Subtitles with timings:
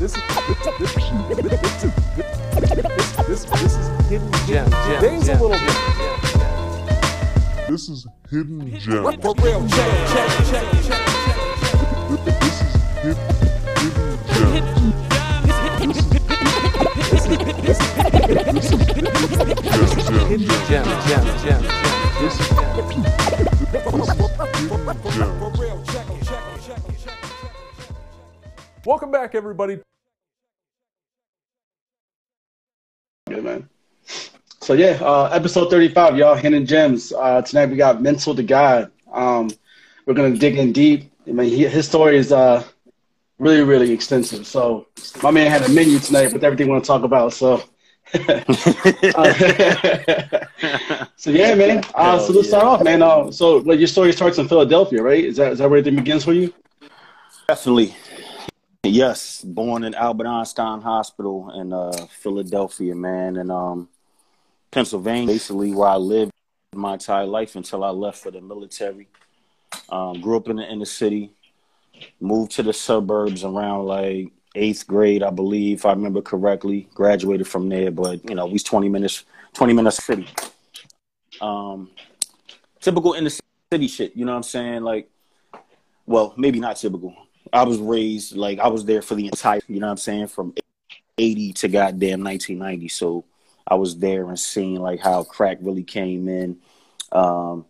[0.00, 0.22] This is
[0.78, 0.94] this
[3.28, 4.64] this this is hidden gem.
[5.02, 5.76] Name's a little bit.
[7.68, 9.04] This is hidden gem.
[9.20, 11.04] For real, check, check, check, check.
[12.24, 12.72] This is
[13.02, 13.28] hidden,
[14.40, 15.92] hidden gem.
[20.30, 21.60] Hidden gem, gem, gem, gem.
[22.22, 22.48] This is
[24.56, 25.32] Hidden gem.
[28.86, 29.80] Welcome back, everybody.
[33.42, 33.68] Man.
[34.60, 36.34] So yeah, uh, episode thirty-five, y'all.
[36.34, 37.12] Hidden gems.
[37.12, 38.90] Uh, tonight we got Mental Da God.
[39.12, 39.50] Um,
[40.06, 41.10] we're gonna dig in deep.
[41.26, 42.62] I mean, he, his story is uh,
[43.38, 44.46] really, really extensive.
[44.46, 44.86] So
[45.22, 47.32] my man had a menu tonight with everything we want to talk about.
[47.32, 47.62] So.
[48.12, 49.32] Uh,
[51.16, 51.84] so yeah, man.
[51.94, 53.02] Uh, so let's start off, man.
[53.02, 55.24] Uh, so like your story starts in Philadelphia, right?
[55.24, 56.52] Is that is that where everything begins for you?
[57.46, 57.94] Definitely.
[58.82, 63.88] Yes, born in Albert Einstein Hospital in uh, Philadelphia, man, and um,
[64.70, 66.32] Pennsylvania, basically where I lived
[66.74, 69.06] my entire life until I left for the military.
[69.90, 71.30] Um, grew up in the inner city,
[72.20, 76.88] moved to the suburbs around like eighth grade, I believe, if I remember correctly.
[76.94, 80.26] Graduated from there, but you know, we was twenty minutes, twenty minutes city.
[81.42, 81.90] Um,
[82.80, 83.30] typical inner
[83.70, 84.82] city shit, you know what I'm saying?
[84.82, 85.10] Like,
[86.06, 87.14] well, maybe not typical.
[87.52, 90.28] I was raised like I was there for the entire, you know what I'm saying,
[90.28, 90.54] from
[91.18, 92.88] 80 to goddamn 1990.
[92.88, 93.24] So
[93.66, 96.58] I was there and seeing like how crack really came in.
[97.12, 97.66] Um,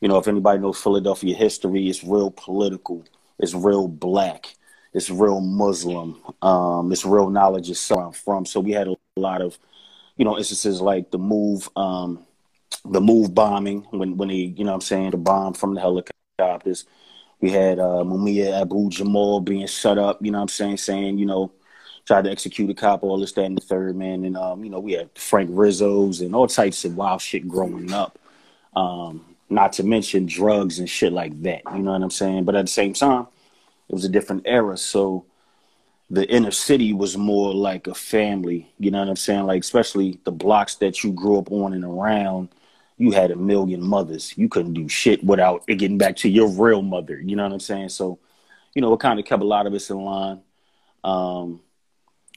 [0.00, 3.04] you know, if anybody knows Philadelphia history, it's real political,
[3.38, 4.54] it's real black,
[4.92, 8.44] it's real Muslim, um, it's real knowledge is where I'm from.
[8.44, 9.58] So we had a lot of,
[10.16, 12.26] you know, instances like the move, um,
[12.84, 15.80] the move bombing when when they, you know, what I'm saying the bomb from the
[15.80, 16.84] helicopters.
[17.42, 21.18] We had uh, Mumia Abu Jamal being shut up, you know what I'm saying, saying,
[21.18, 21.50] you know,
[22.06, 24.24] tried to execute a cop, all this, that, and the third, man.
[24.24, 27.92] And, um, you know, we had Frank Rizzo's and all types of wild shit growing
[27.92, 28.18] up.
[28.76, 32.44] Um, not to mention drugs and shit like that, you know what I'm saying?
[32.44, 33.26] But at the same time,
[33.88, 34.78] it was a different era.
[34.78, 35.26] So
[36.10, 39.46] the inner city was more like a family, you know what I'm saying?
[39.46, 42.50] Like, especially the blocks that you grew up on and around
[43.02, 44.32] you had a million mothers.
[44.38, 47.20] You couldn't do shit without it getting back to your real mother.
[47.20, 47.88] You know what I'm saying?
[47.88, 48.20] So,
[48.74, 50.40] you know, it kind of kept a lot of us in line.
[51.02, 51.60] Um,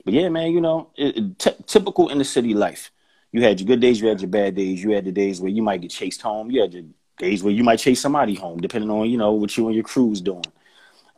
[0.03, 2.89] but yeah, man, you know, it, t- typical in the city life.
[3.31, 4.81] You had your good days, you had your bad days.
[4.81, 6.49] You had the days where you might get chased home.
[6.49, 6.85] You had your
[7.19, 9.83] days where you might chase somebody home, depending on you know what you and your
[9.83, 10.45] crew's doing.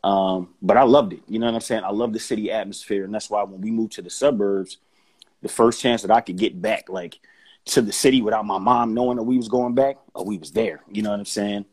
[0.03, 1.22] Um, but I loved it.
[1.28, 1.86] You know what I'm saying?
[1.86, 4.78] I love the city atmosphere, and that's why when we moved to the suburbs,
[5.41, 7.19] the first chance that I could get back, like
[7.67, 10.51] to the city without my mom knowing that we was going back, or we was
[10.51, 10.81] there.
[10.91, 11.66] You know what I'm saying?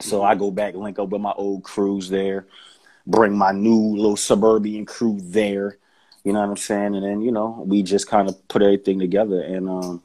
[0.00, 2.46] So I go back, link up with my old crews there,
[3.06, 5.78] bring my new little suburban crew there.
[6.24, 6.94] You know what I'm saying?
[6.94, 10.02] And then you know we just kind of put everything together and um,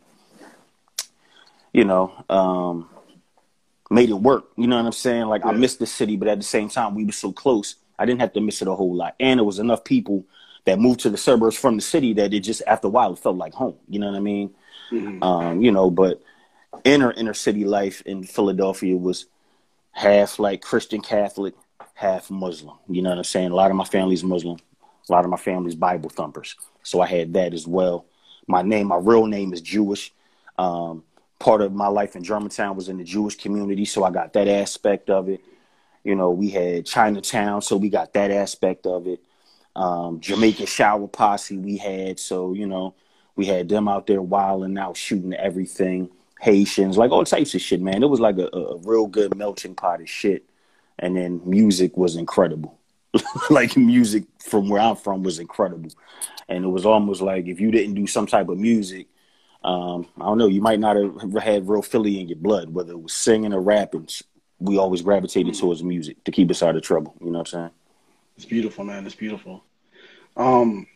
[1.74, 2.90] you know um,
[3.90, 4.46] made it work.
[4.58, 5.28] You know what I'm saying?
[5.28, 7.76] Like I missed the city, but at the same time we were so close.
[7.98, 10.26] I didn't have to miss it a whole lot, and it was enough people
[10.66, 13.20] that moved to the suburbs from the city that it just after a while it
[13.20, 13.76] felt like home.
[13.88, 14.54] You know what I mean?
[14.92, 15.24] Mm-hmm.
[15.24, 16.22] Um, you know, but
[16.84, 19.26] inner inner city life in Philadelphia was
[19.92, 21.54] half like Christian Catholic,
[21.94, 22.78] half Muslim.
[22.88, 23.52] You know what I'm saying?
[23.52, 24.58] A lot of my family's Muslim.
[25.08, 26.56] A lot of my family's Bible thumpers.
[26.84, 28.06] So I had that as well.
[28.48, 30.14] My name, my real name is Jewish.
[30.58, 31.04] Um,
[31.40, 34.48] part of my life in Germantown was in the Jewish community, so I got that
[34.48, 35.42] aspect of it.
[36.04, 39.22] You know, we had Chinatown, so we got that aspect of it.
[39.76, 42.96] Um, Jamaican shower posse we had, so you know,
[43.40, 46.10] we had them out there wilding out, shooting everything.
[46.42, 48.04] Haitians, like all types of shit, man.
[48.04, 50.44] It was like a, a real good melting pot of shit.
[50.98, 52.78] And then music was incredible.
[53.50, 55.90] like music from where I'm from was incredible.
[56.50, 59.08] And it was almost like if you didn't do some type of music,
[59.64, 62.92] um, I don't know, you might not have had real Philly in your blood, whether
[62.92, 64.10] it was singing or rapping.
[64.60, 67.16] We always gravitated towards music to keep us out of trouble.
[67.22, 67.72] You know what I'm saying?
[68.36, 69.06] It's beautiful, man.
[69.06, 69.64] It's beautiful.
[70.36, 70.88] Um,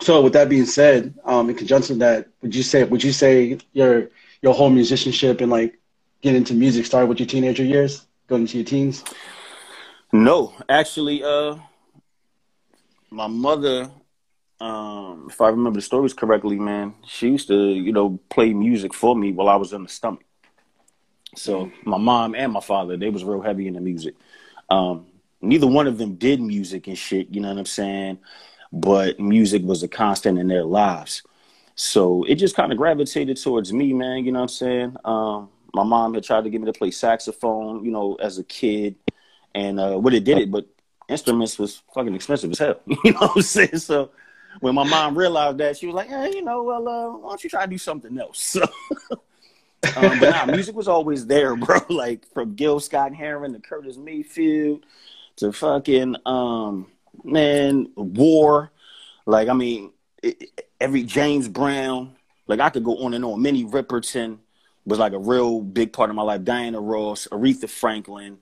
[0.00, 3.12] so with that being said, um, in conjunction with that, would you say would you
[3.12, 4.10] say your
[4.42, 5.78] your whole musicianship and like
[6.22, 9.04] getting into music started with your teenager years, going into your teens?
[10.12, 11.56] No, actually, uh,
[13.10, 13.90] my mother,
[14.60, 18.94] um, if I remember the stories correctly, man, she used to, you know, play music
[18.94, 20.24] for me while I was in the stomach.
[21.36, 24.14] So my mom and my father, they was real heavy into music.
[24.70, 25.06] Um,
[25.40, 27.28] neither one of them did music and shit.
[27.30, 28.18] You know what I'm saying?
[28.74, 31.22] But music was a constant in their lives.
[31.76, 34.24] So it just kind of gravitated towards me, man.
[34.24, 34.96] You know what I'm saying?
[35.04, 38.44] Um, my mom had tried to get me to play saxophone, you know, as a
[38.44, 38.96] kid,
[39.54, 40.66] and uh, what it did it, but
[41.08, 42.80] instruments was fucking expensive as hell.
[43.04, 43.78] You know what I'm saying?
[43.78, 44.10] So
[44.60, 47.44] when my mom realized that, she was like, "Hey, you know, well, uh, why don't
[47.44, 48.56] you try to do something else?"
[49.84, 51.78] So, um, but nah, music was always there, bro.
[51.90, 54.86] Like from Gil Scott Heron to Curtis Mayfield
[55.36, 56.86] to fucking um
[57.22, 58.70] man War.
[59.26, 62.16] Like I mean, it, every James Brown.
[62.46, 63.40] Like I could go on and on.
[63.40, 64.38] Minnie Riperton
[64.84, 66.44] was like a real big part of my life.
[66.44, 68.38] Diana Ross, Aretha Franklin.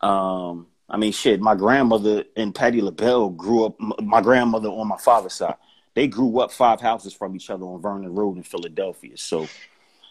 [0.00, 1.40] Um, I mean, shit.
[1.40, 3.80] My grandmother and Patti LaBelle grew up.
[3.80, 5.56] My grandmother on my father's side,
[5.94, 9.16] they grew up five houses from each other on Vernon Road in Philadelphia.
[9.16, 9.48] So,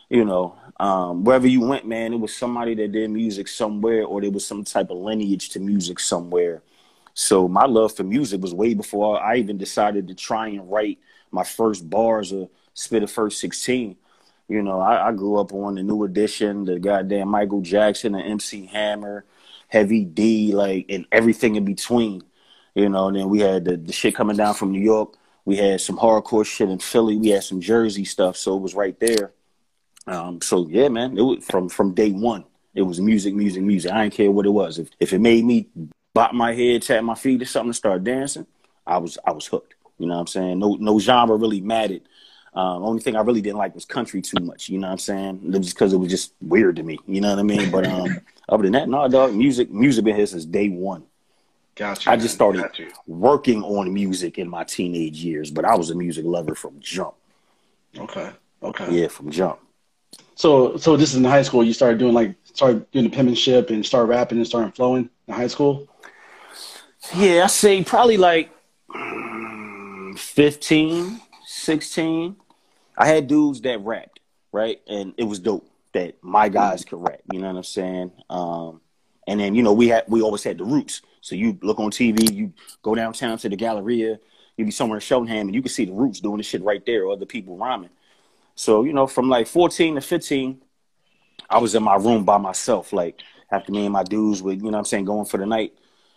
[0.09, 4.19] you know, um, wherever you went, man, it was somebody that did music somewhere, or
[4.19, 6.61] there was some type of lineage to music somewhere.
[7.13, 10.99] So my love for music was way before I even decided to try and write
[11.31, 13.97] my first bars or spit a first sixteen.
[14.49, 18.19] You know, I, I grew up on the New Edition, the goddamn Michael Jackson, the
[18.19, 19.25] MC Hammer,
[19.67, 22.23] Heavy D, like, and everything in between.
[22.75, 25.15] You know, and then we had the, the shit coming down from New York.
[25.45, 27.17] We had some hardcore shit in Philly.
[27.17, 29.31] We had some Jersey stuff, so it was right there.
[30.07, 32.45] Um, so yeah, man, it was from from day one.
[32.73, 33.91] It was music, music, music.
[33.91, 34.79] I didn't care what it was.
[34.79, 35.67] If if it made me
[36.13, 38.47] bop my head, tap my feet, or something, and start dancing,
[38.85, 39.75] I was I was hooked.
[39.99, 40.59] You know what I'm saying?
[40.59, 42.01] No no genre really mattered.
[42.55, 44.69] Um, only thing I really didn't like was country too much.
[44.69, 45.41] You know what I'm saying?
[45.43, 46.99] It was just because it was just weird to me.
[47.07, 47.71] You know what I mean?
[47.71, 48.19] But um,
[48.49, 49.33] other than that, no, dog.
[49.33, 51.03] Music, music been here since day one.
[51.75, 52.11] Gotcha.
[52.11, 55.95] I just started Got working on music in my teenage years, but I was a
[55.95, 57.15] music lover from jump.
[57.97, 58.29] Okay.
[58.61, 59.01] Okay.
[59.01, 59.59] Yeah, from jump.
[60.35, 61.63] So, so this is in high school.
[61.63, 65.33] You started doing like started doing the penmanship and started rapping and started flowing in
[65.33, 65.87] high school.
[67.11, 68.51] Yeah, I say probably like
[68.89, 72.35] mm, 15, 16.
[72.97, 74.19] I had dudes that rapped,
[74.51, 74.79] right?
[74.87, 77.21] And it was dope that my guys could rap.
[77.31, 78.11] You know what I'm saying?
[78.29, 78.81] Um,
[79.27, 81.01] and then, you know, we had we always had the roots.
[81.21, 84.19] So you look on TV, you go downtown to the Galleria,
[84.57, 86.85] you be somewhere in Cheltenham, and you can see the roots doing the shit right
[86.85, 87.89] there, or other people rhyming.
[88.55, 90.61] So, you know, from like 14 to 15,
[91.49, 92.91] I was in my room by myself.
[92.91, 93.21] Like
[93.51, 95.73] after me and my dudes would, you know what I'm saying, going for the night,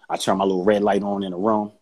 [0.09, 1.73] I turn my little red light on in the room,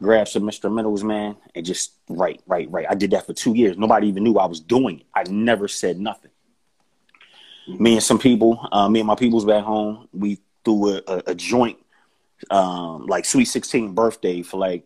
[0.00, 2.86] grab some instrumentals, man, and just write, write, write.
[2.88, 3.78] I did that for two years.
[3.78, 5.06] Nobody even knew I was doing it.
[5.14, 6.30] I never said nothing.
[7.68, 11.22] Me and some people, uh, me and my peoples back home, we threw a, a,
[11.28, 11.78] a joint,
[12.50, 14.84] um, like Sweet 16 birthday for like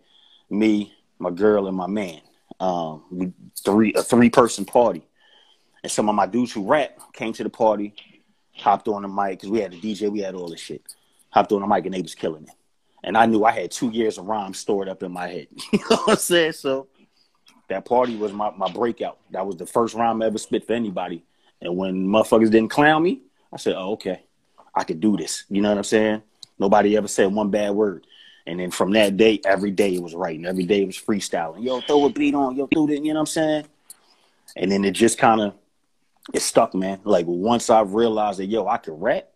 [0.51, 2.21] me, my girl, and my man.
[2.61, 3.33] Um, we
[3.65, 5.07] three a three person party,
[5.83, 7.95] and some of my dudes who rap came to the party,
[8.55, 10.83] hopped on the mic because we had a DJ, we had all this shit.
[11.31, 12.55] Hopped on the mic and they was killing it,
[13.05, 15.47] and I knew I had two years of rhymes stored up in my head.
[15.73, 16.53] you know what I'm saying?
[16.53, 16.89] So
[17.69, 19.19] that party was my my breakout.
[19.31, 21.23] That was the first rhyme I ever spit for anybody.
[21.61, 23.21] And when motherfuckers didn't clown me,
[23.53, 24.25] I said, "Oh, okay,
[24.75, 26.23] I could do this." You know what I'm saying?
[26.59, 28.07] Nobody ever said one bad word.
[28.47, 30.45] And then from that day, every day it was writing.
[30.45, 31.65] Every day it was freestyling.
[31.65, 32.57] Yo, throw a beat on.
[32.57, 33.03] Yo, do it.
[33.03, 33.67] You know what I'm saying?
[34.57, 35.55] And then it just kind of
[36.33, 37.01] it stuck, man.
[37.05, 39.29] Like once I realized that, yo, I could rap,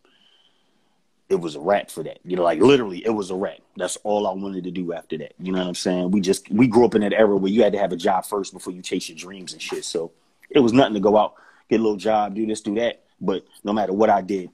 [1.28, 2.18] it was a rap for that.
[2.24, 3.58] You know, like literally, it was a rap.
[3.76, 5.34] That's all I wanted to do after that.
[5.38, 6.10] You know what I'm saying?
[6.10, 8.24] We just we grew up in that era where you had to have a job
[8.24, 9.84] first before you chase your dreams and shit.
[9.84, 10.12] So
[10.50, 11.34] it was nothing to go out,
[11.68, 13.04] get a little job, do this, do that.
[13.20, 14.50] But no matter what I did,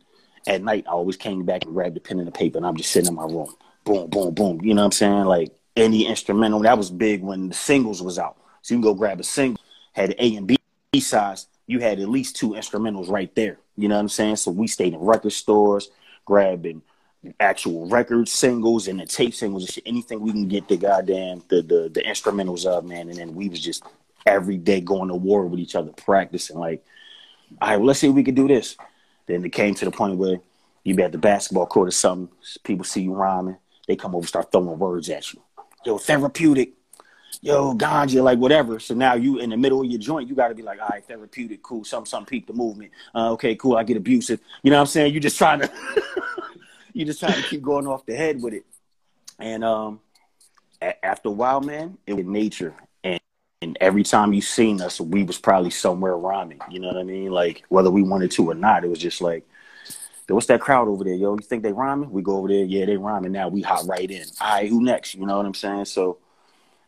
[0.46, 2.76] at night I always came back and grabbed a pen and a paper, and I'm
[2.76, 3.54] just sitting in my room,
[3.84, 4.60] boom, boom, boom.
[4.62, 5.24] You know what I'm saying?
[5.24, 8.36] Like any instrumental that was big when the singles was out.
[8.62, 9.60] So you can go grab a single,
[9.92, 10.56] had A and B
[11.00, 11.46] sides.
[11.66, 13.58] You had at least two instrumentals right there.
[13.76, 14.36] You know what I'm saying?
[14.36, 15.90] So we stayed in record stores,
[16.24, 16.82] grabbing
[17.40, 19.78] actual record singles and the tape singles.
[19.86, 23.08] Anything we can get the goddamn the the, the instrumentals of, man.
[23.08, 23.84] And then we was just
[24.26, 26.58] every day going to war with each other, practicing.
[26.58, 26.84] Like,
[27.60, 28.76] all right, well, let's see if we could do this.
[29.26, 30.40] Then it came to the point where
[30.82, 32.34] you be at the basketball court or something.
[32.62, 33.56] People see you rhyming,
[33.88, 35.40] they come over, start throwing words at you.
[35.84, 36.72] Yo, therapeutic.
[37.44, 38.80] Yo, ganja, like whatever.
[38.80, 40.88] So now you in the middle of your joint, you got to be like, all
[40.88, 41.84] right, therapeutic, cool.
[41.84, 42.90] Some, some peep the movement.
[43.14, 43.76] Uh, okay, cool.
[43.76, 44.40] I get abusive.
[44.62, 45.12] You know what I'm saying?
[45.12, 45.70] You just trying to,
[46.94, 48.64] you just trying to keep going off the head with it.
[49.38, 50.00] And um,
[50.80, 52.74] a- after a while, man, it was nature.
[53.04, 53.20] And
[53.60, 56.60] and every time you seen us, we was probably somewhere rhyming.
[56.70, 57.30] You know what I mean?
[57.30, 59.46] Like whether we wanted to or not, it was just like,
[60.28, 61.12] what's that crowd over there?
[61.12, 62.10] Yo, you think they rhyming?
[62.10, 63.32] We go over there, yeah, they rhyming.
[63.32, 64.24] Now we hop right in.
[64.40, 65.14] All right, who next?
[65.14, 65.84] You know what I'm saying?
[65.84, 66.16] So,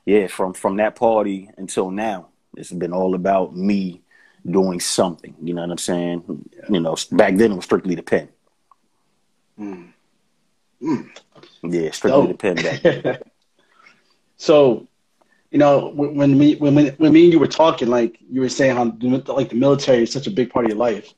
[0.06, 4.02] yeah, from from that party until now, it's been all about me
[4.48, 5.34] doing something.
[5.42, 6.48] You know what I'm saying?
[6.70, 8.28] You know, back then it was strictly the pen.
[11.62, 12.28] Yeah, strictly Dope.
[12.28, 13.18] the pen back then.
[14.38, 14.86] So,
[15.50, 18.40] you know, when when we when we- when me and you were talking, like you
[18.40, 21.14] were saying how like the military is such a big part of your life.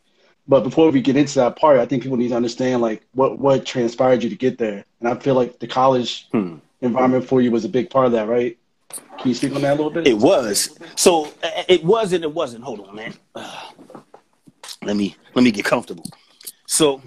[0.47, 3.39] But before we get into that part, I think people need to understand like what
[3.39, 4.85] what transpired you to get there.
[5.01, 6.57] And I feel like the college Hmm.
[6.81, 8.57] environment for you was a big part of that, right?
[8.91, 10.07] Can you speak on that a little bit?
[10.07, 10.79] It was.
[10.97, 12.65] So uh, it was and it wasn't.
[12.65, 13.15] Hold on, man.
[13.35, 13.71] Uh,
[14.83, 16.07] let me let me get comfortable.
[16.67, 17.03] So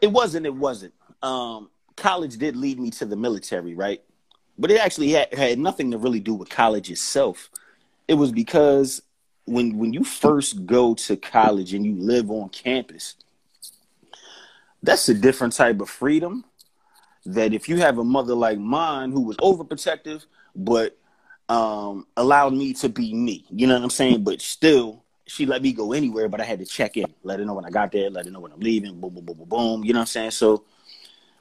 [0.00, 0.46] it wasn't.
[0.46, 0.94] It wasn't.
[1.22, 4.02] Um, college did lead me to the military, right?
[4.58, 7.50] But it actually had, had nothing to really do with college itself.
[8.06, 9.02] It was because
[9.46, 13.16] when when you first go to college and you live on campus,
[14.82, 16.44] that's a different type of freedom.
[17.24, 20.98] That if you have a mother like mine who was overprotective, but
[21.48, 23.44] um, allowed me to be me.
[23.50, 24.24] You know what I'm saying?
[24.24, 27.44] But still, she let me go anywhere, but I had to check in, let her
[27.44, 29.48] know when I got there, let her know when I'm leaving, boom, boom, boom, boom,
[29.48, 29.84] boom.
[29.84, 30.30] You know what I'm saying?
[30.32, 30.64] So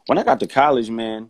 [0.06, 1.30] when I got to college, man,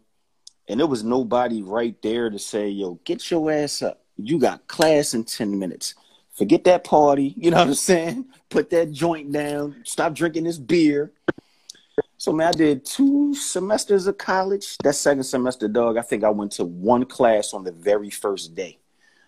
[0.67, 4.01] and there was nobody right there to say, yo, get your ass up.
[4.17, 5.95] You got class in 10 minutes.
[6.33, 7.33] Forget that party.
[7.37, 8.25] You know what I'm saying?
[8.49, 9.81] Put that joint down.
[9.83, 11.11] Stop drinking this beer.
[12.21, 14.77] So man, I did two semesters of college.
[14.83, 18.53] That second semester, dog, I think I went to one class on the very first
[18.53, 18.77] day.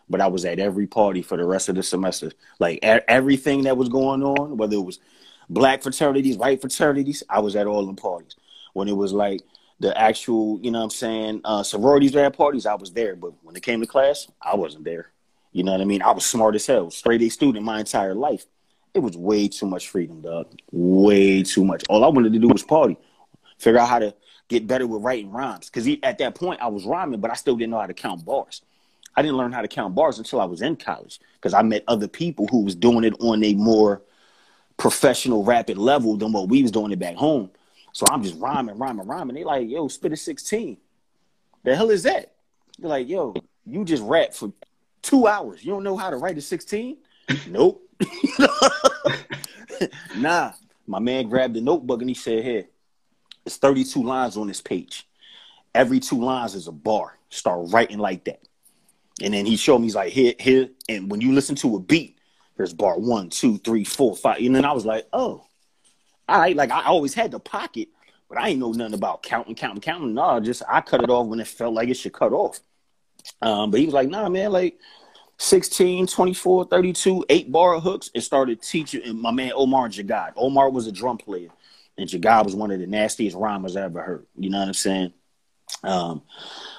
[0.08, 2.32] But I was at every party for the rest of the semester.
[2.60, 5.00] Like everything that was going on, whether it was
[5.50, 8.36] black fraternities, white fraternities, I was at all the parties.
[8.74, 9.42] When it was like
[9.80, 13.16] the actual, you know what I'm saying, uh, sororities were at parties, I was there.
[13.16, 15.10] But when it came to class, I wasn't there.
[15.52, 16.04] You know what I mean?
[16.04, 18.46] I was smart as hell, straight A student my entire life.
[18.94, 20.48] It was way too much freedom, dog.
[20.72, 21.84] Way too much.
[21.90, 22.98] All I wanted to do was party,
[23.58, 24.14] figure out how to
[24.50, 25.70] get better with writing rhymes.
[25.70, 28.24] Because at that point, I was rhyming, but I still didn't know how to count
[28.24, 28.62] bars.
[29.16, 31.84] I didn't learn how to count bars until I was in college because I met
[31.88, 34.02] other people who was doing it on a more
[34.78, 37.52] professional, rapid level than what we was doing it back home.
[37.94, 39.36] So I'm just rhyming, rhyming, rhyming.
[39.36, 40.78] They like, yo, spit a 16.
[41.64, 42.34] The hell is that?
[42.80, 43.36] They're like, yo,
[43.66, 44.52] you just rap for
[45.04, 45.64] two hours.
[45.64, 46.98] You don't know how to write a 16?
[47.48, 47.82] nope.
[50.18, 50.52] nah.
[50.86, 52.66] My man grabbed the notebook and he said, Here,
[53.46, 55.08] it's 32 lines on this page.
[55.74, 57.18] Every two lines is a bar.
[57.30, 58.42] Start writing like that.
[59.22, 60.70] And then he showed me, he's like, here, here.
[60.90, 62.18] And when you listen to a beat,
[62.58, 64.40] there's bar one, two, three, four, five.
[64.40, 65.46] And then I was like, oh,
[66.28, 66.56] all right.
[66.56, 67.90] Like I always had the pocket,
[68.30, 70.14] but I ain't know nothing about counting, counting, counting.
[70.14, 72.60] No, just I cut it off when it felt like it should cut off.
[73.42, 74.78] Um, but he was like, nah, man, like
[75.44, 80.32] 16, 24, 32, eight bar hooks, and started teaching and my man Omar Jagad.
[80.38, 81.50] Omar was a drum player,
[81.98, 84.26] and Jagad was one of the nastiest rhymers I ever heard.
[84.38, 85.14] You know what I'm saying?
[85.84, 86.22] Um,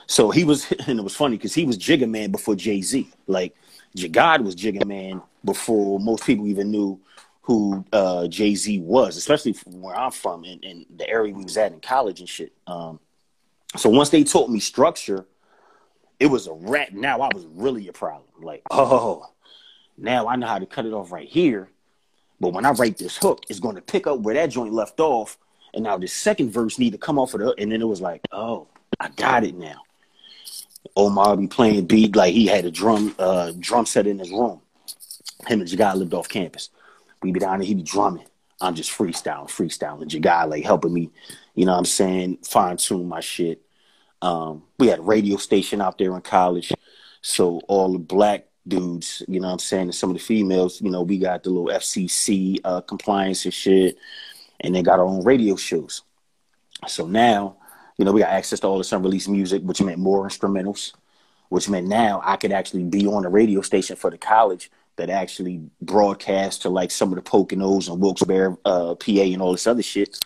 [0.06, 3.06] so he was, and it was funny because he was Jigga Man before Jay Z.
[3.26, 3.54] Like
[3.96, 6.98] Jagad was Jigga Man before most people even knew
[7.42, 11.44] who uh, Jay Z was, especially from where I'm from and, and the area we
[11.44, 12.54] was at in college and shit.
[12.66, 12.98] Um,
[13.76, 15.26] so once they taught me structure,
[16.18, 16.94] it was a rat.
[16.94, 18.23] Now I was really a problem.
[18.40, 19.26] Like, oh,
[19.96, 21.68] now I know how to cut it off right here.
[22.40, 25.00] But when I write this hook, it's going to pick up where that joint left
[25.00, 25.38] off.
[25.72, 28.00] And now the second verse need to come off of the, and then it was
[28.00, 28.68] like, oh,
[29.00, 29.82] I got it now.
[30.96, 34.60] Omar be playing beat like he had a drum, uh, drum set in his room.
[35.46, 36.70] Him and Jagad lived off campus.
[37.22, 38.26] We be down there, he be drumming.
[38.60, 40.08] I'm just freestyling, freestyling.
[40.08, 41.10] Jagad like helping me,
[41.54, 43.62] you know what I'm saying, fine tune my shit.
[44.22, 46.72] Um, we had a radio station out there in college.
[47.26, 50.82] So all the black dudes, you know what I'm saying, and some of the females,
[50.82, 53.96] you know, we got the little FCC uh, compliance and shit,
[54.60, 56.02] and they got our own radio shows.
[56.86, 57.56] So now,
[57.96, 60.92] you know, we got access to all this unreleased music, which meant more instrumentals,
[61.48, 65.08] which meant now I could actually be on a radio station for the college that
[65.08, 69.66] actually broadcast to like some of the Poconos and Wilkes-Barre, uh, PA, and all this
[69.66, 70.18] other shit.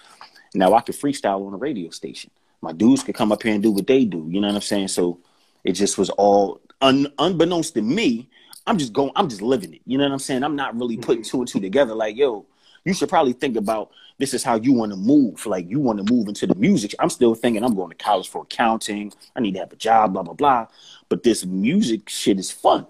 [0.52, 2.32] Now I could freestyle on a radio station.
[2.60, 4.26] My dudes could come up here and do what they do.
[4.28, 4.88] You know what I'm saying?
[4.88, 5.20] So
[5.62, 8.28] it just was all un- unbeknownst to me.
[8.66, 9.12] I'm just going.
[9.16, 9.80] I'm just living it.
[9.86, 10.42] You know what I'm saying?
[10.42, 11.04] I'm not really mm-hmm.
[11.04, 11.94] putting two and two together.
[11.94, 12.46] Like, yo,
[12.84, 15.46] you should probably think about this is how you want to move.
[15.46, 16.94] Like, you want to move into the music.
[16.98, 19.12] I'm still thinking I'm going to college for accounting.
[19.34, 20.12] I need to have a job.
[20.12, 20.66] Blah blah blah.
[21.08, 22.86] But this music shit is fun.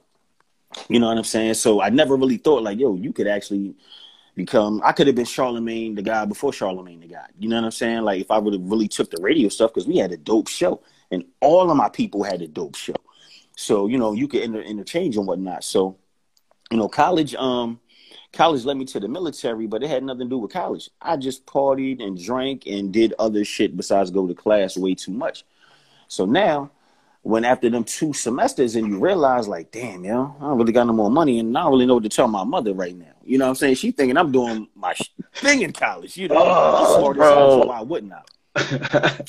[0.88, 1.54] You know what I'm saying?
[1.54, 3.74] So I never really thought like, yo, you could actually
[4.34, 4.80] become.
[4.84, 7.28] I could have been Charlamagne tha God before Charlamagne tha God.
[7.38, 8.02] You know what I'm saying?
[8.02, 10.48] Like if I would have really took the radio stuff because we had a dope
[10.48, 12.94] show and all of my people had a dope show.
[13.60, 15.64] So you know you could inter- interchange and whatnot.
[15.64, 15.96] So
[16.70, 17.80] you know college, um,
[18.32, 20.88] college led me to the military, but it had nothing to do with college.
[21.02, 25.10] I just partied and drank and did other shit besides go to class way too
[25.10, 25.44] much.
[26.06, 26.70] So now
[27.22, 30.86] when after them two semesters and you realize like, damn, yo, I don't really got
[30.86, 33.06] no more money and I don't really know what to tell my mother right now.
[33.24, 33.74] You know what I'm saying?
[33.74, 36.16] She thinking I'm doing my sh- thing in college.
[36.16, 37.34] You know, Oh, I'm smart as bro.
[37.36, 38.22] hell, so why wouldn't I?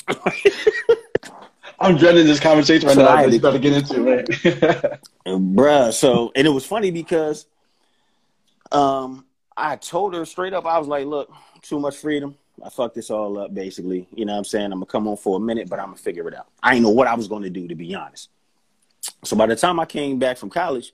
[1.80, 3.08] I'm dreading this conversation right So now.
[3.10, 6.64] I had But you to- about to get into it, bruh, so and it was
[6.66, 7.46] funny because
[8.72, 9.24] um
[9.56, 11.30] I told her straight up, I was like, look,
[11.62, 12.34] too much freedom.
[12.64, 14.06] I fucked this all up, basically.
[14.14, 14.66] You know what I'm saying?
[14.66, 16.46] I'm gonna come on for a minute, but I'm gonna figure it out.
[16.62, 18.28] I didn't know what I was gonna do, to be honest.
[19.24, 20.92] So by the time I came back from college,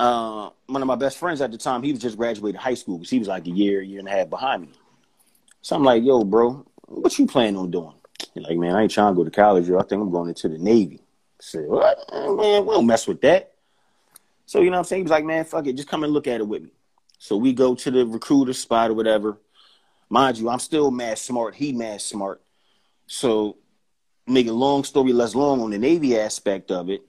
[0.00, 2.98] uh, one of my best friends at the time, he was just graduated high school
[2.98, 4.68] because he was like a year, year and a half behind me.
[5.62, 7.94] So I'm like, yo, bro, what you planning on doing?
[8.36, 9.78] Like, man, I ain't trying to go to college, yo.
[9.78, 11.00] I think I'm going into the Navy.
[11.02, 11.98] I said, what?
[12.12, 13.52] Man, we don't mess with that.
[14.46, 15.00] So, you know what I'm saying?
[15.00, 16.70] He was like, man, fuck it, just come and look at it with me.
[17.18, 19.38] So we go to the recruiter spot or whatever.
[20.08, 21.54] Mind you, I'm still mad smart.
[21.54, 22.42] He mad smart.
[23.06, 23.58] So
[24.26, 27.02] make a long story less long on the Navy aspect of it,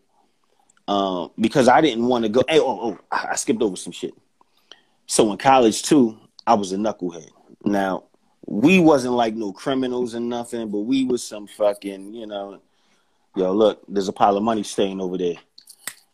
[0.88, 2.44] um, because I didn't want to go.
[2.48, 4.14] Hey, oh, oh, I skipped over some shit.
[5.08, 7.30] So in college too, I was a knucklehead.
[7.64, 8.06] Now
[8.46, 12.62] we wasn't like no criminals and nothing, but we was some fucking, you know,
[13.36, 15.36] yo, look, there's a pile of money staying over there.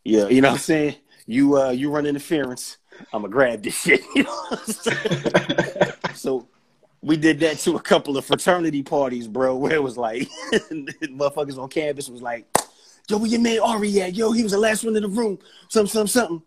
[0.04, 0.96] Yeah, you know what I'm saying?
[1.26, 2.78] You uh you run interference.
[3.14, 4.02] I'ma grab this shit.
[4.16, 6.48] You know so
[7.02, 11.58] we did that to a couple of fraternity parties, bro, where it was like motherfuckers
[11.58, 12.46] on campus was like,
[13.08, 14.16] yo, where your man Ari at?
[14.16, 15.38] Yo, he was the last one in the room.
[15.70, 16.42] Something, something, something.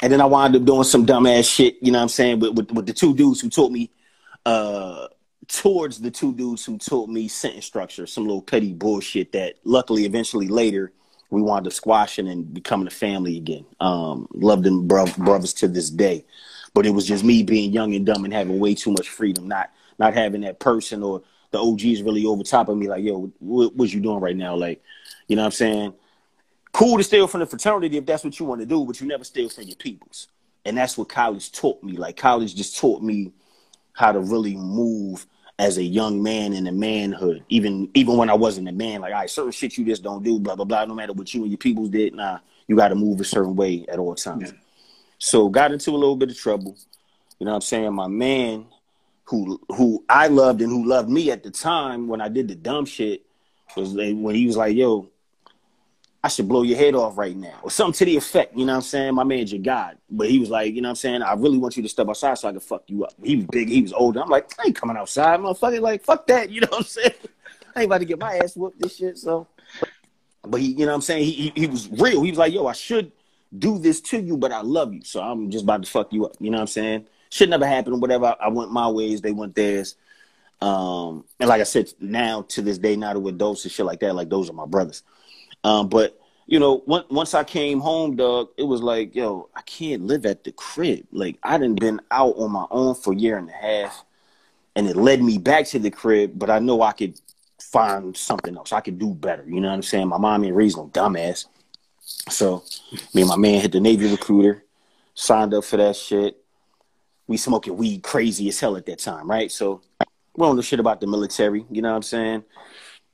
[0.00, 2.54] And then I wound up doing some dumbass shit, you know what I'm saying, with,
[2.54, 3.90] with, with the two dudes who taught me
[4.48, 5.08] uh
[5.48, 10.04] towards the two dudes who taught me sentence structure, some little petty bullshit that luckily
[10.04, 10.92] eventually later
[11.30, 13.64] we wound up squashing and becoming a family again.
[13.80, 16.24] Um, love them bro- brothers to this day.
[16.74, 19.48] But it was just me being young and dumb and having way too much freedom,
[19.48, 23.32] not not having that person or the OGs really over top of me, like, yo,
[23.38, 24.54] what was you doing right now?
[24.54, 24.82] Like,
[25.28, 25.94] you know what I'm saying?
[26.72, 29.06] Cool to steal from the fraternity if that's what you want to do, but you
[29.06, 30.28] never steal from your peoples.
[30.64, 31.96] And that's what college taught me.
[31.96, 33.32] Like college just taught me
[33.98, 35.26] how to really move
[35.58, 37.42] as a young man in a manhood.
[37.48, 40.22] Even even when I wasn't a man, like, all right, certain shit you just don't
[40.22, 40.84] do, blah blah blah.
[40.84, 42.38] No matter what you and your peoples did, nah,
[42.68, 44.52] you got to move a certain way at all times.
[44.52, 44.58] Yeah.
[45.18, 46.76] So got into a little bit of trouble.
[47.40, 47.92] You know what I'm saying?
[47.92, 48.66] My man
[49.24, 52.54] who who I loved and who loved me at the time when I did the
[52.54, 53.22] dumb shit
[53.76, 55.10] was when he was like, yo,
[56.22, 57.60] I should blow your head off right now.
[57.62, 59.14] Or something to the effect, you know what I'm saying?
[59.14, 59.98] My man's your God.
[60.10, 61.22] But he was like, you know what I'm saying?
[61.22, 63.14] I really want you to step outside so I can fuck you up.
[63.22, 64.20] He was big, he was older.
[64.20, 65.80] I'm like, I ain't coming outside, motherfucker.
[65.80, 67.14] Like, fuck that, you know what I'm saying?
[67.76, 69.18] I ain't about to get my ass whooped this shit.
[69.18, 69.46] So
[70.48, 71.24] but he, you know what I'm saying?
[71.24, 72.22] He, he he was real.
[72.22, 73.12] He was like, yo, I should
[73.58, 75.02] do this to you, but I love you.
[75.04, 76.36] So I'm just about to fuck you up.
[76.38, 77.06] You know what I'm saying?
[77.30, 78.34] Should never happen, whatever.
[78.40, 79.96] I went my ways, they went theirs.
[80.60, 84.00] Um, and like I said, now to this day, now that we're and shit like
[84.00, 85.02] that, like those are my brothers.
[85.64, 89.60] Um, but you know, once once I came home, Doug, it was like, yo, I
[89.62, 91.06] can't live at the crib.
[91.12, 94.04] Like I done been out on my own for a year and a half,
[94.74, 96.32] and it led me back to the crib.
[96.36, 97.20] But I know I could
[97.60, 98.72] find something else.
[98.72, 99.44] I could do better.
[99.46, 100.08] You know what I'm saying?
[100.08, 101.46] My mom ain't raised no dumbass.
[102.30, 102.64] So
[103.12, 104.64] me and my man hit the Navy recruiter,
[105.14, 106.42] signed up for that shit.
[107.26, 109.52] We smoking weed crazy as hell at that time, right?
[109.52, 109.82] So
[110.34, 111.66] we don't know shit about the military.
[111.70, 112.44] You know what I'm saying?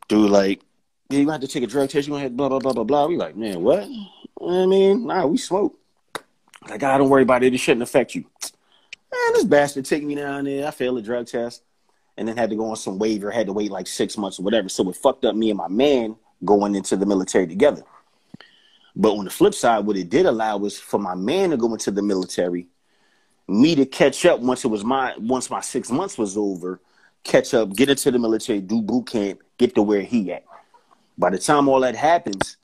[0.06, 0.60] Dude, like,
[1.10, 2.06] yeah, you have to take a drug test.
[2.06, 3.06] You gonna have blah blah blah blah blah.
[3.06, 3.84] We like, man, what?
[3.84, 5.78] I mean, nah, we smoke.
[6.68, 7.54] Like, God, don't worry about it.
[7.54, 8.24] It shouldn't affect you.
[8.42, 10.66] Man, this bastard took me down there.
[10.66, 11.62] I failed a drug test,
[12.16, 13.30] and then had to go on some waiver.
[13.30, 14.68] Had to wait like six months or whatever.
[14.68, 17.82] So it fucked up me and my man going into the military together.
[18.96, 21.72] But on the flip side, what it did allow was for my man to go
[21.72, 22.68] into the military,
[23.48, 26.80] me to catch up once it was my once my six months was over,
[27.24, 30.44] catch up, get into the military, do boot camp, get to where he at.
[31.16, 32.56] By the time all that happens,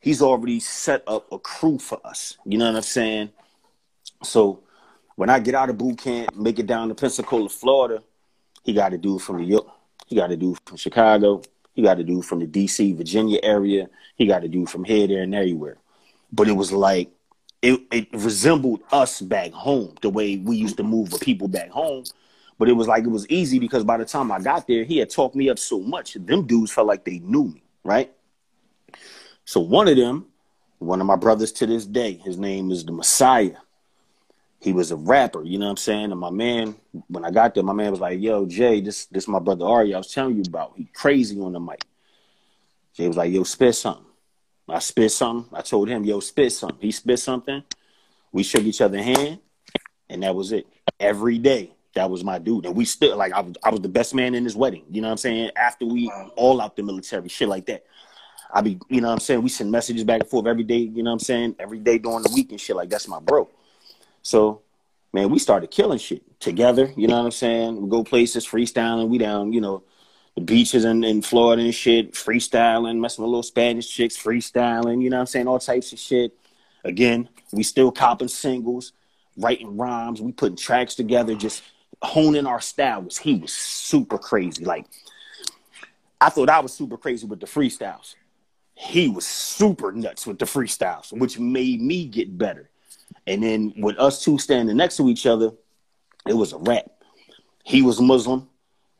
[0.00, 2.38] he's already set up a crew for us.
[2.44, 3.30] You know what I'm saying?
[4.22, 4.62] So
[5.16, 8.02] when I get out of boot camp, make it down to Pensacola, Florida,
[8.64, 9.66] he got to do from New York,
[10.06, 11.42] he got to do from Chicago,
[11.74, 15.06] he got to do from the DC, Virginia area, he got to do from here,
[15.06, 15.76] there, and everywhere.
[16.32, 17.10] But it was like
[17.62, 21.70] it, it resembled us back home, the way we used to move the people back
[21.70, 22.04] home.
[22.58, 24.98] But it was like it was easy because by the time I got there, he
[24.98, 26.14] had talked me up so much.
[26.14, 28.12] Them dudes felt like they knew me, right?
[29.44, 30.26] So one of them,
[30.78, 33.56] one of my brothers to this day, his name is the Messiah.
[34.60, 36.10] He was a rapper, you know what I'm saying?
[36.10, 36.74] And my man,
[37.06, 39.94] when I got there, my man was like, "Yo, Jay, this this my brother Ari.
[39.94, 40.72] I was telling you about.
[40.76, 41.84] He crazy on the mic."
[42.94, 44.04] Jay was like, "Yo, spit something."
[44.68, 45.56] I spit something.
[45.56, 47.62] I told him, "Yo, spit something." He spit something.
[48.32, 49.38] We shook each other hand,
[50.10, 50.66] and that was it.
[50.98, 53.54] Every day, that was my dude, and we still like I was.
[53.64, 54.84] I was the best man in his wedding.
[54.90, 55.50] You know what I'm saying?
[55.56, 57.84] After we all out the military, shit like that.
[58.52, 59.42] I be, you know what I'm saying?
[59.42, 60.78] We send messages back and forth every day.
[60.78, 61.56] You know what I'm saying?
[61.58, 63.48] Every day during the week and shit like that's my bro.
[64.22, 64.62] So,
[65.12, 66.92] man, we started killing shit together.
[66.96, 67.80] You know what I'm saying?
[67.80, 69.08] We go places, freestyling.
[69.08, 69.82] We down, you know,
[70.34, 75.02] the beaches in, in Florida and shit, freestyling, messing with little Spanish chicks, freestyling.
[75.02, 75.46] You know what I'm saying?
[75.48, 76.32] All types of shit.
[76.84, 78.92] Again, we still copping singles.
[79.36, 81.62] writing rhymes, we putting tracks together, just
[82.02, 83.18] honing our styles.
[83.18, 84.64] He was super crazy.
[84.64, 84.86] Like
[86.20, 88.14] I thought I was super crazy with the freestyles.
[88.74, 92.70] He was super nuts with the freestyles, which made me get better.
[93.26, 95.50] And then with us two standing next to each other,
[96.26, 96.86] it was a wrap.
[97.64, 98.48] He was Muslim.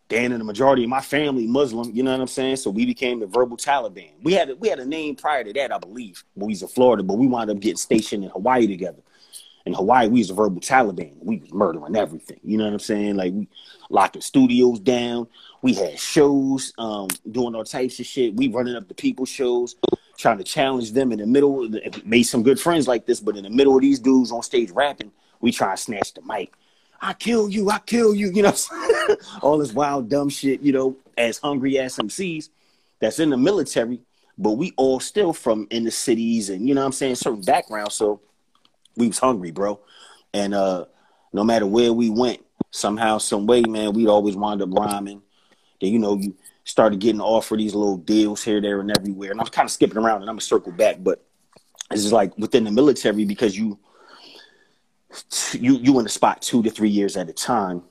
[0.09, 2.57] Dan and the majority of my family Muslim, you know what I'm saying?
[2.57, 4.13] So we became the verbal Taliban.
[4.23, 6.69] We had a, we had a name prior to that, I believe, we was in
[6.69, 9.03] Florida, but we wound up getting stationed in Hawaii together.
[9.67, 11.13] In Hawaii, we was a verbal Taliban.
[11.21, 12.41] We was murdering everything.
[12.43, 13.17] You know what I'm saying?
[13.17, 13.49] Like we
[13.91, 15.27] the studios down.
[15.63, 18.35] We had shows, um, doing all types of shit.
[18.35, 19.77] We running up the people shows,
[20.17, 21.69] trying to challenge them in the middle.
[22.05, 24.71] Made some good friends like this, but in the middle of these dudes on stage
[24.71, 26.53] rapping, we try to snatch the mic.
[27.01, 28.55] I kill you, I kill you, you know,
[29.43, 32.49] all this wild dumb shit, you know, as hungry as MCs
[32.99, 34.01] that's in the military,
[34.37, 37.43] but we all still from in the cities and you know what I'm saying, certain
[37.43, 37.95] backgrounds.
[37.95, 38.21] So
[38.99, 39.81] we was hungry, bro.
[40.35, 40.87] And uh
[41.33, 45.23] no matter where we went, somehow, some way, man, we'd always wind up rhyming.
[45.81, 46.35] Then, you know, you
[46.65, 49.31] started getting offered these little deals here, there, and everywhere.
[49.31, 51.25] And I'm kind of skipping around and I'm gonna circle back, but
[51.91, 53.79] it's just like within the military because you
[55.53, 57.83] you you in the spot two to three years at a time.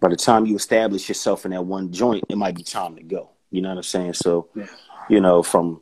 [0.00, 3.02] By the time you establish yourself in that one joint, it might be time to
[3.02, 3.30] go.
[3.50, 4.12] You know what I'm saying?
[4.14, 4.66] So, Yeah.
[5.08, 5.80] you know, from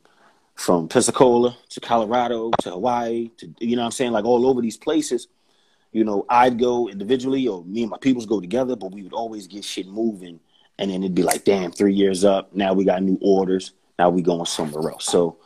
[0.55, 4.77] from Pensacola to Colorado to Hawaii to you know I'm saying, like all over these
[4.77, 5.29] places,
[5.93, 9.13] you know, I'd go individually or me and my peoples go together, but we would
[9.13, 10.41] always get shit moving.
[10.79, 13.73] And then it'd be like, damn, three years up, now we got new orders.
[13.97, 15.05] Now we going somewhere else.
[15.05, 15.39] So,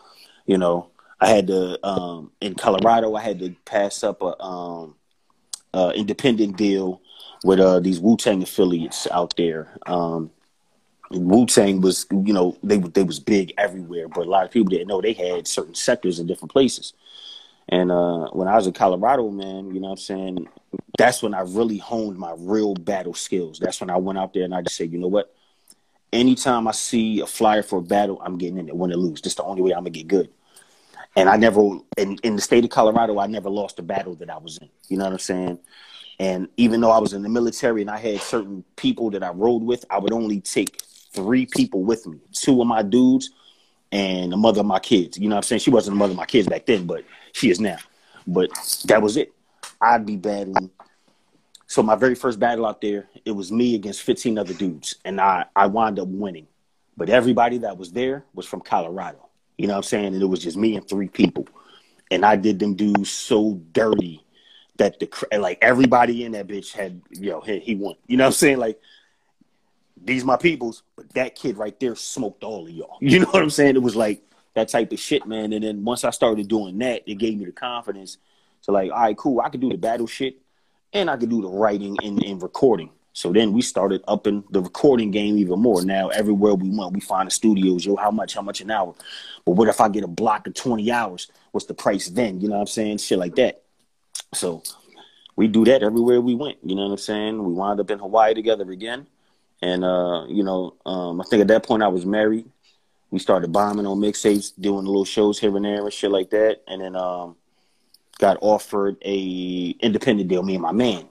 [0.47, 0.89] you know,
[1.21, 4.95] I had to um in Colorado I had to pass up a um
[5.75, 7.03] uh, independent deal
[7.45, 9.77] with uh, these Wu Tang affiliates out there.
[9.87, 10.31] Um,
[11.11, 14.69] Wu Tang was, you know, they they was big everywhere, but a lot of people
[14.71, 16.93] didn't know they had certain sectors in different places.
[17.69, 20.49] And uh, when I was in Colorado, man, you know what I'm saying?
[20.97, 23.59] That's when I really honed my real battle skills.
[23.59, 25.35] That's when I went out there and I just said, you know what?
[26.13, 29.21] Anytime I see a flyer for a battle, I'm getting in it, win or lose.
[29.21, 30.31] That's the only way I'm gonna get good.
[31.15, 31.61] And I never,
[31.97, 34.69] in, in the state of Colorado, I never lost a battle that I was in.
[34.89, 35.59] You know what I'm saying?
[36.19, 39.31] And even though I was in the military and I had certain people that I
[39.31, 40.81] rode with, I would only take
[41.13, 43.31] three people with me two of my dudes
[43.93, 45.19] and the mother of my kids.
[45.19, 45.61] You know what I'm saying?
[45.61, 47.79] She wasn't the mother of my kids back then, but she is now.
[48.27, 48.51] But
[48.87, 49.33] that was it.
[49.81, 50.71] I'd be battling.
[51.67, 55.21] So my very first battle out there, it was me against 15 other dudes, and
[55.21, 56.47] I I wound up winning.
[56.97, 59.29] But everybody that was there was from Colorado.
[59.57, 60.15] You know what I'm saying?
[60.15, 61.47] And it was just me and three people,
[62.11, 64.25] and I did them dudes so dirty
[64.79, 67.97] that the like everybody in that bitch had you know he, he won.
[68.07, 68.59] You know what I'm saying?
[68.59, 68.81] Like
[70.05, 72.99] these my peoples, but that kid right there smoked all of y'all.
[73.01, 73.77] You know what I'm saying?
[73.77, 74.23] It was like
[74.55, 75.53] that type of shit, man.
[75.53, 78.19] And then once I started doing that, it gave me the confidence
[78.63, 80.37] to like, all right, cool, I could do the battle shit
[80.93, 82.91] and I could do the writing and, and recording.
[83.13, 85.85] So then we started upping the recording game even more.
[85.85, 87.85] Now everywhere we went, we find the studios.
[87.85, 88.35] Yo, how much?
[88.35, 88.95] How much an hour?
[89.45, 91.29] But what if I get a block of 20 hours?
[91.51, 92.41] What's the price then?
[92.41, 92.99] You know what I'm saying?
[92.99, 93.63] Shit like that.
[94.35, 94.63] So
[95.35, 96.59] we do that everywhere we went.
[96.63, 97.43] You know what I'm saying?
[97.43, 99.07] We wound up in Hawaii together again.
[99.63, 102.49] And uh, you know, um, I think at that point I was married.
[103.11, 106.63] We started bombing on mixtapes, doing little shows here and there and shit like that.
[106.69, 107.37] And then um,
[108.19, 111.09] got offered a independent deal, me and my man.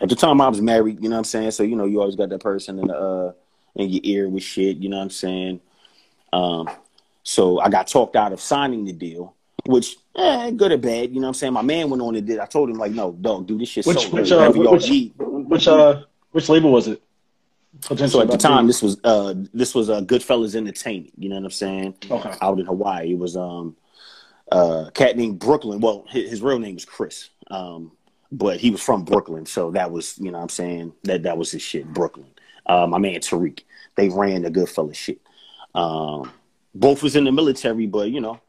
[0.00, 1.50] At the time I was married, you know what I'm saying?
[1.52, 3.32] So, you know, you always got that person in the uh
[3.74, 5.60] in your ear with shit, you know what I'm saying?
[6.32, 6.68] Um,
[7.22, 9.34] so I got talked out of signing the deal,
[9.66, 11.52] which eh, good or bad, you know what I'm saying?
[11.52, 13.86] My man went on and did I told him like, no, dog, do this shit
[13.86, 16.02] Which so which uh, y'all which which uh
[16.32, 17.02] which label was it?
[17.80, 21.12] So at the time, this was uh this was uh, Goodfellas Entertainment.
[21.16, 21.94] You know what I'm saying?
[22.10, 22.34] Okay.
[22.40, 23.76] Out in Hawaii, it was um
[24.50, 25.80] uh cat named Brooklyn.
[25.80, 27.30] Well, his, his real name was Chris.
[27.50, 27.92] Um,
[28.30, 31.38] but he was from Brooklyn, so that was you know what I'm saying that that
[31.38, 31.86] was his shit.
[31.86, 32.28] Brooklyn.
[32.66, 33.60] Uh, my man Tariq.
[33.94, 35.20] They ran the Goodfellas shit.
[35.74, 36.30] Um,
[36.74, 38.40] both was in the military, but you know.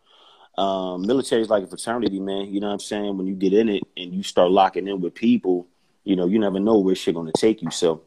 [0.58, 2.54] Um, military is like a fraternity, man.
[2.54, 3.18] You know what I'm saying?
[3.18, 5.68] When you get in it and you start locking in with people,
[6.04, 7.72] you know, you never know where shit gonna take you.
[7.72, 8.02] So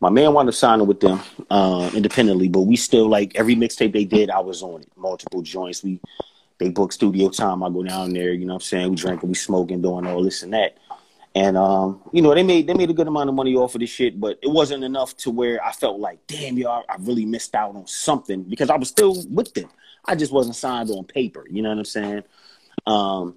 [0.00, 3.92] my man wound up signing with them uh, independently, but we still like every mixtape
[3.92, 4.88] they did, I was on it.
[4.96, 5.84] Multiple joints.
[5.84, 6.00] We
[6.58, 7.62] they booked studio time.
[7.62, 8.90] I go down there, you know what I'm saying?
[8.90, 10.76] We drinking, we smoking, doing all this and that.
[11.34, 13.80] And um, you know, they made they made a good amount of money off of
[13.80, 17.26] this shit, but it wasn't enough to where I felt like, damn, y'all, I really
[17.26, 19.68] missed out on something because I was still with them.
[20.06, 22.22] I just wasn't signed on paper, you know what I'm saying?
[22.86, 23.36] Um,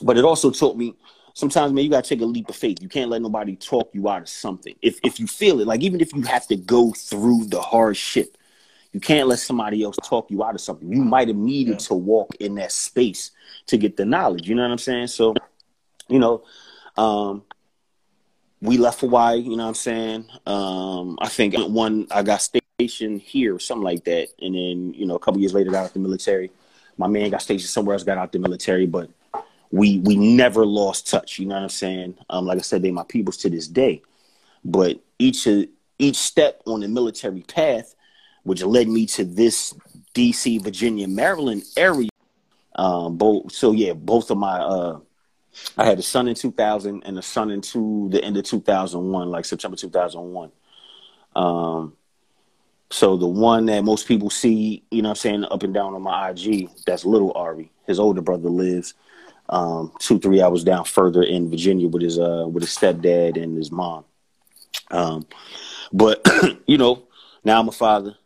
[0.00, 0.94] but it also taught me
[1.34, 2.80] sometimes man you gotta take a leap of faith.
[2.80, 4.74] You can't let nobody talk you out of something.
[4.82, 7.96] If if you feel it like even if you have to go through the hard
[7.96, 8.36] shit
[8.92, 10.90] you can't let somebody else talk you out of something.
[10.90, 13.30] You might have needed to walk in that space
[13.66, 15.06] to get the knowledge you know what i'm saying?
[15.08, 15.34] So
[16.08, 16.42] you know
[16.96, 17.44] Um,
[18.60, 20.26] we left Hawaii, you know what I'm saying?
[20.46, 25.14] Um, I think one I got stationed here, something like that, and then you know
[25.14, 26.50] a couple years later got out the military.
[26.98, 29.08] My man got stationed somewhere else, got out the military, but
[29.70, 31.38] we we never lost touch.
[31.38, 32.16] You know what I'm saying?
[32.28, 34.02] Um, like I said, they my peoples to this day.
[34.64, 35.46] But each
[35.98, 37.94] each step on the military path,
[38.42, 39.74] which led me to this
[40.14, 42.10] D.C., Virginia, Maryland area.
[42.74, 45.00] Um, both so yeah, both of my uh,
[45.76, 49.44] I had a son in 2000 and a son into the end of 2001, like
[49.44, 50.52] September 2001.
[51.36, 51.96] Um,
[52.90, 55.94] so the one that most people see, you know what I'm saying, up and down
[55.94, 57.70] on my IG, that's little Ari.
[57.86, 58.94] His older brother lives
[59.50, 63.56] um, two, three hours down further in Virginia with his uh with his stepdad and
[63.56, 64.04] his mom.
[64.90, 65.26] Um,
[65.92, 66.24] but
[66.66, 67.02] you know,
[67.44, 68.16] now I'm a father.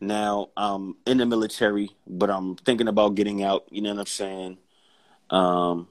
[0.00, 3.66] Now I'm in the military, but I'm thinking about getting out.
[3.70, 4.58] You know what I'm saying?
[5.30, 5.88] Um,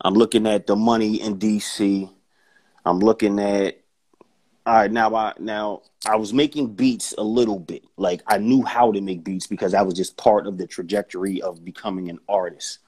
[0.00, 2.10] I'm looking at the money in DC.
[2.84, 3.78] I'm looking at
[4.66, 5.14] all right now.
[5.14, 7.84] I now I was making beats a little bit.
[7.96, 11.40] Like I knew how to make beats because i was just part of the trajectory
[11.40, 12.78] of becoming an artist.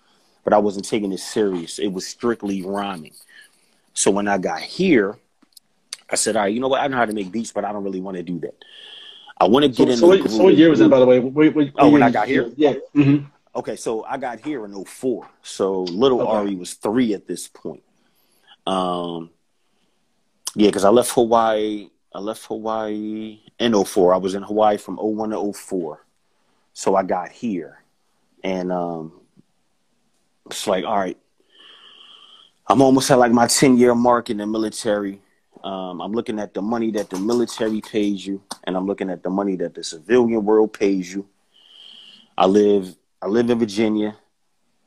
[0.45, 1.79] But I wasn't taking it serious.
[1.79, 3.15] It was strictly rhyming.
[3.95, 5.17] So when I got here,
[6.11, 6.81] I said, all right, you know what?
[6.81, 8.55] I know how to make beats, but I don't really want to do that.
[9.41, 9.97] I want to get So, in.
[9.97, 11.19] so, what, so what year was that, by the way?
[11.19, 12.53] Wait, wait, Oh, when I got here?
[12.57, 12.75] Yeah.
[12.93, 13.19] hmm
[13.57, 15.29] Okay, so I got here in 04.
[15.43, 16.31] So little Okay.
[16.31, 17.85] Ari was three at this point.
[18.67, 19.31] Um,
[20.57, 21.89] yeah, because I left Hawaii.
[22.13, 24.15] I left Hawaii in 04.
[24.15, 26.05] I was in Hawaii from 01 to 04.
[26.73, 27.79] So I got here.
[28.43, 29.21] And um,
[30.47, 31.19] it's like, all right,
[32.67, 35.21] I'm almost at like my 10 year mark in the military.
[35.63, 39.23] Um, I'm looking at the money that the military pays you, and I'm looking at
[39.23, 41.27] the money that the civilian world pays you.
[42.37, 44.17] I live I live in Virginia.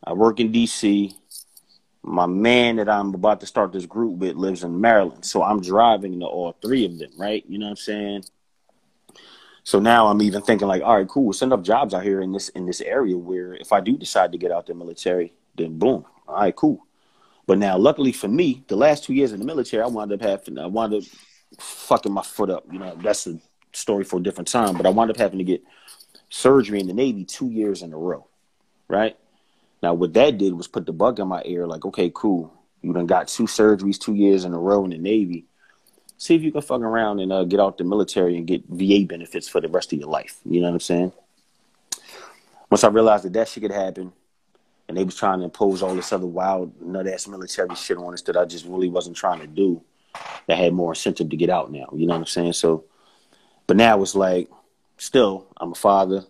[0.03, 1.13] I work in DC.
[2.03, 5.25] My man that I'm about to start this group with lives in Maryland.
[5.25, 7.43] So I'm driving to all three of them, right?
[7.47, 8.23] You know what I'm saying?
[9.63, 11.33] So now I'm even thinking like, all right, cool.
[11.33, 14.31] Send up jobs out here in this in this area where if I do decide
[14.31, 16.05] to get out the military, then boom.
[16.27, 16.85] All right, cool.
[17.45, 20.21] But now, luckily for me, the last two years in the military, I wound up
[20.21, 21.03] having, I wound up
[21.59, 22.65] fucking my foot up.
[22.71, 23.39] You know, that's a
[23.71, 24.75] story for a different time.
[24.75, 25.63] But I wound up having to get
[26.29, 28.27] surgery in the Navy two years in a row,
[28.89, 29.17] right?
[29.81, 31.67] Now, what that did was put the bug in my ear.
[31.67, 32.53] Like, okay, cool.
[32.81, 35.45] You done got two surgeries two years in a row in the Navy.
[36.17, 39.05] See if you can fuck around and uh, get out the military and get VA
[39.07, 40.39] benefits for the rest of your life.
[40.45, 41.11] You know what I'm saying?
[42.69, 44.11] Once I realized that that shit could happen,
[44.97, 48.21] they was trying to impose all this other wild nut ass military shit on us
[48.23, 49.81] that I just really wasn't trying to do.
[50.47, 51.89] That had more incentive to get out now.
[51.93, 52.53] You know what I'm saying?
[52.53, 52.85] So,
[53.67, 54.49] but now it's like,
[54.97, 56.25] still, I'm a father.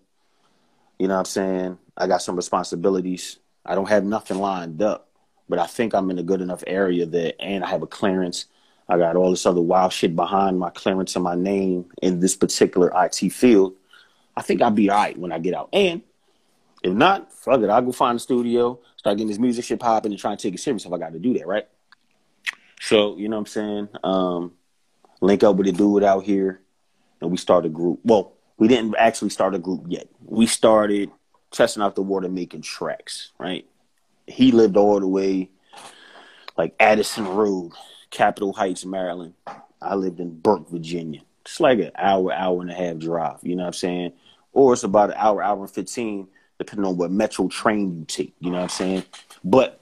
[1.00, 1.78] You know what I'm saying?
[1.96, 3.38] I got some responsibilities.
[3.66, 5.10] I don't have nothing lined up,
[5.48, 8.46] but I think I'm in a good enough area that, and I have a clearance.
[8.90, 12.36] I got all this other wild shit behind my clearance and my name in this
[12.36, 13.74] particular IT field.
[14.36, 15.70] I think I'll be all right when I get out.
[15.74, 16.02] And
[16.84, 17.70] if not, fuck it.
[17.70, 20.54] I'll go find a studio, start getting this music shit popping and try and take
[20.54, 21.68] it serious if I got to do that, right?
[22.80, 23.90] So, you know what I'm saying?
[24.04, 24.54] Um,
[25.22, 26.62] link up with a dude out here
[27.22, 28.00] and we start a group.
[28.04, 30.08] Well, we didn't actually start a group yet.
[30.24, 31.12] We started
[31.52, 33.66] testing out the water, making tracks, right?
[34.26, 35.50] He lived all the way
[36.58, 37.72] like Addison Road,
[38.10, 39.34] Capitol Heights, Maryland.
[39.82, 41.22] I lived in Burke, Virginia.
[41.46, 44.14] It's like an hour, hour and a half drive, you know what I'm saying?
[44.52, 48.34] Or it's about an hour, hour and 15, depending on what metro train you take,
[48.40, 49.04] you know what I'm saying?
[49.44, 49.80] But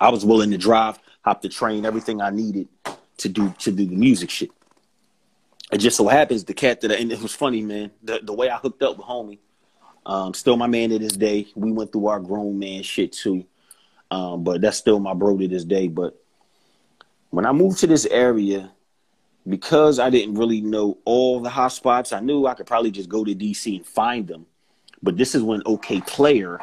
[0.00, 2.68] I was willing to drive, hop the train, everything I needed
[3.18, 4.50] to do to do the music shit.
[5.70, 7.90] It just so happens the cat that I, and it was funny, man.
[8.02, 9.38] The the way I hooked up with homie,
[10.04, 11.46] um, still my man to this day.
[11.54, 13.44] We went through our grown man shit too,
[14.10, 15.88] um, but that's still my bro to this day.
[15.88, 16.20] But
[17.30, 18.70] when I moved to this area,
[19.48, 23.08] because I didn't really know all the hot spots, I knew I could probably just
[23.08, 24.46] go to DC and find them.
[25.02, 26.58] But this is when Okayplayer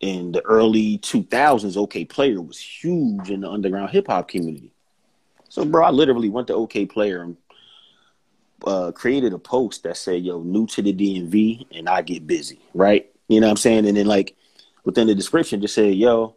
[0.00, 4.70] in the early 2000s, Okayplayer was huge in the underground hip hop community.
[5.48, 7.36] So, bro, I literally went to Okayplayer and
[8.66, 12.60] uh, created a post that said, "Yo, new to the DMV, and I get busy."
[12.74, 13.10] Right?
[13.28, 13.86] You know what I'm saying?
[13.86, 14.36] And then like
[14.84, 16.36] within the description, just say, "Yo,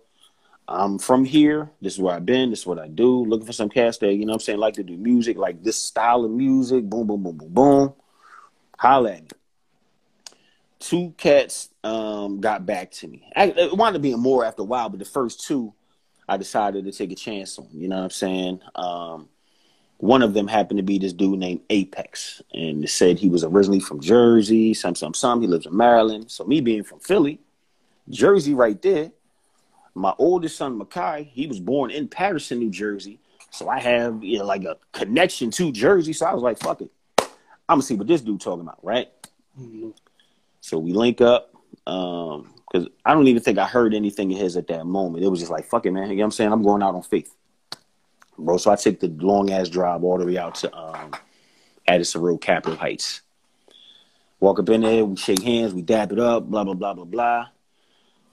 [0.68, 1.72] I'm from here.
[1.82, 2.50] This is where I've been.
[2.50, 3.26] This is what I do.
[3.26, 5.64] Looking for some cast that you know what I'm saying like to do music, like
[5.64, 6.84] this style of music.
[6.90, 7.94] Boom, boom, boom, boom, boom.
[8.78, 9.30] Holla at me."
[10.80, 13.28] Two cats um, got back to me.
[13.36, 15.74] I, it wound up being more after a while, but the first two,
[16.30, 17.68] I decided to take a chance on.
[17.74, 18.62] You know what I'm saying?
[18.76, 19.30] Um,
[19.98, 23.44] one of them happened to be this dude named Apex, and it said he was
[23.44, 25.42] originally from Jersey, some, some, some.
[25.42, 26.30] He lives in Maryland.
[26.30, 27.40] So me being from Philly,
[28.10, 29.12] Jersey right there,
[29.96, 33.20] my oldest son, Makai, he was born in Paterson, New Jersey.
[33.50, 36.14] So I have you know, like a connection to Jersey.
[36.14, 36.92] So I was like, fuck it.
[37.70, 39.10] I'm gonna see what this dude talking about, right?
[40.68, 41.54] So we link up.
[41.86, 45.24] Um, because I don't even think I heard anything of his at that moment.
[45.24, 46.10] It was just like, fuck it, man.
[46.10, 46.52] You know what I'm saying?
[46.52, 47.34] I'm going out on faith.
[48.38, 51.12] Bro, so I take the long ass drive all the way out to um
[51.88, 53.22] Addison Road, Capitol Heights.
[54.42, 57.06] Walk up in there, we shake hands, we dab it up, blah, blah, blah, blah,
[57.06, 57.48] blah.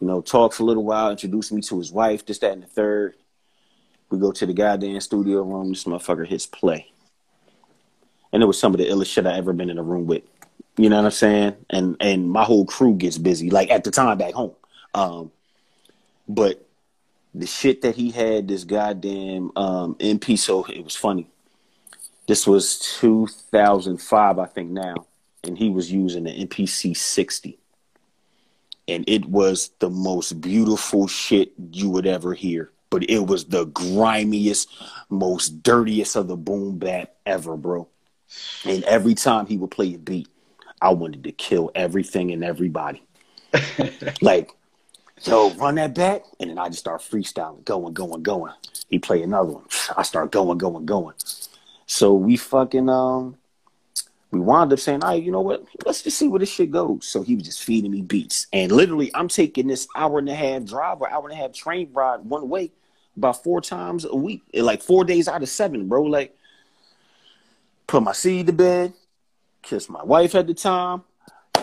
[0.01, 2.65] You know, talk for a little while, introduce me to his wife, this, that, and
[2.65, 3.15] the third.
[4.11, 6.91] We go to the goddamn studio room, this motherfucker hits play.
[8.33, 10.25] And it was some of the illest shit I ever been in a room with.
[10.77, 11.55] You know what I'm saying?
[11.71, 14.55] And and my whole crew gets busy, like at the time back home.
[14.93, 15.31] Um,
[16.29, 16.67] but
[17.35, 21.29] the shit that he had, this goddamn um, MP, so it was funny.
[22.27, 25.07] This was 2005, I think now,
[25.43, 27.59] and he was using the MPC 60.
[28.87, 32.71] And it was the most beautiful shit you would ever hear.
[32.91, 34.69] But it was the grimiest,
[35.11, 37.89] most dirtiest of the boom bap ever, bro.
[38.65, 40.29] And every time he would play a beat,
[40.81, 43.03] I wanted to kill everything and everybody.
[44.21, 44.51] like,
[45.23, 48.53] yo, run that back, and then I just start freestyling, going, going, going.
[48.89, 49.65] He play another one.
[49.97, 51.15] I start going, going, going.
[51.87, 53.37] So we fucking um
[54.35, 55.65] we wound up saying, all right, you know what?
[55.87, 57.07] Let's just see where this shit goes.
[57.07, 58.49] So he was just feeding me beats.
[58.53, 61.53] And literally I'm taking this hour and a half drive or hour and a half
[61.53, 62.73] train ride one way
[63.17, 64.43] about four times a week.
[64.53, 66.03] Like four days out of seven, bro.
[66.03, 66.37] Like
[67.87, 68.93] put my seed to bed,
[69.65, 71.03] kiss my wife at the time.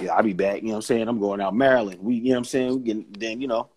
[0.02, 0.62] Yeah, I'll be back.
[0.62, 1.08] You know what I'm saying?
[1.08, 2.00] I'm going out Maryland.
[2.02, 2.74] We, you know what I'm saying?
[2.74, 3.70] We getting, then, you know.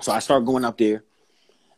[0.00, 1.04] So I start going out there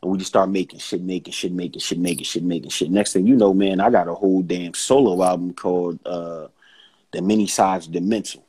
[0.03, 2.91] and we just start making shit, making shit, making shit, making shit, making shit.
[2.91, 6.49] Next thing you know, man, I got a whole damn solo album called uh
[7.13, 8.45] The Many Sides of the Mental.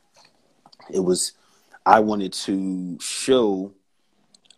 [0.90, 1.32] It was
[1.84, 3.72] I wanted to show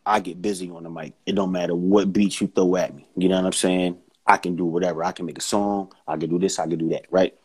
[0.07, 1.15] I get busy on the mic.
[1.27, 3.07] It don't matter what beats you throw at me.
[3.17, 3.99] You know what I'm saying?
[4.27, 5.05] I can do whatever.
[5.05, 5.93] I can make a song.
[6.07, 6.59] I can do this.
[6.59, 7.07] I can do that.
[7.11, 7.37] Right.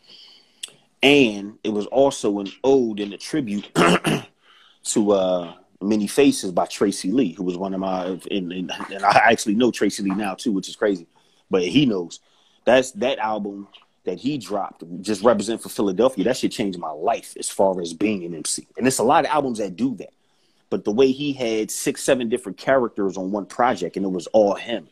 [1.02, 3.70] And it was also an ode and a tribute
[4.84, 9.04] to uh, Many Faces by Tracey Lee, who was one of my, and, and, and
[9.04, 11.06] I actually know Tracey Lee now too, which is crazy,
[11.50, 12.20] but he knows.
[12.64, 13.68] That's that album
[14.04, 16.24] that he dropped, just represent for Philadelphia.
[16.24, 18.66] That should change my life as far as being an MC.
[18.78, 20.12] And it's a lot of albums that do that.
[20.70, 24.26] But the way he had six, seven different characters on one project and it was
[24.28, 24.88] all him,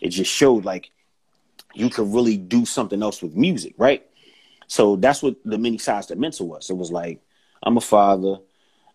[0.00, 0.90] it just showed like
[1.74, 4.06] you could really do something else with music, right?
[4.66, 6.70] So that's what the many sides to mental was.
[6.70, 7.20] It was like,
[7.62, 8.36] I'm a father,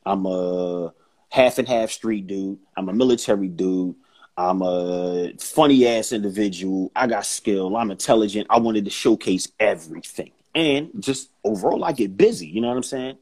[0.06, 0.94] I'm a
[1.30, 3.96] half and half street dude, I'm a military dude,
[4.38, 8.48] I'm a funny ass individual, I got skill, I'm intelligent.
[8.50, 10.32] I wanted to showcase everything.
[10.56, 13.18] And just overall I get busy, you know what I'm saying?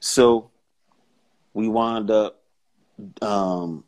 [0.00, 0.50] So
[1.54, 2.42] we wound up
[3.22, 3.84] um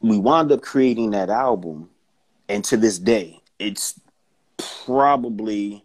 [0.00, 1.88] we wound up creating that album
[2.48, 3.98] and to this day it's
[4.84, 5.83] probably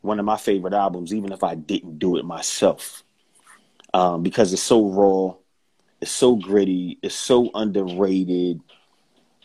[0.00, 3.02] one of my favorite albums, even if I didn't do it myself,
[3.94, 5.34] um, because it's so raw,
[6.00, 8.60] it's so gritty, it's so underrated,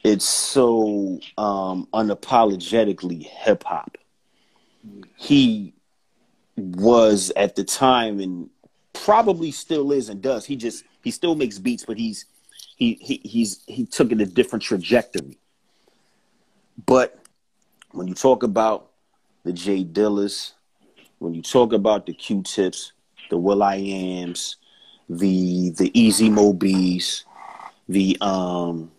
[0.03, 3.97] it's so um, unapologetically hip hop.
[5.15, 5.73] He
[6.57, 8.49] was at the time, and
[8.91, 10.45] probably still is, and does.
[10.45, 12.25] He just he still makes beats, but he's
[12.75, 15.37] he, he he's he took it a different trajectory.
[16.85, 17.17] But
[17.91, 18.92] when you talk about
[19.43, 20.53] the Jay Dillas,
[21.19, 22.93] when you talk about the Q-tips,
[23.29, 24.57] the Will I Ams,
[25.09, 27.25] the the Easy Mo Bees,
[27.89, 28.91] the um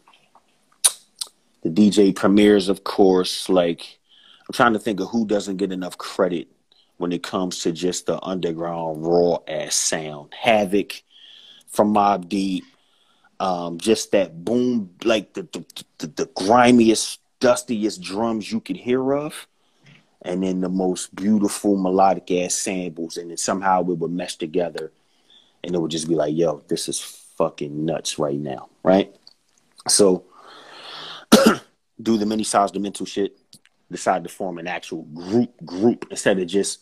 [1.63, 3.49] the DJ Premiers, of course.
[3.49, 3.99] Like
[4.47, 6.49] I'm trying to think of who doesn't get enough credit
[6.99, 10.33] when it comes to just the underground raw ass sound.
[10.35, 11.03] Havoc
[11.69, 12.65] from Mobb Deep,
[13.41, 19.15] um, just that boom, like the the, the, the grimiest, dustiest drums you could hear
[19.15, 19.47] of
[20.25, 24.91] and then the most beautiful melodic ass samples, and then somehow it would mesh together,
[25.63, 29.15] and it would just be like, "Yo, this is fucking nuts right now," right?
[29.87, 30.25] So,
[32.03, 33.39] do the many size the mental shit.
[33.91, 36.81] Decide to form an actual group group instead of just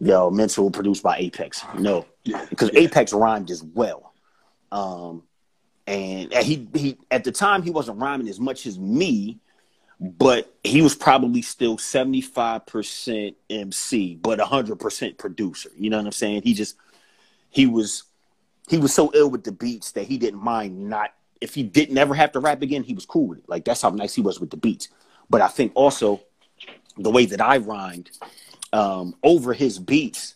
[0.00, 1.64] yo mental produced by Apex.
[1.76, 2.06] No,
[2.48, 4.12] because Apex rhymed as well.
[4.70, 5.24] Um,
[5.86, 9.38] and he he at the time he wasn't rhyming as much as me,
[10.00, 15.70] but he was probably still 75% MC, but 100% producer.
[15.76, 16.42] You know what I'm saying?
[16.42, 16.76] He just,
[17.50, 18.04] he was,
[18.68, 21.98] he was so ill with the beats that he didn't mind not, if he didn't
[21.98, 23.48] ever have to rap again, he was cool with it.
[23.48, 24.88] Like, that's how nice he was with the beats.
[25.30, 26.20] But I think also
[26.96, 28.10] the way that I rhymed
[28.72, 30.34] um, over his beats,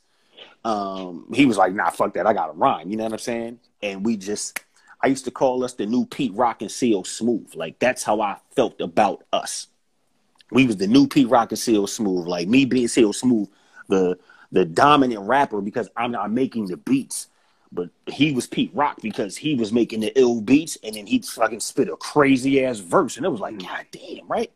[0.65, 2.27] um, he was like, nah, fuck that.
[2.27, 2.91] I got to rhyme.
[2.91, 3.61] You know what I'm saying?
[3.81, 4.59] And we just,
[5.03, 7.55] I used to call us the new Pete Rock and CL Smooth.
[7.55, 9.67] Like that's how I felt about us.
[10.51, 12.27] We was the new Pete Rock and CL Smooth.
[12.27, 13.49] Like me being CL Smooth,
[13.89, 14.19] the
[14.53, 17.29] the dominant rapper because I'm not making the beats.
[17.75, 21.25] But he was Pete Rock because he was making the ill beats and then he'd
[21.25, 23.17] fucking spit a crazy ass verse.
[23.17, 24.53] And it was like, God damn, right?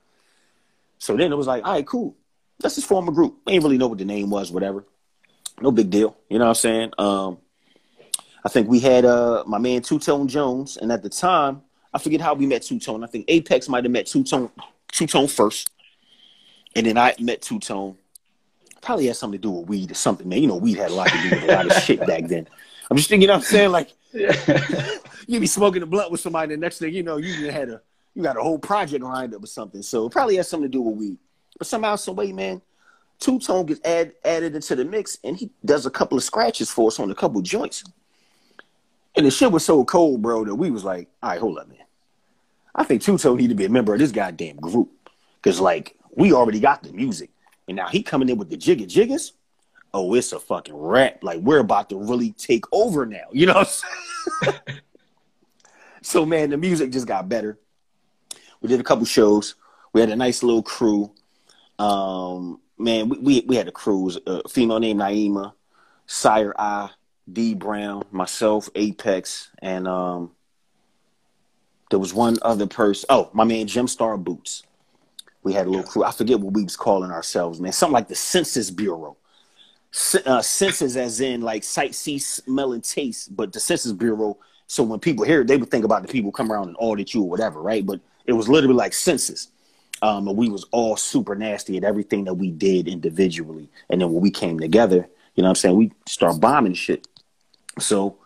[0.98, 2.14] So then it was like, all right, cool.
[2.62, 3.38] Let's just form a group.
[3.46, 4.84] I didn't really know what the name was, whatever.
[5.62, 6.14] No big deal.
[6.28, 6.92] You know what I'm saying?
[6.98, 7.38] Um,
[8.46, 11.98] I think we had uh my man Two Tone Jones, and at the time, I
[11.98, 13.02] forget how we met Two Tone.
[13.02, 14.50] I think Apex might have met Two Tone
[14.92, 15.68] Two Tone first,
[16.76, 17.96] and then I met Two Tone.
[18.82, 20.42] Probably had something to do with weed or something, man.
[20.42, 22.46] You know, weed had a lot to do with a lot of shit back then.
[22.88, 23.72] I'm just thinking, you know I'm saying?
[23.72, 27.68] Like you be smoking a blunt with somebody, the next thing you know, you had
[27.68, 27.82] a
[28.14, 29.82] you got a whole project lined up or something.
[29.82, 31.18] So it probably has something to do with weed.
[31.58, 32.62] But somehow, some way, man,
[33.18, 36.70] Two Tone gets add, added into the mix, and he does a couple of scratches
[36.70, 37.82] for us on a couple joints.
[39.16, 41.68] And the shit was so cold, bro, that we was like, all right, hold up,
[41.68, 41.78] man.
[42.74, 44.90] I think Tone need to be a member of this goddamn group.
[45.42, 47.30] Cause like we already got the music.
[47.68, 49.32] And now he coming in with the jigga jiggas.
[49.94, 51.22] Oh, it's a fucking rap.
[51.22, 53.24] Like we're about to really take over now.
[53.32, 53.82] You know what
[54.42, 54.60] I'm saying?
[56.02, 57.58] so man, the music just got better.
[58.60, 59.54] We did a couple shows.
[59.92, 61.12] We had a nice little crew.
[61.78, 64.10] Um, man, we, we, we had a crew.
[64.26, 65.52] A female named Naima,
[66.06, 66.90] Sire I,
[67.32, 70.30] D Brown, myself, Apex, and um,
[71.90, 73.06] there was one other person.
[73.08, 74.62] Oh, my man Jim Star Boots.
[75.42, 76.04] We had a little crew.
[76.04, 77.72] I forget what we was calling ourselves, man.
[77.72, 79.16] Something like the Census Bureau.
[80.26, 84.36] Uh, census as in like sight, see, smell, and taste, but the Census Bureau.
[84.66, 87.14] So when people hear it, they would think about the people come around and audit
[87.14, 87.86] you or whatever, right?
[87.86, 89.48] But it was literally like census.
[90.02, 93.70] Um, and we was all super nasty at everything that we did individually.
[93.88, 97.06] And then when we came together, you know what I'm saying, we start bombing shit.
[97.78, 98.16] So,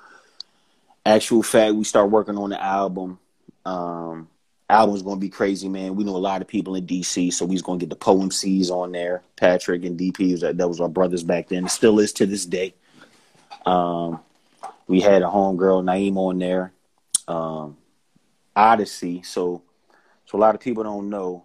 [1.05, 3.19] actual fact, we start working on the album.
[3.65, 4.29] Um,
[4.69, 5.97] album's gonna be crazy, man.
[5.97, 8.71] We know a lot of people in DC, so we's gonna get the Poem C's
[8.71, 9.23] on there.
[9.37, 11.67] Patrick and DP that, that was our brothers back then.
[11.67, 12.75] It still is to this day.
[13.67, 14.21] Um,
[14.87, 16.73] we had a homegirl Naeem on there.
[17.27, 17.77] Um,
[18.57, 19.25] Oddisee.
[19.25, 19.63] So,
[20.27, 21.45] so a lot of people don't know.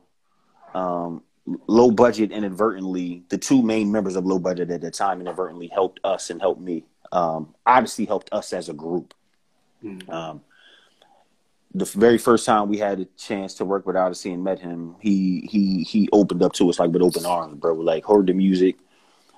[0.74, 1.24] Um,
[1.68, 6.00] low budget inadvertently, the two main members of low budget at the time inadvertently helped
[6.04, 6.84] us and helped me
[7.16, 9.14] um, Oddisee helped us as a group.
[9.82, 10.10] Mm.
[10.10, 10.42] Um,
[11.74, 14.96] the very first time we had a chance to work with Oddisee and met him,
[15.00, 17.74] he he he opened up to us like with open arms, bro.
[17.74, 18.76] Like heard the music,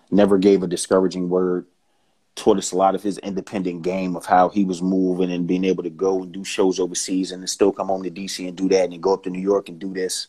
[0.10, 1.68] never gave a discouraging word.
[2.36, 5.64] Taught us a lot of his independent game of how he was moving and being
[5.64, 8.56] able to go and do shows overseas and then still come home to DC and
[8.56, 10.28] do that and then go up to New York and do this.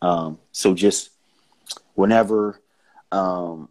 [0.00, 1.10] Um, so just
[1.94, 2.62] whenever
[3.12, 3.68] um,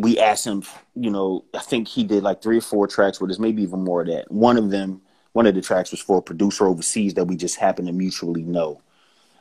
[0.00, 0.62] we asked him,
[0.94, 3.84] you know, I think he did like three or four tracks with us, maybe even
[3.84, 4.30] more of that.
[4.30, 7.56] One of them, one of the tracks was for a producer overseas that we just
[7.56, 8.80] happened to mutually know.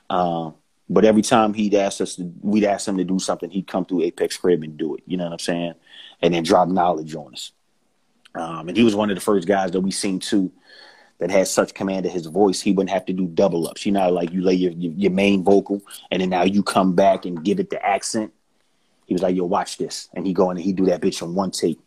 [0.09, 0.55] Um,
[0.89, 3.85] but every time he'd ask us, to, we'd ask him to do something, he'd come
[3.85, 5.03] through Apex Crib and do it.
[5.05, 5.73] You know what I'm saying?
[6.21, 7.51] And then drop knowledge on us.
[8.35, 10.51] Um, and he was one of the first guys that we seen too
[11.19, 13.85] that had such command of his voice, he wouldn't have to do double ups.
[13.85, 15.81] You know, like you lay your, your main vocal
[16.11, 18.33] and then now you come back and give it the accent
[19.09, 21.23] he was like, "Yo, watch this," and he go in and he do that bitch
[21.23, 21.79] on one take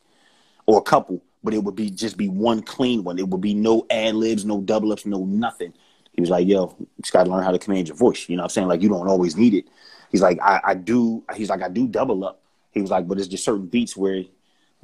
[0.66, 3.18] or a couple, but it would be just be one clean one.
[3.18, 5.72] It would be no ad libs, no double ups, no nothing.
[6.12, 8.36] He was like, "Yo, you just got to learn how to command your voice." You
[8.36, 8.68] know what I'm saying?
[8.68, 9.66] Like you don't always need it.
[10.10, 11.22] He's like, I, I do.
[11.36, 12.42] He's like, I do double up.
[12.72, 14.24] He was like, but it's just certain beats where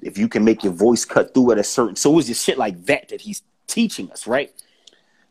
[0.01, 2.45] if you can make your voice cut through at a certain, so it was just
[2.45, 4.53] shit like that that he's teaching us, right?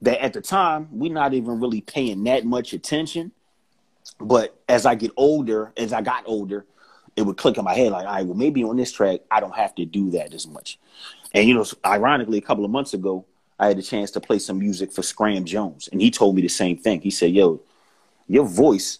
[0.01, 3.31] That at the time we're not even really paying that much attention.
[4.19, 6.65] But as I get older, as I got older,
[7.18, 9.39] it would click in my head like, all right, well, maybe on this track, I
[9.39, 10.80] don't have to do that as much.
[11.34, 13.26] And, you know, ironically, a couple of months ago,
[13.59, 16.43] I had a chance to play some music for Scram Jones, and he told me
[16.43, 17.01] the same thing.
[17.01, 17.59] He said, yo,
[18.28, 18.99] your voice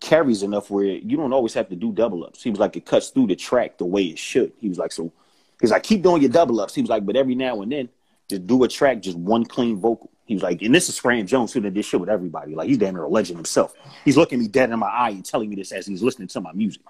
[0.00, 2.42] carries enough where you don't always have to do double ups.
[2.42, 4.52] He was like, it cuts through the track the way it should.
[4.60, 5.12] He was like, so
[5.60, 6.74] he's like, keep doing your double ups.
[6.74, 7.88] He was like, but every now and then,
[8.28, 10.10] just do a track, just one clean vocal.
[10.26, 12.54] He was like, and this is Scram Jones who did this shit with everybody.
[12.54, 13.74] Like he's damn near a legend himself.
[14.04, 16.40] He's looking me dead in my eye and telling me this as he's listening to
[16.40, 16.82] my music.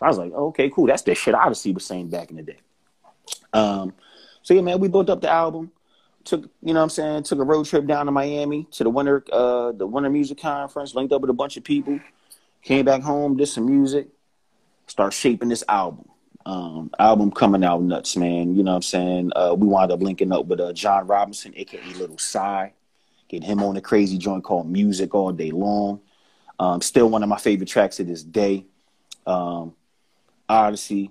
[0.00, 0.86] So I was like, okay, cool.
[0.86, 2.58] That's the shit Oddisee was saying back in the day.
[3.52, 3.92] Um,
[4.42, 5.70] so yeah, man, we built up the album.
[6.24, 8.90] Took you know what I'm saying, took a road trip down to Miami to the
[8.90, 11.98] winter uh the winter music conference, linked up with a bunch of people,
[12.62, 14.08] came back home, did some music,
[14.86, 16.06] start shaping this album.
[16.46, 18.54] Um, album coming out nuts, man.
[18.54, 19.32] You know what I'm saying?
[19.36, 22.72] Uh, we wound up linking up with uh, John Robinson, aka Little Sci.
[23.28, 26.00] Get him on a crazy joint called Music All Day Long.
[26.58, 28.66] Um, still one of my favorite tracks to this day.
[29.26, 29.74] Um,
[30.50, 31.10] Oddisee.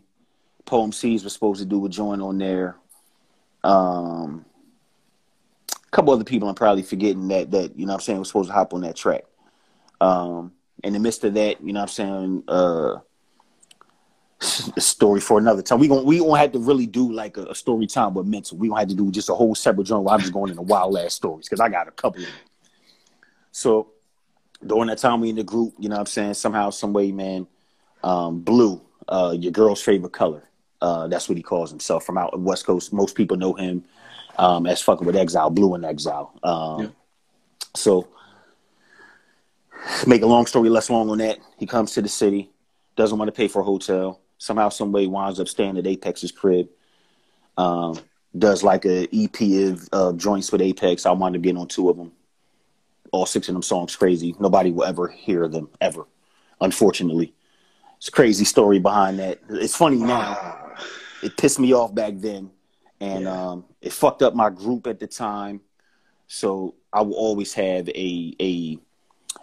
[0.65, 2.75] Poem C's was supposed to do a joint on there.
[3.63, 4.45] Um,
[5.71, 8.49] a couple other people I'm probably forgetting that that you know I'm saying was supposed
[8.49, 9.23] to hop on that track.
[10.01, 12.99] Um, in the midst of that, you know what I'm saying, uh,
[14.77, 15.79] a story for another time.
[15.79, 18.57] We going we gonna have to really do like a, a story time with mental.
[18.57, 20.61] We don't have to do just a whole separate joint where I'm just going into
[20.61, 22.35] wild ass stories because I got a couple of them.
[23.51, 23.91] So
[24.65, 27.11] during that time we in the group, you know what I'm saying, somehow, some way,
[27.11, 27.47] man,
[28.03, 30.43] um, Blu, uh, your girl's favorite color.
[30.81, 32.93] Uh, that's what he calls himself from out West Coast.
[32.93, 33.83] Most people know him
[34.37, 36.31] um, as fucking with Exile, Blu and Exile.
[36.43, 36.87] Um, Yeah.
[37.75, 38.07] So,
[40.07, 41.37] make a long story less long on that.
[41.57, 42.49] He comes to the city,
[42.95, 44.21] doesn't want to pay for a hotel.
[44.37, 46.69] Somehow, some way, winds up staying at Apex's crib.
[47.57, 47.99] Um,
[48.37, 49.41] does like a EP
[49.71, 51.05] of uh, joints with Apex.
[51.05, 52.11] I wound up getting on two of them.
[53.11, 54.35] All six of them songs crazy.
[54.39, 56.05] Nobody will ever hear them ever,
[56.61, 57.33] unfortunately.
[57.99, 59.39] It's a crazy story behind that.
[59.49, 60.75] It's funny now Ah,
[61.21, 62.49] it pissed me off back then,
[63.01, 63.49] and Yeah.
[63.51, 65.59] um, it fucked up my group at the time.
[66.27, 68.79] So I will always have a a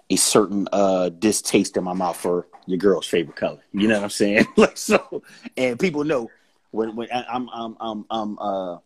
[0.08, 3.60] a certain uh, distaste in my mouth for your girl's favorite color.
[3.72, 4.46] You know what I'm saying?
[4.56, 5.22] like so,
[5.56, 6.30] and people know
[6.70, 8.78] when when I'm I'm I'm I'm uh.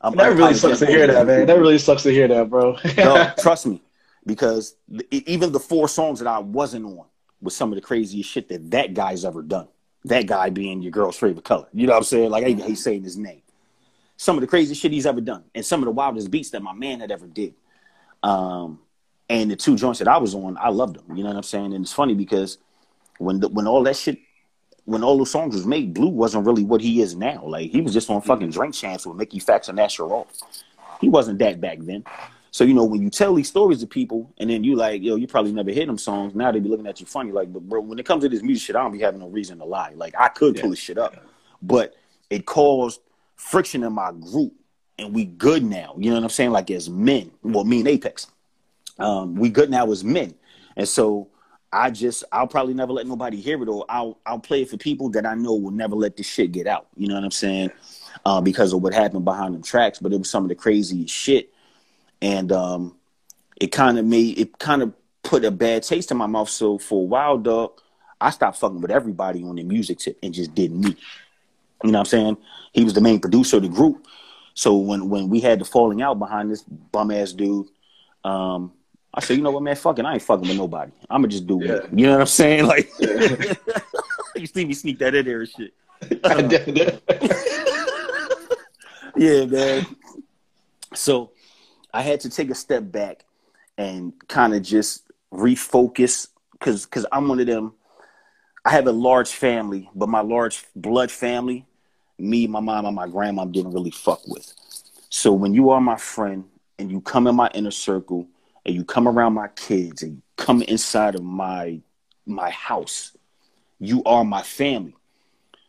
[0.00, 1.46] I'm that really sucks to hear that, man.
[1.46, 2.76] That really sucks to hear that, bro.
[2.96, 3.82] no, trust me,
[4.26, 4.76] because
[5.10, 7.06] even the four songs that I wasn't on
[7.40, 9.68] was some of the craziest shit that that guy's ever done.
[10.04, 11.66] That guy being your girl's favorite color.
[11.72, 12.30] You know what I'm saying?
[12.30, 13.42] Like I even hate saying his name.
[14.16, 16.62] Some of the craziest shit he's ever done, and some of the wildest beats that
[16.62, 17.54] my man had ever did.
[18.22, 18.80] Um,
[19.28, 21.16] and the two joints that I was on, I loved them.
[21.16, 21.74] You know what I'm saying?
[21.74, 22.58] And it's funny because
[23.18, 24.18] when the, when all that shit,
[24.86, 27.44] when all those songs was made, Blu wasn't really what he is now.
[27.44, 30.42] Like he was just on fucking Drink Champs with Mickey Factz and Asher Roth.
[31.00, 32.04] He wasn't that back then.
[32.58, 35.14] So you know when you tell these stories to people, and then you like, yo,
[35.14, 36.34] you probably never heard them songs.
[36.34, 37.30] Now they be looking at you funny.
[37.30, 39.28] Like, but bro, when it comes to this music shit, I don't be having no
[39.28, 39.92] reason to lie.
[39.94, 41.14] Like I could pull this shit up,
[41.62, 41.94] but
[42.30, 43.00] it caused
[43.36, 44.54] friction in my group,
[44.98, 45.94] and we good now.
[45.98, 46.50] You know what I'm saying?
[46.50, 48.26] Like as men, well, me and Apex,
[48.98, 50.34] um, we good now as men,
[50.76, 51.28] and so
[51.72, 54.78] I just I'll probably never let nobody hear it, or I'll I'll play it for
[54.78, 56.88] people that I know will never let this shit get out.
[56.96, 57.70] You know what I'm saying?
[58.24, 61.14] Uh, because of what happened behind them tracks, but it was some of the craziest
[61.14, 61.52] shit,
[62.22, 62.96] and um,
[63.60, 64.92] it kind of made it kind of
[65.22, 66.48] put a bad taste in my mouth.
[66.48, 67.80] So for a while, dog,
[68.20, 70.96] I stopped fucking with everybody on the music tip and just did me.
[71.84, 72.36] You know what I'm saying?
[72.72, 74.06] He was the main producer of the group.
[74.54, 77.68] So when when we had the falling out behind this bum ass dude,
[78.24, 78.72] um,
[79.14, 80.92] I said, you know what, man, fucking, I ain't fucking with nobody.
[81.08, 81.78] I'ma just do Yeah.
[81.90, 82.02] me.
[82.02, 82.66] You know what I'm saying?
[82.66, 83.54] Like, Yeah.
[84.36, 85.72] you see me sneak that in there and shit.
[86.48, 87.02] Did-
[89.16, 89.86] yeah, man.
[90.94, 91.30] So
[91.92, 93.24] I had to take a step back
[93.76, 97.74] and kind of just refocus because because I'm one of them.
[98.64, 101.64] I have a large family, but my large blood family,
[102.18, 104.52] me, my mom, and my grandma didn't really fuck with.
[105.08, 106.44] So when you are my friend
[106.78, 108.26] and you come in my inner circle
[108.66, 111.80] and you come around my kids and you come inside of my
[112.26, 113.16] my house,
[113.78, 114.96] you are my family.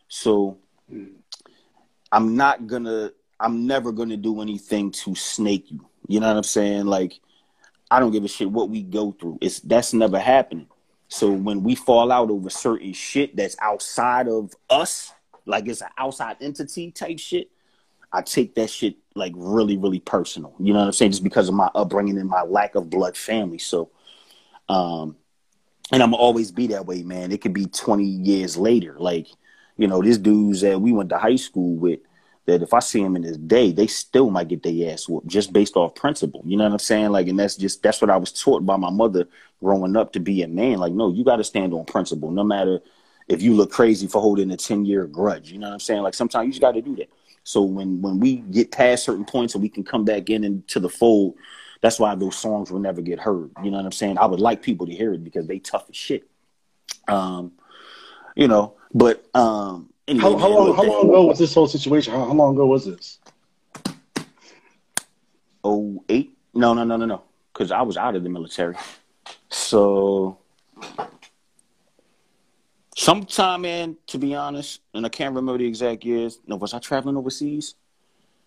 [0.10, 0.58] So
[0.90, 1.06] hmm.
[2.12, 5.89] I'm not gonna I'm never gonna do anything to snake you.
[6.10, 6.88] You know what I'm saying?
[6.88, 7.20] Like
[7.92, 9.38] I don't give a shit what we go through.
[9.42, 10.68] It's that's never happening.
[11.08, 15.14] So when we fall out over certain shit that's outside of us,
[15.46, 17.52] like it's an outside entity type shit,
[18.12, 20.56] I take that shit like really, really personal.
[20.60, 21.12] You know what I'm saying?
[21.12, 23.60] Just because of my upbringing and my lack of blood family.
[23.60, 23.92] So
[24.68, 25.16] um
[25.92, 27.32] and I'm always be that way, man.
[27.32, 28.96] It could be 20 years later.
[29.00, 29.28] Like,
[29.78, 32.00] you know, this dudes that we went to high school with,
[32.50, 35.28] that if I see them in this day, they still might get their ass whooped
[35.28, 36.42] just based off principle.
[36.46, 37.10] You know what I'm saying?
[37.10, 39.28] Like, and that's just that's what I was taught by my mother
[39.62, 40.80] growing up to be a man.
[40.80, 42.80] Like, no, you got to stand on principle, no matter
[43.28, 45.52] if you look crazy for holding a 10 year grudge.
[45.52, 46.02] You know what I'm saying?
[46.02, 47.10] Like, sometimes you just got to do that.
[47.44, 50.80] So when when we get past certain points and we can come back in into
[50.80, 51.36] the fold,
[51.82, 53.52] that's why those songs will never get heard.
[53.64, 54.18] You know what I'm saying?
[54.18, 56.28] I would like people to hear it because they tough as shit.
[57.08, 57.54] Um,
[58.36, 60.76] you know, but um, anyway, how, how long?
[60.76, 62.14] How long ago was this whole situation?
[62.14, 63.20] How, how long ago was this?
[65.64, 66.36] Oh eight?
[66.54, 67.24] No, no, no, no, no.
[67.54, 68.76] Because I was out of the military.
[69.50, 70.38] So
[72.96, 76.40] sometime in, to be honest, and I can't remember the exact years.
[76.48, 77.76] No, was I traveling overseas?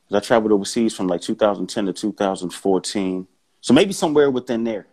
[0.08, 3.26] 'Cause I traveled overseas from like 2010 to 2014.
[3.60, 4.86] So maybe somewhere within there.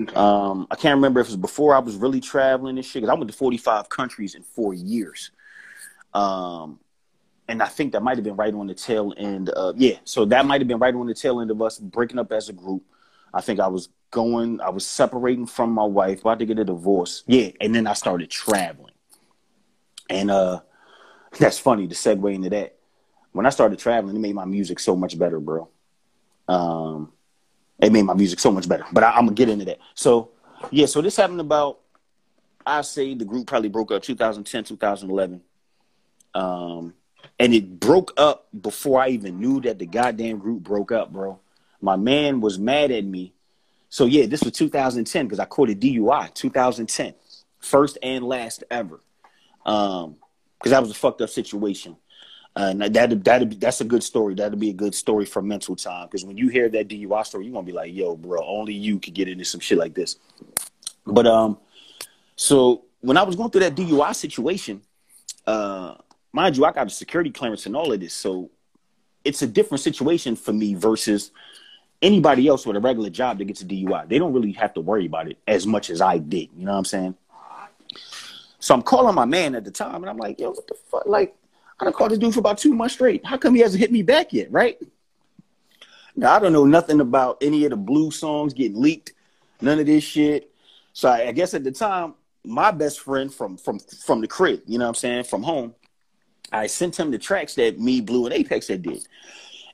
[0.00, 0.14] Okay.
[0.14, 3.02] Um, I can't remember if it was before I was really traveling and shit.
[3.02, 5.30] Because I went to 45 countries in four years.
[6.14, 6.80] Um,
[7.48, 9.48] and I think that might have been right on the tail end.
[9.48, 12.18] Of, yeah, so that might have been right on the tail end of us breaking
[12.18, 12.82] up as a group.
[13.34, 16.64] I think I was going, I was separating from my wife, about to get a
[16.64, 17.24] divorce.
[17.26, 18.92] Yeah, and then I started traveling.
[20.08, 20.60] And uh,
[21.38, 22.76] that's funny to segue into that.
[23.32, 25.68] When I started traveling, it made my music so much better, bro.
[26.48, 27.12] Um,
[27.80, 28.84] it made my music so much better.
[28.92, 29.78] But I, I'm gonna get into that.
[29.94, 30.30] So
[30.70, 31.78] yeah, so this happened about
[32.66, 35.40] I say the group probably broke up 2010, 2011.
[36.34, 36.94] Um,
[37.38, 41.38] and it broke up before I even knew that the goddamn group broke up, bro.
[41.80, 43.32] My man was mad at me.
[43.88, 47.14] So yeah, this was 2010 because I quoted DUI 2010,
[47.58, 49.00] first and last ever.
[49.64, 50.16] Um,
[50.58, 51.96] because that was a fucked up situation.
[52.54, 54.34] Uh, and that that that's a good story.
[54.34, 56.06] That'll be a good story for mental time.
[56.06, 58.98] Because when you hear that DUI story, you're gonna be like, "Yo, bro, only you
[58.98, 60.16] could get into some shit like this."
[61.06, 61.58] But um,
[62.36, 64.82] so when I was going through that DUI situation,
[65.46, 65.94] uh,
[66.32, 68.50] mind you, I got a security clearance and all of this, so
[69.24, 71.30] it's a different situation for me versus
[72.02, 74.08] anybody else with a regular job that gets a DUI.
[74.08, 76.48] They don't really have to worry about it as much as I did.
[76.56, 77.14] You know what I'm saying?
[78.58, 81.06] So I'm calling my man at the time, and I'm like, "Yo, what the fuck?"
[81.06, 81.34] Like
[81.80, 83.24] I done called this dude for about two months straight.
[83.24, 84.78] How come he hasn't hit me back yet, right?
[86.14, 89.14] Now I don't know nothing about any of the Blu songs getting leaked,
[89.60, 90.52] none of this shit.
[90.92, 92.14] So I, I guess at the time,
[92.44, 95.74] my best friend from from from the crib, you know what I'm saying, from home,
[96.52, 99.06] I sent him the tracks that me, Blu, and Apex had did.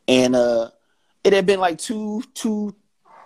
[0.09, 0.71] And uh
[1.25, 2.75] it had been like two, two,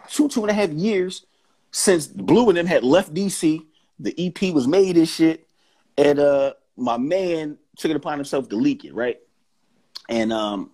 [0.09, 1.27] two, two and a half years
[1.71, 3.65] since Blu and them had left DC.
[3.99, 5.47] The EP was made and shit.
[5.99, 9.19] And uh my man took it upon himself to leak it, right?
[10.09, 10.71] And um,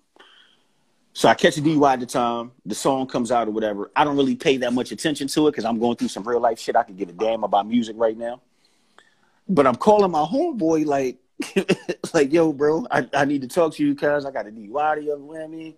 [1.13, 2.53] so I catch a DUI at the time.
[2.65, 3.91] The song comes out or whatever.
[3.95, 6.41] I don't really pay that much attention to it because I'm going through some real
[6.41, 6.77] life shit.
[6.77, 8.41] I can give a damn about music right now.
[9.49, 11.19] But I'm calling my homeboy like,
[12.15, 15.05] like, yo, bro, I, I need to talk to you because I got a DUI
[15.05, 15.43] the other way.
[15.43, 15.75] I mean,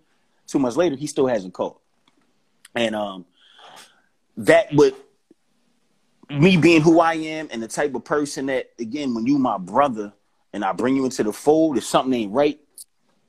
[0.47, 1.77] two months later, he still hasn't called.
[2.75, 3.25] And um,
[4.37, 4.95] that would
[6.29, 9.57] me being who I am and the type of person that, again, when you my
[9.57, 10.13] brother,
[10.53, 12.59] and I bring you into the fold, if something ain't right,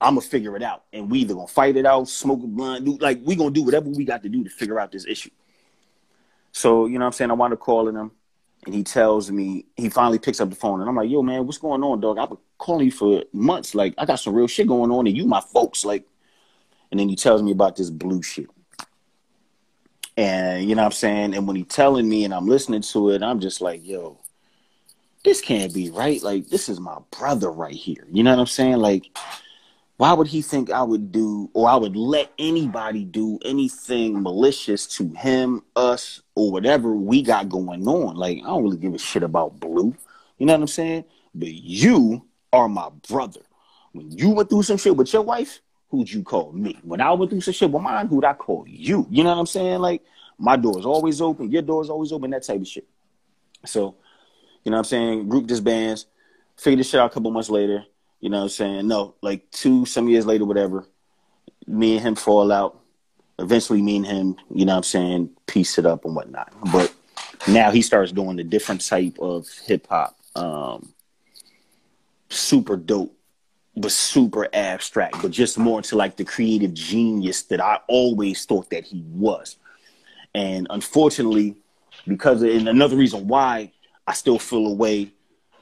[0.01, 2.87] I'm gonna figure it out, and we either gonna fight it out, smoke a blunt,
[2.87, 5.31] do like we gonna do whatever we got to do to figure out this issue.
[6.53, 7.31] So you know what I'm saying?
[7.31, 8.11] I wind up calling him,
[8.67, 11.47] and he tells me he finally picks up the phone, and I'm like, "Yo, man,
[11.47, 12.19] what's going on, dog?
[12.19, 13.75] I've been calling you for months.
[13.75, 15.85] Like, I got some real shit going on, and you my folks.
[15.85, 16.05] Like,
[16.91, 18.51] and then he tells me about this Blu shit,
[20.17, 21.35] and you know what I'm saying?
[21.35, 24.19] And when he telling me, and I'm listening to it, I'm just like, "Yo."
[25.25, 26.23] this can't be right.
[26.23, 28.07] Like, this is my brother right here.
[28.11, 28.79] You know what I'm saying?
[28.79, 29.07] Like,
[30.01, 34.87] why would he think I would do or I would let anybody do anything malicious
[34.97, 38.17] to him, us, or whatever we got going on?
[38.17, 39.95] Like, I don't really give a shit about Blu.
[40.39, 41.05] You know what I'm saying?
[41.35, 43.43] But you are my brother.
[43.93, 46.79] When you went through some shit with your wife, who'd you call me?
[46.83, 49.07] When I went through some shit with mine, who'd I call you?
[49.11, 49.81] You know what I'm saying?
[49.81, 50.03] Like,
[50.39, 52.89] my door's always open, your door's always open, that type of shit.
[53.67, 53.97] So,
[54.65, 55.29] you know what I'm saying?
[55.29, 56.07] Group disbands.
[56.57, 57.85] Figure this shit out a couple months later.
[58.21, 58.89] You know what I'm saying?
[58.89, 60.87] No, like two, some years later, whatever.
[61.67, 62.79] Me and him fall out.
[63.39, 66.53] Eventually, me and him, you know what I'm saying, piece it up and whatnot.
[66.71, 66.95] But
[67.49, 70.17] now he starts doing a different type of hip hop.
[70.37, 70.93] Um,
[72.29, 73.17] super dope,
[73.77, 78.69] but super abstract, but just more into like the creative genius that I always thought
[78.71, 79.57] that he was.
[80.35, 81.57] And unfortunately,
[82.07, 83.73] because of, and another reason why
[84.07, 85.13] I still feel a way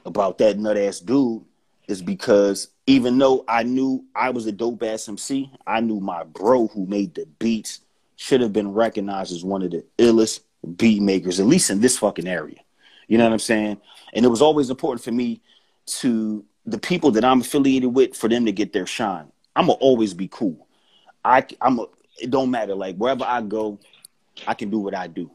[0.05, 1.43] about that nut ass dude
[1.89, 6.23] is because even though I knew I was a dope ass MC, I knew my
[6.23, 7.81] bro who made the beats
[8.15, 10.41] should have been recognized as one of the illest
[10.77, 12.59] beat makers, at least in this fucking area.
[13.07, 13.81] You know what I'm saying?
[14.13, 15.41] And it was always important for me
[15.87, 19.31] to the people that I'm affiliated with for them to get their shine.
[19.55, 20.67] I'm gonna always be cool.
[21.25, 21.87] I I'm a,
[22.21, 22.75] it don't matter.
[22.75, 23.79] Like wherever I go,
[24.45, 25.31] I can do what I do.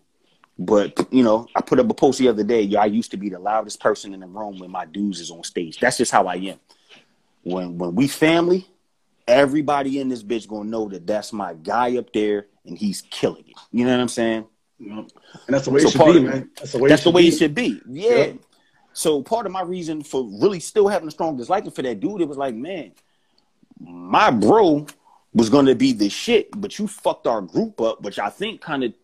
[0.59, 2.63] But you know, I put up a post the other day.
[2.63, 5.31] Yo, I used to be the loudest person in the room when my dudes is
[5.31, 5.81] on stage.
[5.81, 6.59] That's just how I am.
[7.43, 8.67] When when we family,
[9.27, 13.45] everybody in this bitch gonna know that that's my guy up there, and he's killing
[13.49, 13.57] it.
[13.73, 14.47] You know what I'm saying?
[14.79, 15.11] And
[15.49, 16.51] that's the way So it should be, of- man.
[16.57, 17.29] That's the way That's it the should way be.
[17.29, 17.81] it should be.
[17.89, 18.15] Yeah.
[18.17, 18.33] Yeah.
[18.93, 22.21] So part of my reason for really still having a strong disliking for that dude,
[22.21, 22.93] it was like, man,
[23.81, 24.87] my bro
[25.33, 28.85] was gonna be the shit, but you fucked our group up, which I think kind
[28.85, 28.95] of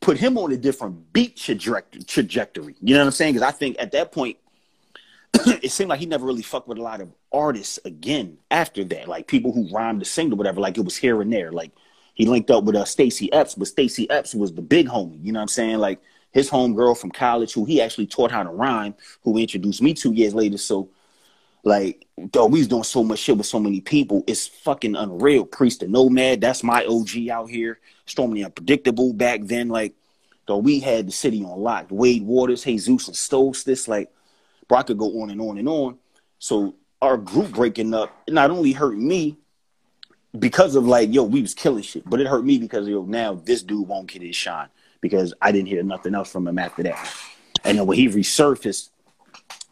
[0.00, 2.76] put him on a different beat trajectory.
[2.80, 3.34] You know what I'm saying?
[3.34, 4.36] Because I think at that point,
[5.34, 9.08] it seemed like he never really fucked with a lot of artists again after that,
[9.08, 10.60] like people who rhymed to sing or whatever.
[10.60, 11.52] Like it was here and there.
[11.52, 11.72] Like
[12.14, 15.22] he linked up with uh, Stacy Epps, but Stacy Epps was the big homie.
[15.22, 15.78] You know what I'm saying?
[15.78, 16.00] Like
[16.32, 20.12] his homegirl from college, who he actually taught how to rhyme, who introduced me two
[20.12, 20.58] years later.
[20.58, 20.90] So
[21.64, 25.44] like, though we was doing so much shit with so many people, it's fucking unreal.
[25.44, 27.78] Priest the Nomad, that's my OG out here.
[28.06, 29.68] Stormy Unpredictable back then.
[29.68, 29.94] Like,
[30.46, 31.86] though we had the city on lock.
[31.90, 34.10] Wade Waters, Jesus and this like,
[34.68, 35.98] bro, I could go on and on and on.
[36.38, 39.36] So our group breaking up not only hurt me,
[40.38, 42.08] because of like, yo, we was killing shit.
[42.08, 44.68] But it hurt me because yo, now this dude won't get his shine
[45.00, 47.14] because I didn't hear nothing else from him after that.
[47.64, 48.90] And then when he resurfaced,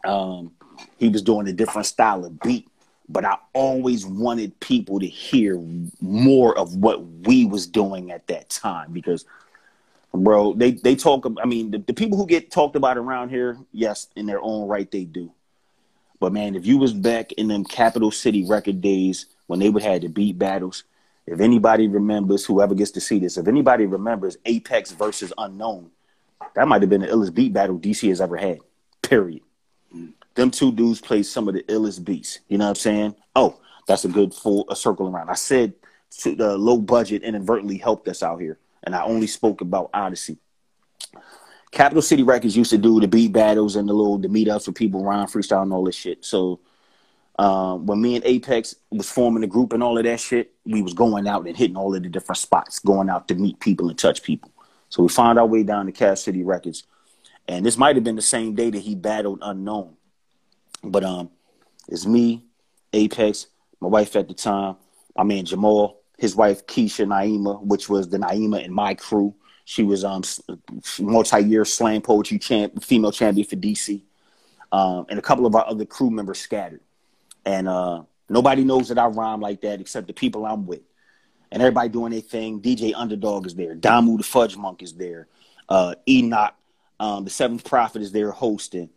[0.05, 0.51] um,
[0.97, 2.67] he was doing a different style of beat.
[3.09, 5.61] But I always wanted people to hear
[6.01, 9.25] more of what we was doing at that time because
[10.13, 13.57] bro, they they talk I mean the, the people who get talked about around here,
[13.71, 15.31] yes, in their own right they do.
[16.19, 19.83] But man, if you was back in them capital city record days when they would
[19.83, 20.83] have the beat battles,
[21.25, 25.91] if anybody remembers, whoever gets to see this, if anybody remembers Apex versus Unknown,
[26.55, 28.59] that might have been the illest beat battle DC has ever had.
[29.01, 29.41] Period.
[30.37, 32.41] Them two dudes played some of the illest beats.
[32.47, 33.15] You know what I'm saying?
[33.35, 35.31] Oh, that's a good full a circle around.
[35.31, 35.73] I said
[36.19, 40.37] to the low budget inadvertently helped us out here, and I only spoke about Oddisee.
[41.71, 44.73] Capital City Records used to do the beat battles and the little the meetups for
[44.73, 46.23] people around freestyle and all this shit.
[46.23, 46.59] So
[47.39, 50.83] um, when me and Apex was forming the group and all of that shit, we
[50.83, 53.89] was going out and hitting all of the different spots, going out to meet people
[53.89, 54.51] and touch people.
[54.89, 56.83] So we found our way down to Cap City Records,
[57.47, 59.97] and this might have been the same day that he battled Unknown,
[60.83, 61.29] but um,
[61.87, 62.43] it's me,
[62.93, 63.47] Apex,
[63.79, 64.75] my wife at the time,
[65.15, 69.35] my man Jamal, his wife Keisha Naima, which was the Naima in my crew.
[69.65, 70.23] She was um
[70.99, 74.01] multi-year slam poetry champ, female champion for DC,
[74.71, 76.81] um, and a couple of our other crew members scattered.
[77.45, 80.81] And uh, nobody knows that I rhyme like that except the people I'm with.
[81.51, 82.61] And everybody doing their thing.
[82.61, 83.75] DJ Underdog is there.
[83.75, 85.27] Damu the Fudgemunk is there.
[85.69, 86.53] Uh, Enoch,
[86.99, 88.89] um, the Seventh Prophet is there hosting.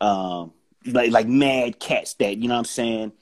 [0.00, 0.52] Um,
[0.86, 3.12] like like mad cats that you know what I'm saying.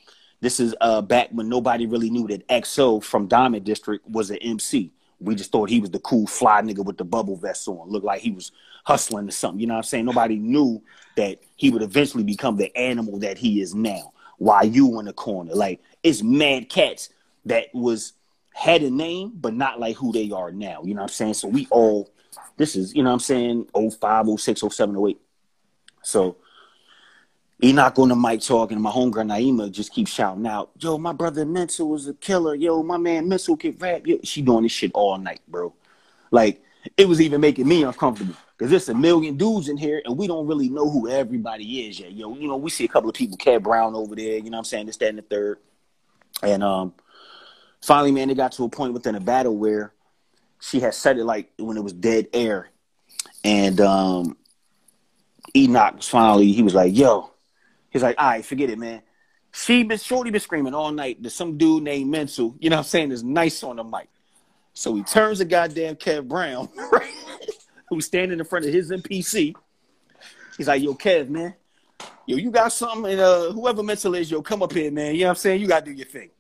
[0.41, 4.39] This is uh, back when nobody really knew that XO from Diamond District was an
[4.39, 4.91] MC.
[5.19, 7.91] We just thought he was the cool fly nigga with the bubble vest on.
[7.91, 8.53] Looked like he was
[8.85, 9.61] hustling or something.
[9.61, 10.07] You know what I'm saying?
[10.07, 10.83] Nobody knew
[11.17, 14.13] that he would eventually become the animal that he is now.
[14.39, 15.55] Why you in the corner?
[15.55, 17.11] Like it's mad cats
[17.45, 18.15] that was
[18.55, 20.83] had a name, but not like who they are now.
[20.83, 21.35] You know what I'm saying?
[21.35, 22.11] So we all
[22.57, 25.19] this is, you know what I'm saying, 05, 06, 07, 08.
[26.03, 26.37] So
[27.63, 31.13] Enoch on the mic talking, and my homegirl Naima just keeps shouting out, Yo, my
[31.13, 32.55] brother Mental was a killer.
[32.55, 34.07] Yo, my man Mental can rap.
[34.07, 35.75] Yo, she doing this shit all night, bro.
[36.31, 36.63] Like,
[36.97, 38.35] it was even making me uncomfortable.
[38.59, 41.99] Cause there's a million dudes in here and we don't really know who everybody is
[41.99, 42.13] yet.
[42.13, 44.59] Yo, you know, we see a couple of people, Cat Brown over there, you know
[44.59, 45.59] what I'm saying, this, that, and the third.
[46.43, 46.93] And um
[47.81, 49.95] finally, man, it got to a point within a battle where
[50.61, 52.69] she had said it like when it was dead air.
[53.45, 54.37] And um
[55.57, 57.30] Enoch finally he was like, yo,
[57.91, 59.03] he's like, all right, forget it, man.
[59.53, 61.19] She been shorty been screaming all night.
[61.21, 64.09] There's some dude named Mental, you know what I'm saying, is nice on the mic.
[64.73, 66.69] So he turns to goddamn Kev Brown?
[67.89, 69.55] Who's standing in front of his MPC.
[70.57, 71.55] He's like, yo, Kev, man.
[72.27, 75.15] Yo, you got something, and uh, whoever mental is, yo, come up here, man.
[75.15, 75.61] You know what I'm saying?
[75.61, 76.31] You gotta do your thing.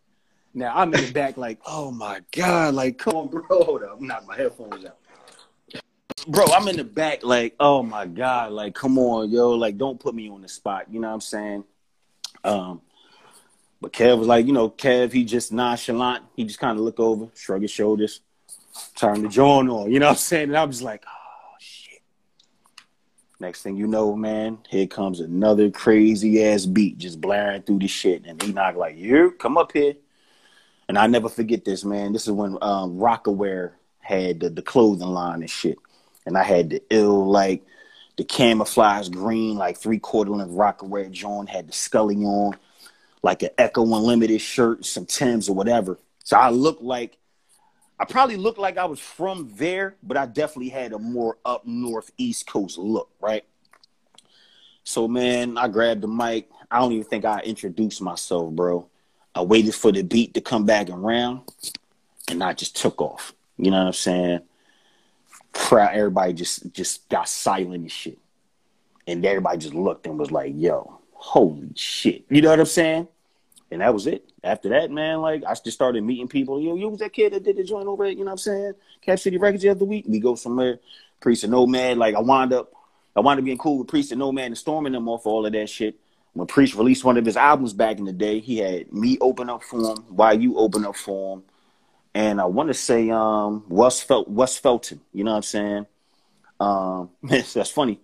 [0.54, 3.42] Now I'm in the back, like, oh my god, like, come on, bro.
[3.48, 4.99] Hold up, knock my headphones out.
[6.26, 9.98] Bro, I'm in the back, like, oh my god, like, come on, yo, like, don't
[9.98, 10.86] put me on the spot.
[10.90, 11.64] You know what I'm saying?
[12.44, 12.82] Um,
[13.80, 16.24] but Kev was like, you know, Kev, he just nonchalant.
[16.36, 18.20] He just kind of look over, shrug his shoulders,
[18.94, 19.90] turn the joint on.
[19.90, 20.48] You know what I'm saying?
[20.50, 22.02] And I'm just like, oh shit.
[23.40, 27.88] Next thing you know, man, here comes another crazy ass beat just blaring through the
[27.88, 28.26] shit.
[28.26, 29.94] And Enoch like, you come up here.
[30.88, 32.12] And I never forget this, man.
[32.12, 35.78] This is when um, Rocawear had the, the clothing line and shit.
[36.26, 37.62] And I had the ill, like,
[38.20, 42.54] the camouflage green, like three quarter length Rocawear John had the Scully on
[43.22, 45.98] like an Ecko Unlimited shirt, some Tims or whatever.
[46.24, 47.16] So I looked like
[47.98, 51.66] I probably looked like I was from there, but I definitely had a more up
[51.66, 53.44] north East Coast look, right?
[54.84, 56.50] So man, I grabbed the mic.
[56.70, 58.86] I don't even think I introduced myself, bro.
[59.34, 61.40] I waited for the beat to come back around,
[62.28, 63.34] and I just took off.
[63.56, 64.40] You know what I'm saying?
[65.52, 68.18] Crowd, everybody just just got silent and shit,
[69.06, 72.24] and everybody just looked and was like, "Yo, holy shit.
[72.30, 73.08] You know what I'm saying?
[73.70, 74.32] And that was it.
[74.42, 76.60] After that, man, like I just started meeting people.
[76.60, 78.38] Yo, you was that kid that did the joint over at, you know what I'm
[78.38, 78.72] saying?
[79.02, 80.06] Cap City Records the other week.
[80.08, 80.80] We go somewhere,
[81.20, 81.98] Priest and Nomad.
[81.98, 82.72] Like I wound up
[83.14, 85.52] I wound up being cool with Priest and Nomad and storming them off all of
[85.52, 85.96] that shit.
[86.32, 89.50] When Priest released one of his albums back in the day, he had me open
[89.50, 91.42] up for him, why you open up for him.
[92.14, 95.86] And I want to say um West Fel- Felton, you know what I'm saying?
[96.58, 98.00] Um that's funny.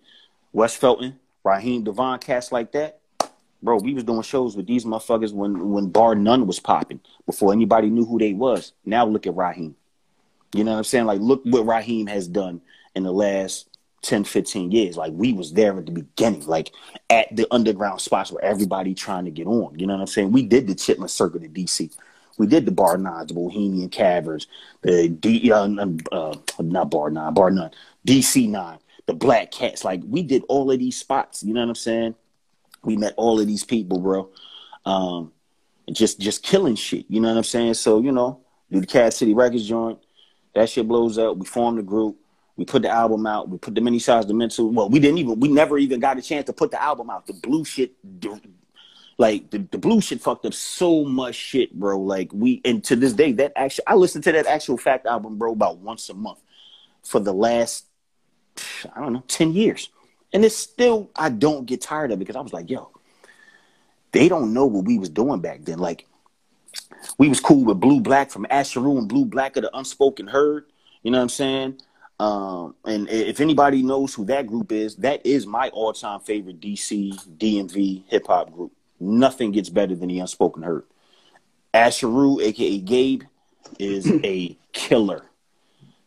[0.52, 3.00] West Felton, Raheem DeVaughn, cast like that
[3.66, 7.52] bro, we was doing shows with these motherfuckers when when Bar Nun was popping before
[7.52, 8.72] anybody knew who they was.
[8.84, 9.76] Now look at Raheem.
[10.54, 11.04] You know what I'm saying?
[11.07, 12.61] Like look what Raheem has done
[12.94, 13.68] in the last
[14.02, 14.96] 10, 15 years.
[14.96, 16.72] Like we was there at the beginning, like
[17.11, 19.78] at the underground spots where everybody trying to get on.
[19.78, 20.32] You know what I'm saying?
[20.32, 21.94] We did the Chitlin circuit in DC.
[22.39, 24.47] We did the Bar Nines, the Bohemian Caverns,
[24.82, 25.68] the D, uh,
[26.12, 27.70] uh, not Bar Nine, Bar Nine,
[28.07, 29.84] DC Nine, the Black Cats.
[29.84, 31.43] Like we did all of these spots.
[31.43, 32.14] You know what I'm saying?
[32.84, 34.30] We met all of these people, bro.
[34.84, 35.32] Um,
[35.93, 37.07] just just killing shit.
[37.09, 37.74] You know what I'm saying?
[37.74, 39.99] So you know, do the Cap City Records joint.
[40.55, 41.37] That shit blows up.
[41.37, 42.16] We formed a group.
[42.57, 43.51] We put the album out.
[43.51, 44.72] We put the mini size, the mental.
[44.72, 45.39] Well, we didn't even.
[45.39, 47.26] We never even got a chance to put the album out.
[47.26, 47.93] The Blu shit,
[49.19, 51.99] like the, the Blu shit, fucked up so much shit, bro.
[51.99, 55.39] Like we, and to this day, that actually, I listened to that actual fact album,
[55.39, 56.41] bro, about once a month
[57.03, 57.87] for the last,
[58.95, 59.89] I don't know, ten years,
[60.33, 62.91] and it's still I don't get tired of it because I was like, yo,
[64.12, 65.79] they don't know what we was doing back then.
[65.79, 66.07] Like
[67.17, 70.67] we was cool with Blue Black from Asheru and Blue Black of the Unspoken Heard.
[71.03, 71.81] You know what I'm saying?
[72.19, 77.14] Um, and if anybody knows who that group is, that is my all-time favorite DC
[77.37, 78.73] DMV hip hop group.
[78.99, 80.84] Nothing gets better than the Unspoken Heard.
[81.74, 83.22] Asheru, aka Gabe,
[83.78, 85.26] is a killer.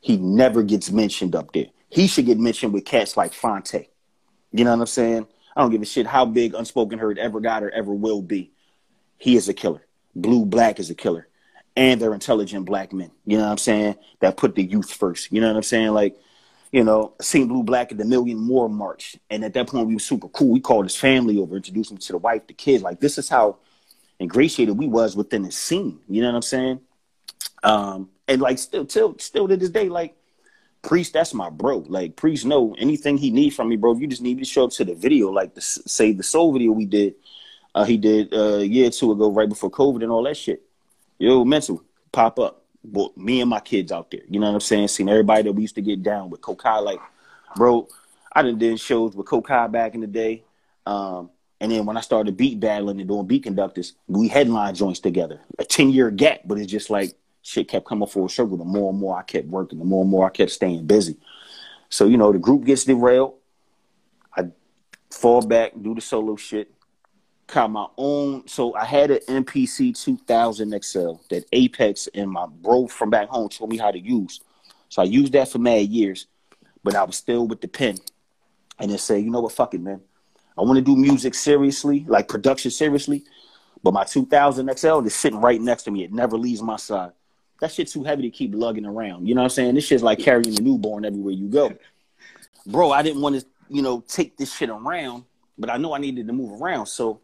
[0.01, 1.67] He never gets mentioned up there.
[1.89, 3.89] He should get mentioned with cats like Phonte.
[4.51, 5.27] You know what I'm saying?
[5.55, 8.51] I don't give a shit how big Unspoken Heard ever got or ever will be.
[9.17, 9.85] He is a killer.
[10.15, 11.29] Blue Black is a killer
[11.79, 13.09] and they're intelligent black men.
[13.25, 13.95] You know what I'm saying?
[14.19, 15.31] That put the youth first.
[15.31, 15.91] You know what I'm saying?
[15.91, 16.19] Like,
[16.72, 19.95] you know, seen Blue Black at the Million More March, and at that point we
[19.95, 20.51] were super cool.
[20.51, 22.84] We called his family over, introduced him to the wife, the kids.
[22.84, 23.57] Like, this is how
[24.20, 25.99] ingratiated we was within the scene.
[26.07, 26.82] You know what I'm saying?
[27.63, 30.15] Um, and like, still, till, still to this day, like,
[30.82, 31.84] Priest, that's my bro.
[31.88, 33.93] Like, Priest, know anything he need from me, bro.
[33.93, 36.53] If You just need to show up to the video, like the Save the Soul
[36.53, 37.15] video we did.
[37.76, 40.38] Uh, he did uh, a year or two ago, right before COVID and all that
[40.38, 40.63] shit
[41.20, 42.59] yo, mental, pop up.
[42.84, 44.21] But me and my kids out there.
[44.30, 44.88] You know what I'm saying?
[44.88, 46.84] Seeing everybody that we used to get down with Kokayi.
[46.84, 46.99] Like,
[47.55, 47.88] bro,
[48.32, 50.43] I done did shows with Kokayi back in the day.
[50.86, 51.30] Um,
[51.61, 55.41] and then when I started beat battling and doing beat conductors, we headline joints together.
[55.59, 58.57] A 10 year gap, but it's just like shit kept coming full circle.
[58.57, 61.17] The more and more I kept working, the more and more I kept staying busy.
[61.89, 63.34] So, you know, the group gets derailed.
[64.36, 64.47] I
[65.11, 66.71] fall back, do the solo shit
[67.51, 68.47] got my own.
[68.47, 73.49] So I had an MPC 2000 XL that Apex and my bro from back home
[73.49, 74.41] told me how to use.
[74.89, 76.27] So I used that for mad years,
[76.83, 77.97] but I was still with the pen.
[78.79, 80.01] And then say, you know what, fuck it, man.
[80.57, 83.23] I want to do music seriously, like production seriously.
[83.83, 86.03] But my 2000 XL is sitting right next to me.
[86.03, 87.11] It never leaves my side.
[87.61, 89.27] That shit too heavy to keep lugging around.
[89.27, 89.75] You know what I'm saying?
[89.75, 91.73] This shit's like carrying a newborn everywhere you go.
[92.65, 95.25] Bro, I didn't want to, you know, take this shit around,
[95.60, 96.88] but I know I needed to move around.
[96.88, 97.20] So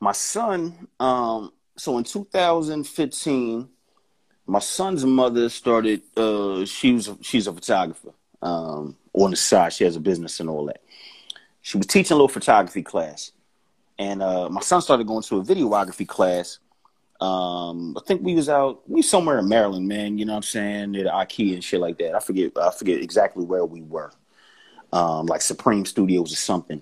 [0.00, 3.68] my son, um, so in 2015,
[4.46, 6.02] my son's mother started.
[6.16, 8.12] Uh, she was she's a photographer.
[8.40, 10.80] Um, on the side, she has a business and all that.
[11.60, 13.32] She was teaching a little photography class,
[13.98, 16.60] and uh, my son started going to a videography class.
[17.20, 20.18] Um, I think we was out, we somewhere in Maryland, man.
[20.18, 20.96] You know what I'm saying?
[20.96, 22.14] At IKEA and shit like that.
[22.14, 24.12] I forget, I forget exactly where we were.
[24.92, 26.80] Um, like Supreme Studios or something.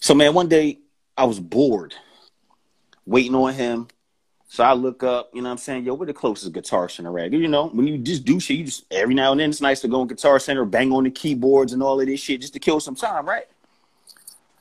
[0.00, 0.78] So, man, one day
[1.16, 1.94] I was bored
[3.08, 3.88] waiting on him.
[4.50, 5.84] So I look up, you know what I'm saying?
[5.84, 7.34] Yo, where the closest guitar center rag?
[7.34, 9.80] You know, when you just do shit, you just every now and then it's nice
[9.82, 12.54] to go in guitar center, bang on the keyboards and all of this shit just
[12.54, 13.44] to kill some time, right?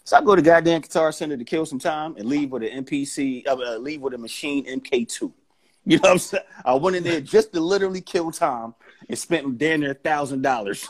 [0.03, 2.83] So I go to goddamn guitar center to kill some time and leave with an
[2.83, 5.31] MPC, uh, uh, leave with a Maschine MK2.
[5.85, 6.43] You know what I'm saying?
[6.65, 8.75] I went in there just to literally kill time
[9.07, 10.85] and spent damn near a thousand dollars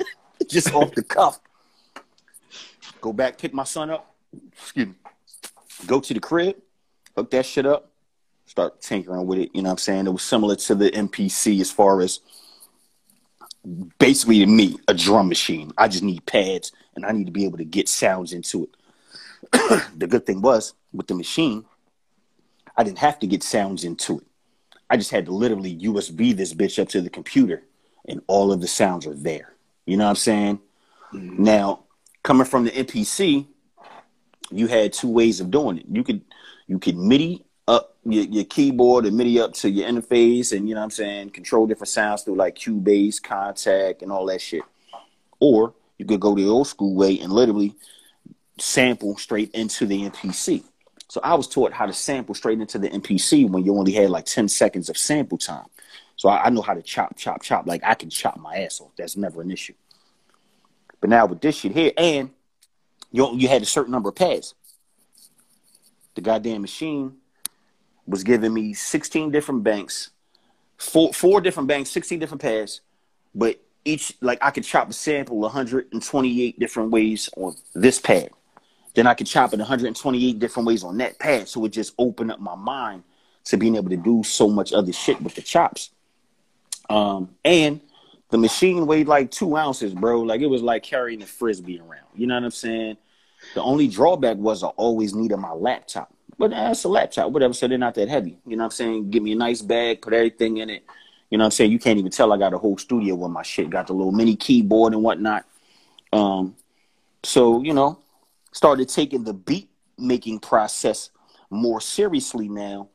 [0.46, 1.40] just off the cuff.
[3.02, 4.14] Go back, pick my son up.
[4.54, 4.94] Excuse me
[5.86, 6.56] go to the crib,
[7.16, 7.90] hook that shit up,
[8.46, 9.50] start tinkering with it.
[9.54, 10.06] You know what I'm saying?
[10.06, 12.20] It was similar to the MPC as far as
[13.98, 15.72] basically to me, a drum Maschine.
[15.78, 18.70] I just need pads and I need to be able to get sounds into it.
[19.98, 21.64] the good thing was with the machine,
[22.76, 24.26] I didn't have to get sounds into it.
[24.90, 27.62] I just had to literally USB this bitch up to the computer
[28.06, 29.54] and all of the sounds are there.
[29.86, 30.60] You know what I'm saying?
[31.12, 31.42] Mm-hmm.
[31.42, 31.84] Now,
[32.22, 33.46] coming from the MPC,
[34.50, 35.86] you had two ways of doing it.
[35.90, 36.22] You could
[36.66, 40.74] you could MIDI up your, your keyboard and MIDI up to your interface and you
[40.74, 44.62] know what I'm saying, control different sounds through like Cubase, Kontakt, and all that shit.
[45.40, 47.74] Or you could go the old school way and literally
[48.58, 50.64] sample straight into the MPC.
[51.08, 54.10] So I was taught how to sample straight into the MPC when you only had
[54.10, 55.66] like 10 seconds of sample time.
[56.16, 57.66] So I, I know how to chop, chop, chop.
[57.66, 58.92] Like I can chop my ass off.
[58.96, 59.74] That's never an issue.
[61.02, 62.30] But now with this shit here, and
[63.10, 64.54] you you had a certain number of pads.
[66.14, 67.14] The goddamn Maschine
[68.06, 70.10] was giving me 16 different banks,
[70.78, 72.82] four four different banks, 16 different pads,
[73.34, 78.30] but each like I could chop a sample 128 different ways on this pad.
[78.94, 81.48] Then I could chop it 128 different ways on that pad.
[81.48, 83.02] So it just opened up my mind
[83.46, 85.90] to being able to do so much other shit with the chops.
[86.88, 87.80] Um, and
[88.32, 90.22] the Maschine weighed like two ounces, bro.
[90.22, 92.06] Like it was like carrying a frisbee around.
[92.14, 92.96] You know what I'm saying?
[93.54, 96.10] The only drawback was I always needed my laptop.
[96.38, 97.52] But that's a laptop, whatever.
[97.52, 98.38] So they're not that heavy.
[98.46, 99.10] You know what I'm saying?
[99.10, 100.82] Give me a nice bag, put everything in it.
[101.28, 101.72] You know what I'm saying?
[101.72, 103.68] You can't even tell I got a whole studio with my shit.
[103.68, 105.44] Got the little mini keyboard and whatnot.
[106.10, 106.56] Um,
[107.22, 107.98] so, you know,
[108.52, 109.68] started taking the beat
[109.98, 111.10] making process
[111.50, 112.88] more seriously now,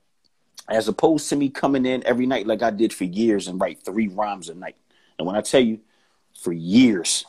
[0.67, 3.83] as opposed to me coming in every night like I did for years and write
[3.83, 4.77] three rhymes a night.
[5.17, 5.79] And when I tell you,
[6.41, 7.25] for years,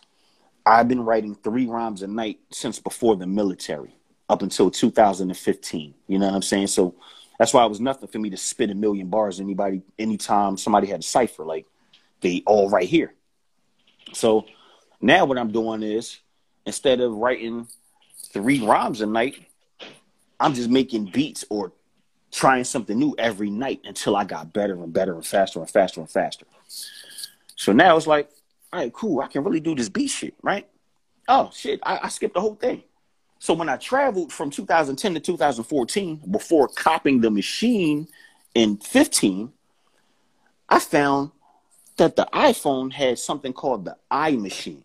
[0.66, 3.96] I've been writing three rhymes a night since before the military,
[4.28, 5.94] up until 2015.
[6.06, 6.66] You know what I'm saying?
[6.66, 6.94] So
[7.38, 10.88] that's why it was nothing for me to spit a million bars anybody anytime somebody
[10.88, 11.44] had a cipher.
[11.44, 11.66] Like
[12.20, 13.14] they all right here.
[14.12, 14.44] So
[15.00, 16.18] now what I'm doing is
[16.66, 17.68] instead of writing
[18.32, 19.46] three rhymes a night,
[20.40, 21.72] I'm just making beats or
[22.30, 26.00] trying something new every night until I got better and better and faster and faster
[26.00, 26.44] and faster.
[27.58, 28.30] So now it's like,
[28.72, 29.20] all right, cool.
[29.20, 30.66] I can really do this beat shit, right?
[31.26, 32.84] Oh shit, I, I skipped the whole thing.
[33.40, 38.06] So when I traveled from 2010 to 2014, before copying the Maschine
[38.54, 39.52] in 15,
[40.68, 41.32] I found
[41.96, 44.82] that the iPhone had something called the iMaschine.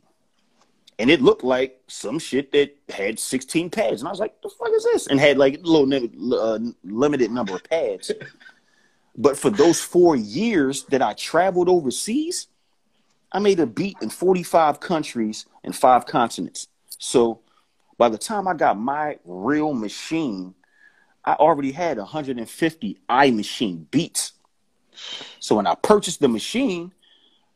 [0.97, 4.01] And it looked like some shit that had 16 pads.
[4.01, 5.07] And I was like, the fuck is this?
[5.07, 8.11] And had like a little uh, limited number of pads.
[9.17, 12.47] but for those four years that I traveled overseas,
[13.33, 16.67] I made a beat in 45 countries and five continents.
[16.99, 17.39] So
[17.97, 20.53] by the time I got my real Maschine,
[21.25, 24.33] I already had 150 iMaschine beats.
[25.39, 26.91] So when I purchased the Maschine,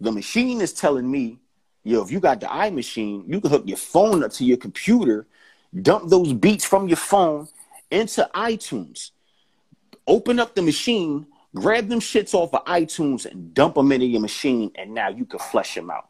[0.02, 1.38] the Maschine is telling me,
[1.84, 5.28] yo, if you got the iMaschine, you can hook your phone up to your computer,
[5.82, 7.48] dump those beats from your phone
[7.92, 9.12] into iTunes,
[10.08, 11.26] open up the Maschine,
[11.58, 15.26] grab them shits off of iTunes and dump them into your Maschine, and now you
[15.26, 16.08] can flesh them out.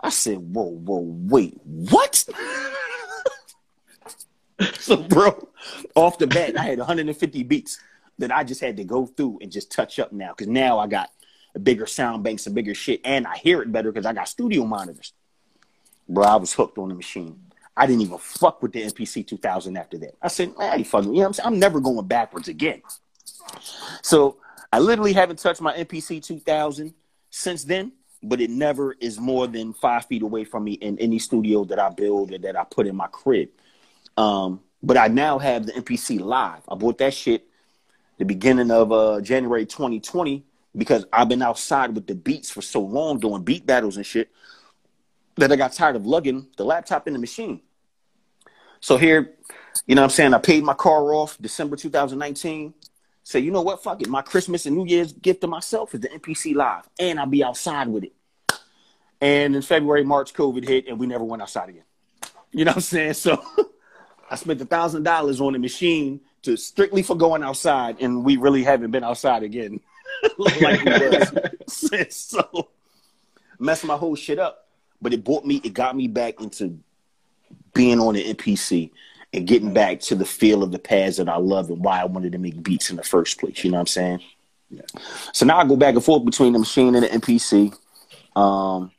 [0.00, 2.24] I said, whoa, whoa, wait, what?
[4.74, 5.48] so, bro,
[5.94, 7.78] off the bat, I had 150 beats
[8.18, 10.32] that I just had to go through and just touch up now.
[10.32, 11.10] Cause now I got
[11.54, 14.28] a bigger sound banks and bigger shit, and I hear it better because I got
[14.28, 15.12] studio monitors.
[16.08, 17.36] Bro, I was hooked on the Maschine.
[17.76, 20.14] I didn't even fuck with the MPC 2000 after that.
[20.22, 21.46] I said, man, you fucking, you know what I'm saying?
[21.46, 22.80] I'm never going backwards again.
[24.02, 24.38] So
[24.72, 26.94] I literally haven't touched my MPC 2000
[27.30, 27.92] since then,
[28.22, 31.78] but it never is more than five feet away from me in any studio that
[31.78, 33.48] I build or that I put in my crib.
[34.16, 36.62] Um, but I now have the MPC Live.
[36.68, 37.46] I bought that shit
[38.18, 40.44] the beginning of uh, January 2020
[40.76, 44.30] because I've been outside with the beats for so long doing beat battles and shit
[45.36, 47.60] that I got tired of lugging the laptop in the Maschine.
[48.80, 49.34] So here,
[49.86, 50.34] you know what I'm saying?
[50.34, 52.72] I paid my car off December 2019.
[53.26, 53.82] Say, you know what?
[53.82, 54.08] Fuck it.
[54.08, 57.42] My Christmas and New Year's gift to myself is the MPC Live, and I'll be
[57.42, 58.12] outside with it.
[59.20, 61.82] And in February, March, COVID hit, and we never went outside again.
[62.52, 63.14] You know what I'm saying?
[63.14, 63.42] So
[64.30, 68.36] I spent a thousand dollars on a machine to strictly for going outside, and we
[68.36, 69.80] really haven't been outside again.
[70.38, 72.14] like we was.
[72.14, 72.68] so
[73.58, 74.68] messed my whole shit up.
[75.02, 76.78] But it brought me, it got me back into
[77.74, 78.92] being on the MPC
[79.36, 82.06] and getting back to the feel of the pads that I love and why I
[82.06, 83.62] wanted to make beats in the first place.
[83.62, 84.20] You know what I'm saying?
[84.70, 84.82] Yeah.
[85.32, 87.76] So now I go back and forth between the Maschine and the MPC.
[88.34, 88.90] Um,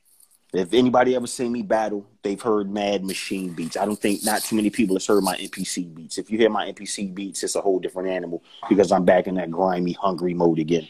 [0.54, 3.76] if anybody ever seen me battle, they've heard Mad Maschine beats.
[3.76, 6.18] I don't think not too many people have heard my MPC beats.
[6.18, 9.36] If you hear my MPC beats, it's a whole different animal because I'm back in
[9.36, 10.88] that grimy, hungry mode again.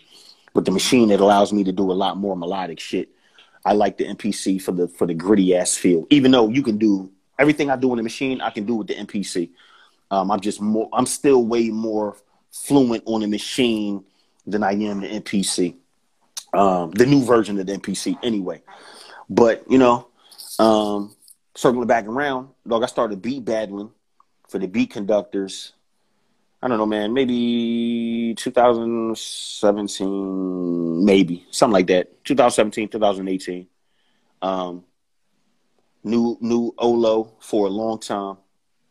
[0.53, 3.09] But the Maschine that allows me to do a lot more melodic shit.
[3.65, 6.05] I like the MPC for the for the gritty ass feel.
[6.09, 8.87] Even though you can do everything I do in the Maschine, I can do with
[8.87, 9.49] the MPC.
[10.09, 10.89] Um, I'm just more.
[10.93, 12.15] I'm still way more
[12.51, 14.03] fluent on the Maschine
[14.45, 15.75] than I am the MPC.
[16.53, 18.61] Um, the new version of the MPC, anyway.
[19.29, 20.07] But you know,
[20.59, 21.13] um,
[21.55, 23.91] circling back around, dog, I started beat battling
[24.47, 25.73] for the beat conductors.
[26.61, 27.13] I don't know, man.
[27.13, 32.23] Maybe 2017, maybe something like that.
[32.25, 33.67] 2017, 2018.
[34.41, 34.83] Um,
[36.07, 38.37] knew knew Olo for a long time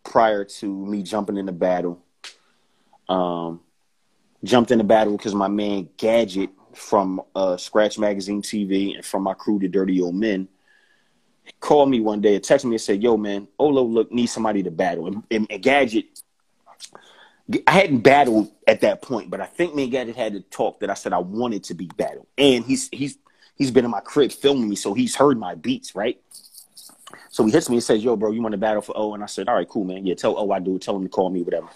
[0.05, 2.03] prior to me jumping in the battle.
[3.09, 3.61] Um,
[4.45, 9.23] jumped in the battle because my man Gadget from uh, Scratch Magazine TV and from
[9.23, 10.49] my crew, the Dirty Old Men,
[11.61, 14.63] called me one day and texted me and said, "Yo, man, Olo look needs somebody
[14.63, 16.07] to battle." And, and, and, Gadget,
[17.67, 20.81] I hadn't battled at that point, but I think me and Gadget had to talk
[20.81, 23.19] that I said I wanted to be battled, and he's he's
[23.57, 26.21] he's been in my crib filming me, so he's heard my beats, right?
[27.37, 29.23] So he hits me and says, "Yo, bro, you want to battle for O?" And
[29.23, 30.07] I said, "All right, cool, man.
[30.07, 30.79] Yeah, tell O I do.
[30.79, 31.69] Tell him to call me, whatever."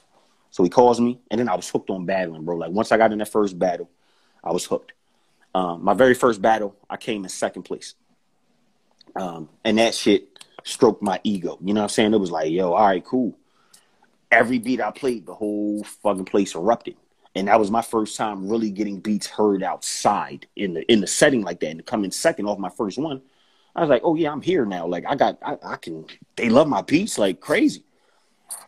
[0.50, 2.56] So he calls me, and then I was hooked on battling, bro.
[2.56, 3.90] Like once I got in that first battle,
[4.42, 4.94] I was hooked.
[5.54, 7.94] Um, my very first battle, I came in second place.
[9.14, 10.30] Um, and that shit
[10.64, 11.58] stroked my ego.
[11.60, 12.14] You know what I'm saying?
[12.14, 13.36] It was like, yo, all right, cool.
[14.30, 16.96] Every beat I played, the whole fucking place erupted.
[17.34, 21.06] And that was my first time really getting beats heard outside in the in the
[21.06, 21.68] setting like that.
[21.68, 23.20] And to come in second off my first one,
[23.74, 24.86] I was like, oh yeah, I'm here now.
[24.86, 26.06] Like I got I, I can
[26.36, 27.84] they love my piece like crazy.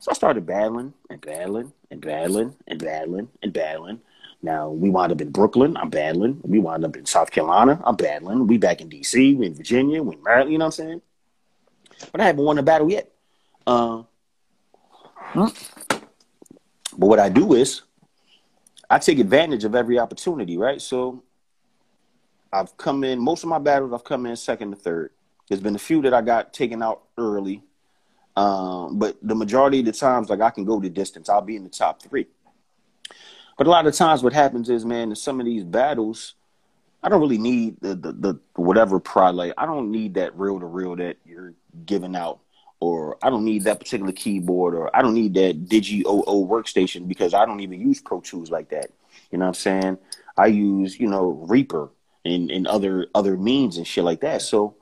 [0.01, 4.01] So I started battling and battling and battling and battling and battling.
[4.43, 5.77] Now we wound up in Brooklyn.
[5.77, 6.41] I'm battling.
[6.43, 7.81] We wound up in South Carolina.
[7.85, 8.47] I'm battling.
[8.47, 9.37] We back in DC.
[9.37, 10.03] We in Virginia.
[10.03, 10.53] We in Maryland.
[10.53, 11.03] You know what I'm saying?
[12.11, 13.11] But I haven't won a battle yet.
[13.67, 14.03] Uh,
[15.35, 17.83] but what I do is
[18.91, 20.81] I take advantage of every opportunity, right?
[20.81, 21.23] So
[22.53, 23.93] I've come in most of my battles.
[23.93, 25.11] I've come in second to third.
[25.49, 27.63] There's been a few that I got taken out early,
[28.37, 31.29] um, but the majority of the times, like I can go the distance.
[31.29, 32.27] I'll be in the top three.
[33.57, 36.35] But a lot of times, what happens is, man, in some of these battles,
[37.03, 39.35] I don't really need the the, the whatever pride.
[39.35, 41.55] Like I don't need that reel to reel that you're
[41.87, 42.41] giving out,
[42.81, 47.09] or I don't need that particular keyboard, or I don't need that Digi OO workstation
[47.09, 48.91] because I don't even use Pro Tools like that.
[49.31, 49.99] You know what I'm saying?
[50.37, 51.91] I use you know Reaper
[52.25, 54.43] and and other other means and shit like that.
[54.43, 54.77] So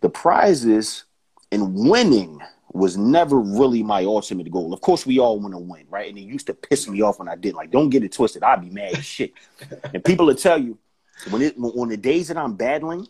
[0.00, 1.04] the prizes
[1.52, 2.40] and winning
[2.72, 4.74] was never really my ultimate goal.
[4.74, 6.08] Of course, we all want to win, right?
[6.08, 7.54] And it used to piss me off when I did.
[7.54, 8.42] Like, don't get it twisted.
[8.42, 9.32] I'd be mad as shit.
[9.94, 10.76] and people will tell you
[11.30, 13.06] when it on the days that I'm battling,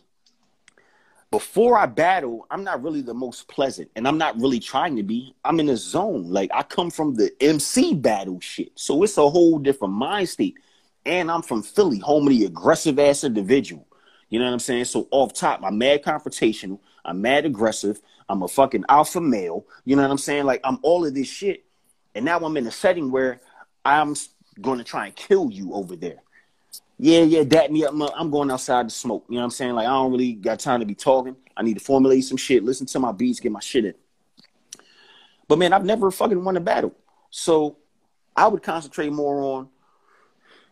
[1.30, 5.02] before I battle, I'm not really the most pleasant, and I'm not really trying to
[5.02, 5.34] be.
[5.44, 6.30] I'm in a zone.
[6.30, 10.58] Like I come from the MC battle shit, so it's a whole different mind state.
[11.06, 13.86] And I'm from Philly, home of the aggressive ass individual.
[14.30, 14.86] You know what I'm saying?
[14.86, 16.80] So off top, I'm mad confrontational.
[17.04, 18.00] I'm mad aggressive.
[18.28, 19.66] I'm a fucking alpha male.
[19.84, 20.44] You know what I'm saying?
[20.44, 21.64] Like I'm all of this shit.
[22.14, 23.40] And now I'm in a setting where
[23.84, 24.14] I'm
[24.60, 26.22] going to try and kill you over there.
[26.98, 27.92] Yeah, yeah, dat me up.
[28.16, 29.26] I'm going outside to smoke.
[29.28, 29.74] You know what I'm saying?
[29.74, 31.36] Like I don't really got time to be talking.
[31.56, 33.94] I need to formulate some shit, listen to my beats, get my shit in.
[35.46, 36.94] But man, I've never fucking won a battle.
[37.30, 37.78] So
[38.36, 39.68] I would concentrate more on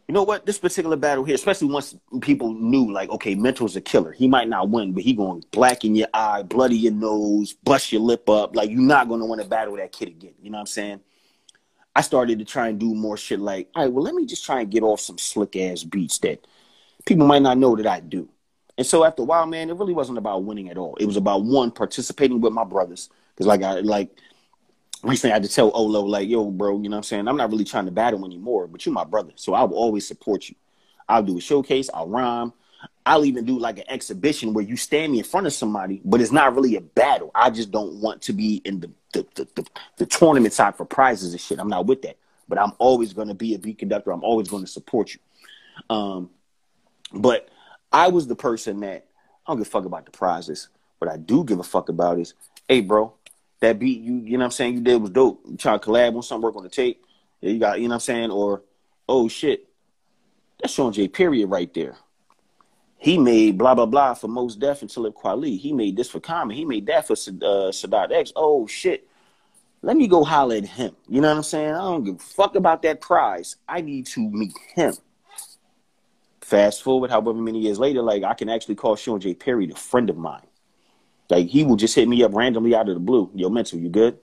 [0.09, 0.45] you know what?
[0.45, 4.13] This particular battle here, especially once people knew, like, okay, Mental's a killer.
[4.13, 7.93] He might not win, but he going black in your eye, bloody your nose, bust
[7.93, 8.57] your lip up.
[8.57, 10.35] Like, you're not going to win a battle that kid again.
[10.43, 11.01] You know what I'm saying?
[11.95, 14.45] I started to try and do more shit like, all right, well, let me just
[14.45, 16.47] try and get off some slick ass beats that
[17.05, 18.29] people might not know that I do.
[18.79, 20.97] And so after a while, man, it really wasn't about winning at all.
[20.97, 23.11] It was about one participating with my brothers.
[23.37, 24.11] Cause like I like
[25.03, 27.29] recently I had to tell Olo, like, yo, bro, you know what I'm saying?
[27.29, 29.33] I'm not really trying to battle anymore, but you're my brother.
[29.37, 30.55] So I will always support you.
[31.09, 32.53] I'll do a showcase, I'll rhyme.
[33.05, 36.21] I'll even do like an exhibition where you stand me in front of somebody, but
[36.21, 37.31] it's not really a battle.
[37.35, 39.67] I just don't want to be in the the, the, the,
[39.99, 41.59] the tournament side for prizes and shit.
[41.59, 42.17] I'm not with that.
[42.49, 44.11] But I'm always going to be a beat conductor.
[44.11, 45.21] I'm always going to support you.
[45.95, 46.31] Um,
[47.13, 47.49] but
[47.93, 49.07] I was the person that
[49.47, 50.69] I don't give a fuck about the prizes.
[50.99, 52.35] What I do give a fuck about is,
[52.69, 53.15] hey, bro,
[53.63, 55.41] that beat you, you know what I'm saying, you did was dope.
[55.49, 57.05] You trying to collab on something, work on the tape.
[57.41, 58.31] You got, you know what I'm saying?
[58.31, 58.63] Or,
[59.09, 59.69] oh shit,
[60.61, 61.09] that's Shawn J.
[61.09, 61.97] Period right there.
[62.99, 65.59] He made blah blah blah for Mos Def and Talib Kweli.
[65.59, 66.57] He made this for Common.
[66.57, 68.33] He made that for uh, Sadat X.
[68.37, 69.09] Oh shit,
[69.81, 70.95] let me go holler at him.
[71.09, 71.75] You know what I'm saying?
[71.75, 73.57] I don't give a fuck about that prize.
[73.69, 74.95] I need to meet him.
[76.41, 79.35] Fast forward, however many years later, like I can actually call Shawn J.
[79.35, 80.47] Period a friend of mine.
[81.33, 83.31] Like he will just hit me up randomly out of the blue.
[83.35, 84.19] Yo, mental, you good?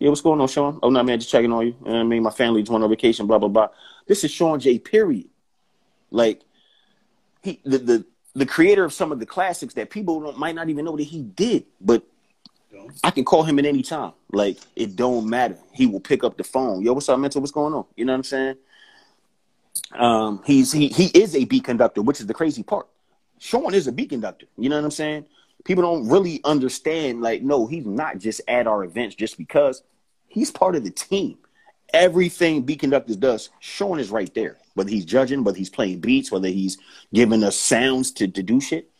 [0.00, 0.80] Yeah, what's going on, Shawn?
[0.82, 1.76] Oh no, man, just checking on you.
[1.86, 2.24] You know I mean?
[2.24, 3.68] My family just went on vacation, blah blah blah.
[4.08, 4.80] This is Shawn J.
[4.80, 5.28] Period.
[6.10, 6.40] Like
[7.40, 8.04] he the the
[8.34, 11.04] the creator of some of the classics that people don't, might not even know that
[11.04, 12.02] he did, but
[13.04, 14.14] I can call him at any time.
[14.32, 15.56] Like it don't matter.
[15.72, 16.82] He will pick up the phone.
[16.82, 17.40] Yo, what's up, mental?
[17.42, 17.84] What's going on?
[17.94, 18.56] You know what I'm saying?
[19.92, 22.88] Um, he's he he is a beat conductor, which is the crazy part.
[23.38, 24.46] Shawn is a beat conductor.
[24.58, 25.26] You know what I'm saying?
[25.64, 29.82] People don't really understand like no he's not just at our events just because
[30.28, 31.38] he's part of the team.
[31.92, 34.56] Everything beat conductors does Shawn is right there.
[34.74, 36.78] Whether he's judging whether he's playing beats whether he's
[37.12, 38.90] giving us sounds to, to do shit.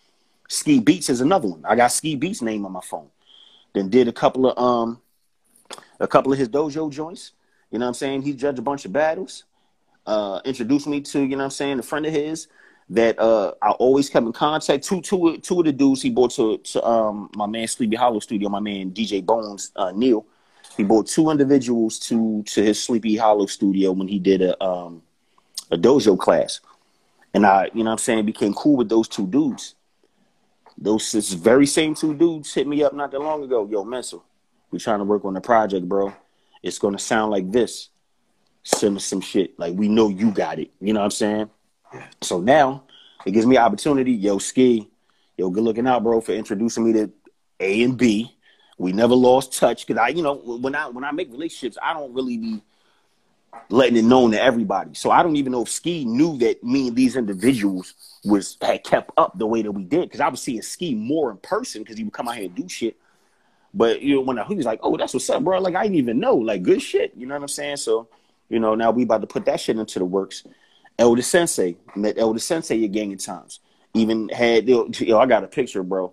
[0.49, 1.65] Ski Beatz is another one.
[1.65, 3.09] I got Ski Beatz name on my phone.
[3.73, 5.01] Then did a couple of um
[5.99, 7.33] a couple of his dojo joints.
[7.71, 8.23] You know what i'm saying?
[8.23, 9.45] He judged a bunch of battles.
[10.05, 12.49] Uh introduced me to you know what i'm saying a friend of his
[12.91, 14.85] that uh, I always come in contact.
[14.85, 18.19] Two, two, two of the dudes he brought to, to um, my man Sleepy Hollow
[18.19, 20.27] studio, my man DJ Bones uh, Neil.
[20.77, 25.03] He brought two individuals to to his Sleepy Hollow studio when he did a um,
[25.71, 26.61] a dojo class,
[27.33, 29.75] and I, you know, what I'm saying, became cool with those two dudes.
[30.77, 33.69] Those this very same two dudes hit me up not that long ago.
[33.71, 34.25] Yo, Mental,
[34.71, 36.13] we trying to work on the project, bro.
[36.63, 37.91] It's gonna sound like this.
[38.65, 39.59] send us some shit.
[39.59, 40.71] Like we know you got it.
[40.81, 41.51] You know what I'm saying?
[42.21, 42.85] So now
[43.27, 44.13] it gives me opportunity.
[44.13, 44.89] Yo, ski,
[45.37, 47.11] yo, good looking out, bro, for introducing me to
[47.61, 48.37] A and B.
[48.79, 51.93] We never lost touch because I, you know, when I when I make relationships, I
[51.93, 52.63] don't really be
[53.69, 54.95] letting it known to everybody.
[54.95, 57.95] So I don't even know if Ski knew that me and these individuals
[58.25, 61.31] was had kept up the way that we did because I was seeing Ski more
[61.31, 62.97] in person because he would come out here and do shit.
[63.75, 65.83] But you know, when I, he was like, "Oh, that's what's up, bro," like I
[65.83, 67.13] didn't even know, like good shit.
[67.17, 67.77] You know what I'm saying?
[67.77, 68.09] So,
[68.49, 70.45] you know, now we about to put that shit into the works.
[71.01, 73.61] Elder Sensei met Elder Sensei a gang of times.
[73.95, 76.13] Even had yo, I got a picture, bro.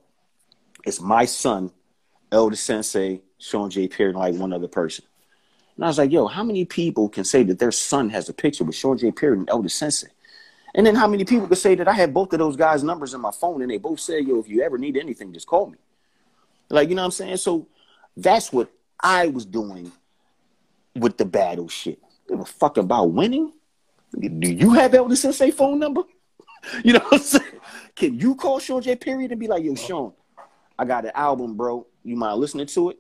[0.86, 1.72] It's my son,
[2.32, 3.90] Elder Sensei, Shawn J.
[3.90, 5.04] Period, and like one other person.
[5.76, 8.34] And I was like, yo, how many people can say that their son has a
[8.34, 9.12] picture with Shawn J.
[9.12, 10.08] Period and Elder Sensei?
[10.74, 13.14] And then how many people could say that I had both of those guys' numbers
[13.14, 15.70] in my phone and they both said, yo, if you ever need anything, just call
[15.70, 15.78] me.
[16.70, 17.38] Like, you know what I'm saying?
[17.38, 17.68] So
[18.16, 19.92] that's what I was doing
[20.96, 22.00] with the battle shit.
[22.30, 23.52] Give a fuck about winning.
[24.12, 26.04] Do you have Elder Sensei phone number?
[26.84, 27.62] You know what I'm saying?
[27.96, 28.96] Can you call Shawn J.
[28.96, 30.12] Period and be like, yo, Shawn,
[30.78, 31.88] I got an album, bro.
[32.04, 33.00] You mind listening to it?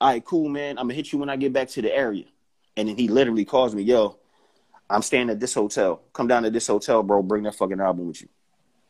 [0.00, 0.78] All right, cool, man.
[0.78, 2.24] I'm gonna hit you when I get back to the area.
[2.76, 4.16] And then he literally calls me, yo,
[4.88, 6.02] I'm staying at this hotel.
[6.12, 7.22] Come down to this hotel, bro.
[7.22, 8.28] Bring that fucking album with you.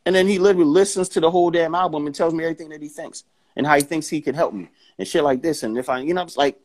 [0.05, 2.81] And then he literally listens to the whole damn album and tells me everything that
[2.81, 3.23] he thinks
[3.55, 5.63] and how he thinks he can help me and shit like this.
[5.63, 6.59] And if I, you know, it's like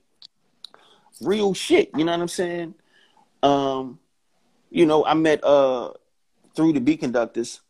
[1.21, 1.91] real shit.
[1.97, 2.75] You know what I'm saying?
[3.43, 3.99] Um,
[4.71, 5.93] you know, I met uh
[6.55, 7.61] through the beat conductors.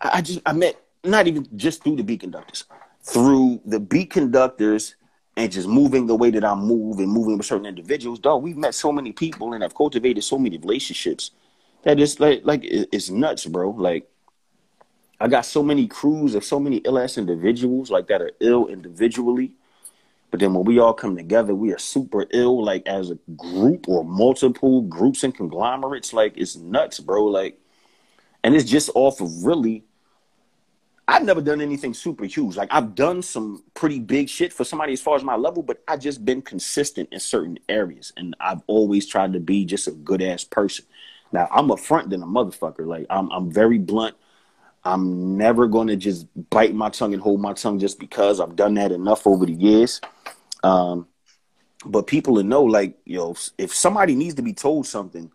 [0.00, 2.64] I, just I met not even just through the beat conductors,
[3.02, 4.96] through the beat conductors
[5.36, 8.18] and just moving the way that I move and moving with certain individuals.
[8.18, 11.30] Dog, we've met so many people and have cultivated so many relationships
[11.84, 13.70] that it's like like it's nuts, bro.
[13.70, 14.08] Like
[15.20, 18.66] I got so many crews of so many ill ass individuals like that are ill
[18.66, 19.52] individually.
[20.32, 23.86] But then when we all come together, we are super ill, like as a group
[23.86, 26.14] or multiple groups and conglomerates.
[26.14, 27.26] Like it's nuts, bro.
[27.26, 27.60] Like,
[28.42, 29.84] and it's just off of really.
[31.06, 32.56] I've never done anything super huge.
[32.56, 35.82] Like I've done some pretty big shit for somebody as far as my level, but
[35.86, 39.92] I've just been consistent in certain areas, and I've always tried to be just a
[39.92, 40.86] good ass person.
[41.30, 42.86] Now I'm a front than a motherfucker.
[42.86, 44.16] Like I'm, I'm very blunt.
[44.82, 48.74] I'm never to just bite my tongue and hold my tongue just because I've done
[48.74, 50.00] that enough over the years.
[50.62, 51.06] Um,
[51.84, 55.30] but people to know, like, yo, if somebody needs to be told something,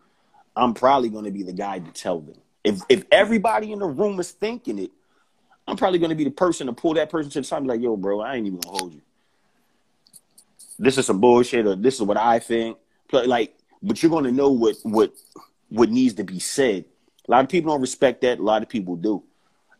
[0.56, 2.36] I'm probably going to be the guy to tell them.
[2.64, 4.90] If if everybody in the room is thinking it,
[5.66, 7.66] I'm probably going to be the person to pull that person to the side and
[7.66, 9.02] be like, yo, bro, I ain't even to hold you.
[10.78, 12.78] This is some bullshit, or this is what I think.
[13.10, 15.12] But, Like, but you're going to know what what
[15.68, 16.84] what needs to be said.
[17.28, 18.38] A lot of people don't respect that.
[18.38, 19.22] A lot of people do.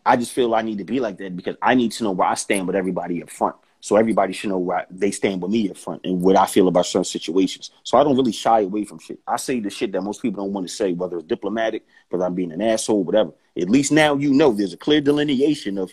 [0.05, 2.29] I just feel I need to be like that because I need to know where
[2.29, 3.57] I stand with everybody up front.
[3.81, 6.47] So everybody should know where I- they stand with me up front and what I
[6.47, 7.71] feel about certain situations.
[7.85, 9.21] So I don't really shy away from shit.
[9.27, 12.25] I say the shit that most people don't want to say, whether it's diplomatic, whether
[12.25, 13.33] I'm being an asshole, whatever.
[13.57, 15.93] At least now you know there's a clear delineation of,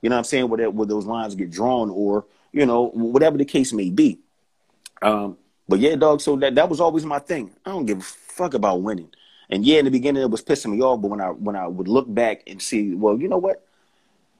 [0.00, 2.88] you know what I'm saying, where, that, where those lines get drawn or, you know,
[2.88, 4.18] whatever the case may be.
[5.02, 5.36] Um,
[5.68, 6.20] but yeah, dog.
[6.20, 7.50] So that that was always my thing.
[7.64, 9.10] I don't give a fuck about winning.
[9.50, 11.66] And yeah, in the beginning it was pissing me off, but when I when I
[11.66, 13.66] would look back and see, well, you know what,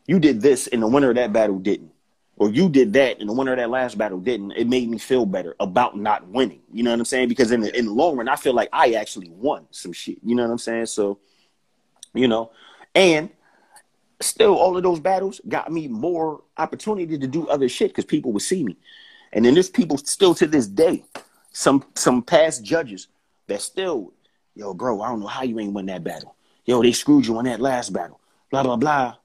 [0.07, 1.93] you did this, and the winner of that battle didn't,
[2.39, 4.53] or you did that, and the winner of that last battle didn't.
[4.53, 6.61] It made me feel better about not winning.
[6.71, 7.29] You know what I'm saying?
[7.29, 10.19] Because in the in the long run, I feel like I actually won some shit.
[10.23, 10.87] You know what I'm saying?
[10.87, 11.19] So,
[12.15, 12.51] you know,
[12.95, 13.31] and
[14.21, 18.33] still all of those battles got me more opportunity to do other shit because people
[18.33, 18.77] would see me.
[19.33, 21.05] And then there's people still to this day,
[21.53, 23.09] some some past judges
[23.47, 24.13] that still,
[24.55, 26.37] yo, bro, I don't know how you ain't win that battle.
[26.67, 28.21] Yo, they screwed you on that last battle.
[28.51, 29.17] Blah blah blah.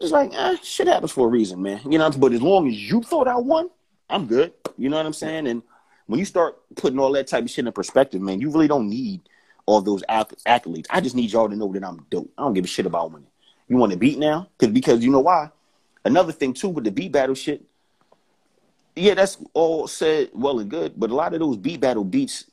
[0.00, 1.80] It's like, eh, shit happens for a reason, man.
[1.88, 3.68] You know, but as long as you thought I won,
[4.08, 4.52] I'm good.
[4.78, 5.46] You know what I'm saying?
[5.46, 5.62] And
[6.06, 8.88] when you start putting all that type of shit in perspective, man, you really don't
[8.88, 9.20] need
[9.66, 10.86] all those acc- accolades.
[10.90, 12.30] I just need y'all to know that I'm dope.
[12.38, 13.28] I don't give a shit about winning.
[13.68, 14.48] You want to beat now?
[14.58, 15.50] Because because you know why?
[16.04, 17.62] Another thing too with the beat battle shit.
[18.96, 22.46] Yeah, that's all said well and good, but a lot of those beat battle beats,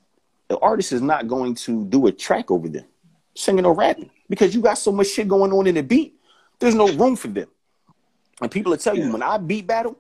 [0.50, 2.86] the artist is not going to do a track over them,
[3.34, 6.17] singing or rapping, because you got so much shit going on in the beat.
[6.60, 7.48] There's no room for them.
[8.42, 9.98] And people will tell you when I beat battle,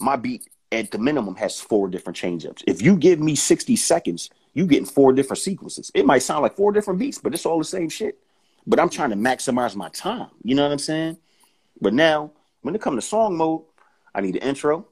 [0.00, 2.64] my beat at the minimum has four different changeups.
[2.66, 5.90] If you give me 60 seconds, you getting four different sequences.
[5.94, 8.18] It might sound like four different beats, but it's all the same shit.
[8.66, 10.28] But I'm trying to maximize my time.
[10.42, 11.18] You know what I'm saying?
[11.80, 12.32] But now,
[12.62, 13.62] when it comes to song mode,
[14.14, 14.86] I need an intro,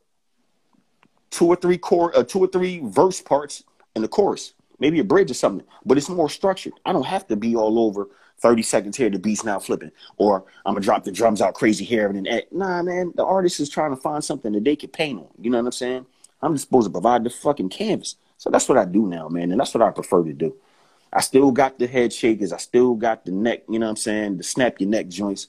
[1.31, 3.65] two or three core, uh, two or three verse parts,
[3.95, 5.67] and the chorus, maybe a bridge or something.
[5.85, 6.75] But it's more structured.
[6.85, 8.09] I don't have to be all over
[8.41, 11.85] 30 seconds here, the beat's now flipping, or I'm gonna drop the drums out crazy
[11.85, 12.27] here and then.
[12.27, 15.29] eh, Nah, man, the artist is trying to find something that they can paint on.
[15.41, 16.07] You know what I'm saying?
[16.43, 18.17] I'm just supposed to provide the fucking canvas.
[18.39, 20.55] So that's what I do now, man, and that's what I prefer to do.
[21.13, 22.53] I still got the head shakers.
[22.53, 24.37] I still got the neck, you know what I'm saying?
[24.39, 25.49] The snap your neck joints.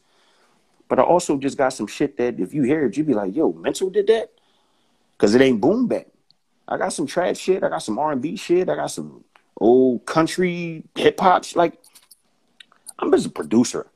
[0.88, 3.36] But I also just got some shit that if you hear it, you be like,
[3.36, 4.32] yo, Mental did that?
[5.18, 6.06] Because it ain't boom bap.
[6.68, 7.64] I got some trap shit.
[7.64, 8.70] I got some R&B shit.
[8.70, 9.24] I got some
[9.60, 11.44] old country hip hop.
[11.56, 11.78] Like,
[13.00, 13.88] I'm just a producer.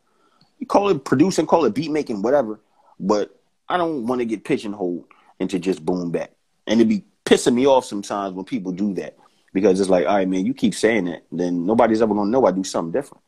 [0.60, 2.60] You call it producing, call it beat making, whatever.
[3.00, 3.36] But
[3.68, 5.06] I don't want to get pigeonholed
[5.40, 6.32] into just boom bap.
[6.68, 9.18] And it be pissing me off sometimes when people do that
[9.54, 12.46] because it's like, all right, man, you keep saying that, then nobody's ever gonna know
[12.46, 13.24] I do something different.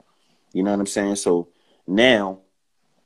[0.54, 1.16] You know what I'm saying?
[1.16, 1.50] So
[1.88, 2.40] now,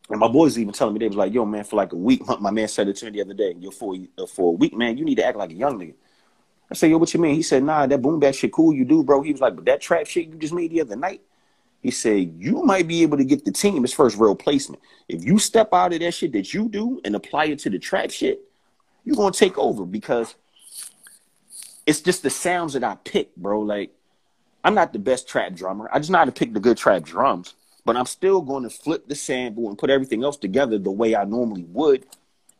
[0.09, 2.21] and my boys even telling me they was like, yo, man, for like a week,
[2.39, 4.75] my man said it to me the other day, yo, for uh, for a week,
[4.75, 5.93] man, you need to act like a young nigga.
[6.69, 7.35] I said, yo, what you mean?
[7.35, 9.21] He said, nah, that boom bap shit cool you do, bro.
[9.21, 11.21] He was like, but that trap shit you just made the other night.
[11.81, 14.81] He said, you might be able to get the team his first real placement.
[15.07, 17.79] If you step out of that shit that you do and apply it to the
[17.79, 18.41] trap shit,
[19.05, 20.35] you're gonna take over because
[21.85, 23.61] it's just the sounds that I pick, bro.
[23.61, 23.91] Like,
[24.63, 25.89] I'm not the best trap drummer.
[25.93, 27.55] I just know how to pick the good trap drums,
[27.85, 31.15] but I'm still going to flip the sample and put everything else together the way
[31.15, 32.05] I normally would.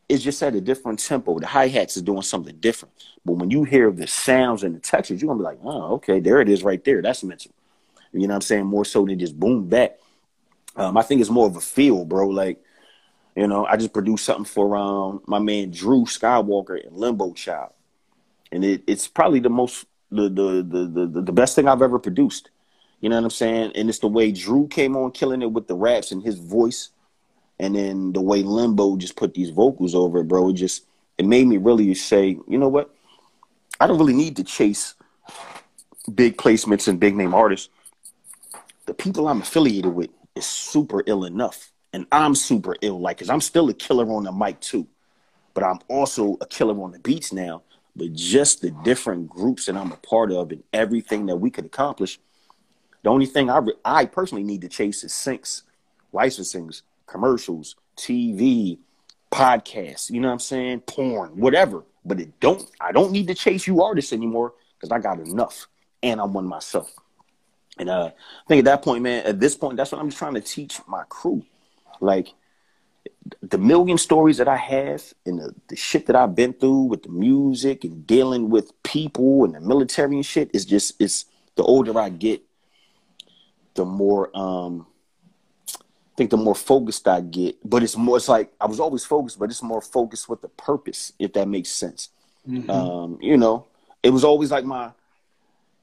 [0.08, 1.38] It's just at a different tempo.
[1.38, 2.94] The hi hats is doing something different.
[3.26, 6.22] But when you hear the sounds and the textures, you're gonna be like, oh, okay,
[6.22, 7.02] there it is right there.
[7.02, 7.52] That's mental.
[8.14, 8.66] You know what I'm saying?
[8.66, 9.98] More so than just boom bap.
[10.76, 12.28] Um, I think it's more of a feel, bro.
[12.28, 12.62] Like,
[13.36, 17.74] you know, I just produced something for um my man Drew Skywalker and Limbo Child
[18.52, 22.00] and it, it's probably the most the, the the the the best thing I've ever
[22.00, 22.50] produced.
[23.02, 23.74] You know what I'm saying?
[23.76, 26.90] And it's the way Drew came on killing it with the raps and his voice,
[27.60, 30.50] and then the way Limbo just put these vocals over it, bro.
[30.50, 30.86] It just
[31.18, 32.94] it made me really say, you know what?
[33.80, 34.96] I don't really need to chase
[36.14, 37.70] big placements and big name artists.
[38.88, 43.30] The people I'm affiliated with is super ill enough, and I'm super ill, like, cause
[43.30, 44.88] I'm still a killer on the mic too,
[45.54, 47.64] but I'm also a killer on the beats now
[47.98, 51.66] but just the different groups that I'm a part of and everything that we could
[51.66, 52.20] accomplish.
[53.02, 55.64] The only thing I, re- I personally need to chase is syncs,
[56.14, 58.78] licensings, commercials, TV,
[59.32, 60.82] podcasts, you know what I'm saying?
[60.82, 61.84] Porn, whatever.
[62.06, 65.68] But it don't I don't need to chase you artists anymore because I got enough
[66.02, 66.94] and I'm one myself.
[67.80, 70.18] And uh, I think at that point, man, at this point, that's what I'm just
[70.18, 71.44] trying to teach my crew.
[72.00, 72.34] Like,
[73.42, 77.04] the million stories that I have and the, the shit that I've been through with
[77.04, 81.26] the music and dealing with people and the military and shit is just it's
[81.56, 82.42] the older I get,
[83.76, 84.88] the more um
[85.76, 87.58] I think the more focused I get.
[87.64, 90.50] But it's more it's like I was always focused, but it's more focused with the
[90.50, 92.10] purpose, if that makes sense.
[92.48, 92.70] Mm-hmm.
[92.70, 93.68] Um, you know,
[94.04, 94.92] it was always like my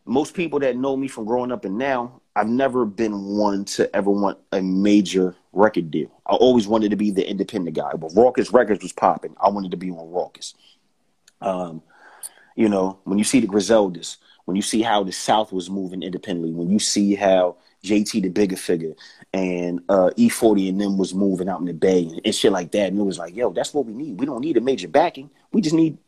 [0.06, 3.94] most people that know me from growing up and now, I've never been one to
[3.94, 6.10] ever want a major record deal.
[6.26, 7.93] I always wanted to be the independent guy.
[7.93, 9.35] But Rawkus Records was popping.
[9.40, 10.55] I wanted to be on Rawkus.
[11.40, 11.82] Um,
[12.56, 16.02] you know, when you see the Griseldas, when you see how the South was moving
[16.02, 18.94] independently, when you see how JT the Bigga Figga
[19.32, 22.72] and uh, E40 and them was moving out in the Bay and, and shit like
[22.72, 24.18] that, and it was like, yo, that's what we need.
[24.18, 25.31] We don't need a major backing.
[25.52, 25.98] We just need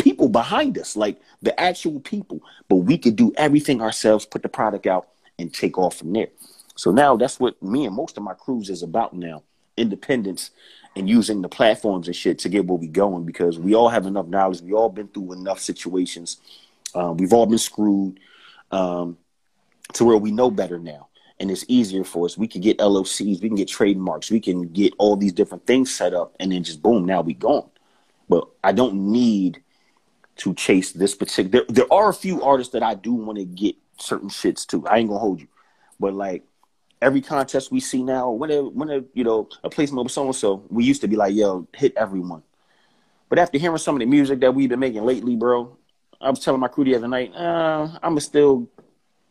[0.00, 2.40] people behind us, like the actual people.
[2.68, 5.08] But we could do everything ourselves, put the product out,
[5.38, 6.28] and take off from there.
[6.74, 9.42] So now that's what me and most of my crews is about now
[9.76, 10.50] independence
[10.96, 14.06] and using the platforms and shit to get where we going because we all have
[14.06, 14.60] enough knowledge.
[14.60, 16.38] We all been through enough situations.
[16.94, 18.20] Um, we've all been screwed
[18.70, 19.16] um,
[19.94, 21.08] to where we know better now.
[21.38, 22.36] And it's easier for us.
[22.36, 25.94] We can get LLCs, we can get trademarks, we can get all these different things
[25.94, 27.70] set up, and then just boom, now we gone.
[28.28, 29.62] But I don't need
[30.40, 31.50] to chase this particular.
[31.50, 34.86] There, there are a few artists that I do want to get certain shits to.
[34.86, 35.48] I ain't gonna hold you,
[35.98, 36.44] but like
[37.02, 40.24] every contest we see now, when a when a you know a placement with so
[40.24, 42.42] and so, we used to be like, yo, hit everyone.
[43.28, 45.76] But after hearing some of the music that we've been making lately, bro,
[46.20, 48.66] I was telling my crew the other night, uh, I'm gonna still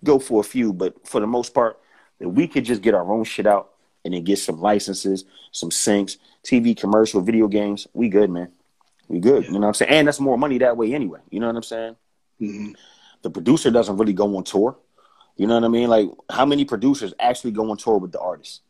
[0.04, 1.80] go for a few, but for the most part,
[2.20, 3.72] that we could just get our own shit out
[4.06, 7.88] and then get some licenses, some syncs, TV commercial, video games.
[7.94, 8.52] We good, man.
[9.10, 9.46] We good.
[9.46, 9.92] You know what I'm saying?
[9.92, 11.20] And that's more money that way anyway.
[11.32, 11.96] You know what I'm saying?
[12.40, 12.72] Mm-hmm.
[13.24, 14.78] The producer doesn't really go on tour.
[15.36, 15.90] You know what I mean?
[15.90, 18.62] Like how many producers actually go on tour with the artist?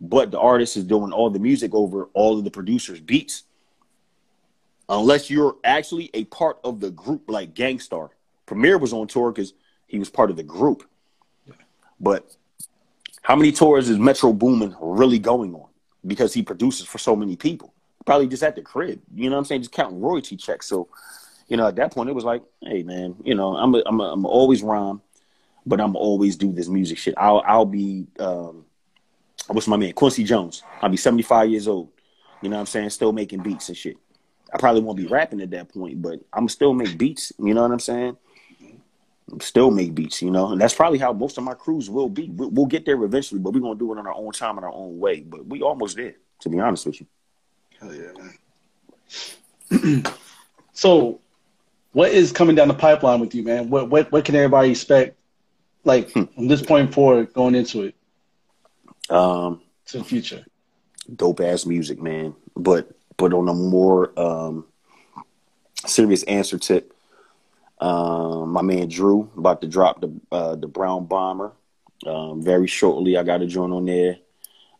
[0.00, 3.42] But the artist is doing all the music over all of the producers' beats.
[4.88, 8.10] Unless you're actually a part of the group like Gang Starr.
[8.46, 9.52] Premier was on tour because
[9.86, 10.88] he was part of the group.
[11.98, 12.24] But
[13.22, 15.68] how many tours is Metro Boomin really going on?
[16.06, 17.74] Because he produces for so many people
[18.08, 19.02] probably just at the crib.
[19.14, 19.60] You know what I'm saying?
[19.60, 20.66] Just counting royalty checks.
[20.66, 20.88] So,
[21.46, 24.00] you know, at that point, it was like, hey, man, you know, I'm a, I'm
[24.00, 25.02] a, I'm a always rhyme,
[25.66, 27.12] but I'm always do this music shit.
[27.18, 28.64] I'll I'll be um,
[29.48, 30.62] what's my man Quincy Jones.
[30.80, 31.90] I'll be 75 years old.
[32.40, 32.90] You know what I'm saying?
[32.90, 33.98] Still making beats and shit.
[34.54, 37.30] I probably won't be rapping at that point, but I'm still make beats.
[37.38, 38.16] You know what I'm saying?
[39.42, 42.30] still make beats, you know, and that's probably how most of my crews will be.
[42.30, 44.72] We'll, get there eventually, but we're gonna do it on our own time and our
[44.72, 45.20] own way.
[45.20, 47.06] But we almost there, to be honest with you.
[47.80, 48.12] Hell yeah,
[49.70, 50.04] man.
[50.72, 51.20] so,
[51.92, 53.70] what is coming down the pipeline with you, man?
[53.70, 55.16] What what what can everybody expect?
[55.84, 56.24] Like Hmm.
[56.24, 57.94] from this point forward, going into it
[59.14, 60.44] Um, to the future.
[61.14, 62.34] dope ass music, man.
[62.56, 64.66] But but on a more um,
[65.86, 66.92] serious answer tip,
[67.80, 71.52] um, my man Drew about to drop the uh, the Brown Bomber
[72.06, 73.16] um, very shortly.
[73.16, 74.18] I got a joint on there.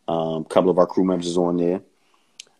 [0.09, 1.81] Um, a couple of our crew members is on there,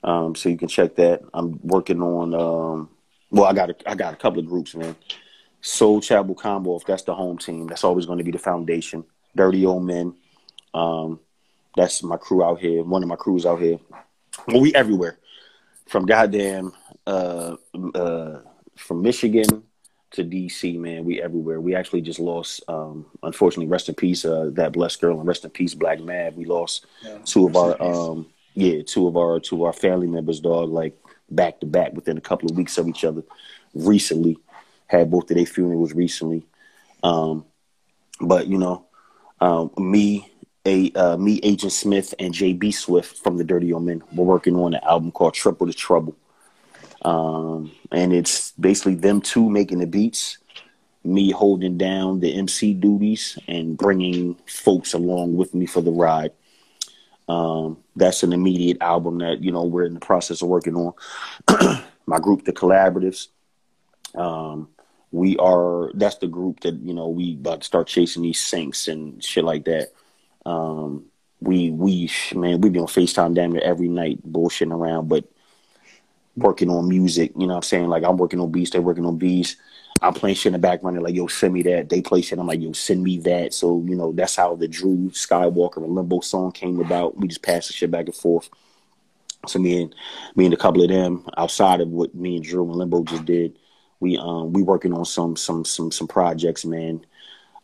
[0.05, 1.23] um, so you can check that.
[1.35, 2.35] I'm working on.
[2.35, 2.91] Um,
[3.31, 4.97] well, I got a, I got a couple of groups, man.
[5.61, 9.05] Soul Chapel Combo, if that's the home team, that's always going to be the foundation.
[9.37, 10.15] Dirty Old Men,
[10.73, 11.21] um,
[11.77, 12.83] that's my crew out here.
[12.83, 13.79] One of my crews out here.
[14.47, 15.19] Well, we everywhere,
[15.87, 16.73] from goddamn
[17.07, 17.57] uh,
[17.95, 18.41] uh,
[18.77, 19.65] from Michigan
[20.13, 21.05] to DC, man.
[21.05, 21.61] We everywhere.
[21.61, 22.63] We actually just lost.
[22.69, 26.35] Um, unfortunately, rest in peace, uh, that blessed girl, and rest in peace, Black Mav.
[26.37, 27.19] We lost Yeah.
[27.25, 28.27] two of our um,
[28.59, 30.99] yeah, two of our two of our family members, dog, like
[31.31, 33.23] back to back within a couple of weeks of each other.
[33.73, 34.37] Recently,
[34.89, 36.45] had both of their funerals recently.
[37.05, 37.45] Um,
[38.21, 38.85] but you know,
[39.41, 40.29] um, me,
[40.67, 44.03] a uh, me, Agent Smith, and JB Swift from the Dirty Old Men.
[44.13, 46.17] We're working on an album called Triple the Trouble,
[47.03, 50.39] um, and it's basically them two making the beats,
[51.05, 56.33] me holding down the MC duties, and bringing folks along with me for the ride.
[57.29, 60.95] Um, that's an immediate album that you know we're in the process of working on.
[62.07, 63.29] My group, the Collaboratives.
[64.15, 64.69] Um,
[65.11, 68.89] we are that's the group that you know we about to start chasing these syncs
[68.91, 69.93] and shit like that.
[70.47, 71.07] Um,
[71.41, 75.25] we we man we be on Facetime damn near every night bullshitting around, but
[76.37, 77.33] working on music.
[77.37, 77.89] You know what I'm saying?
[77.89, 79.57] Like I'm working on beats, they're working on beats.
[80.01, 80.97] I'm playing shit in the background.
[80.97, 81.89] They're like, yo, send me that.
[81.89, 82.39] They play shit.
[82.39, 83.53] I'm like, yo, send me that.
[83.53, 87.17] So, you know, that's how the Drew Skywalker and Limbo song came about.
[87.17, 88.49] We just passed the shit back and forth.
[89.47, 89.95] So me and
[90.35, 93.25] me and a couple of them, outside of what me and Drew and Limbo just
[93.25, 93.59] did,
[94.01, 97.05] we um we working on some some some some projects, man.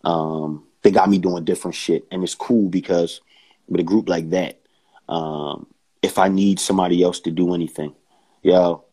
[0.05, 2.07] Um they got me doing different shit.
[2.13, 3.21] And it's cool because
[3.67, 4.61] with a group like that,
[5.09, 5.67] um,
[6.03, 7.95] if I need somebody else to do anything,
[8.43, 8.85] yo,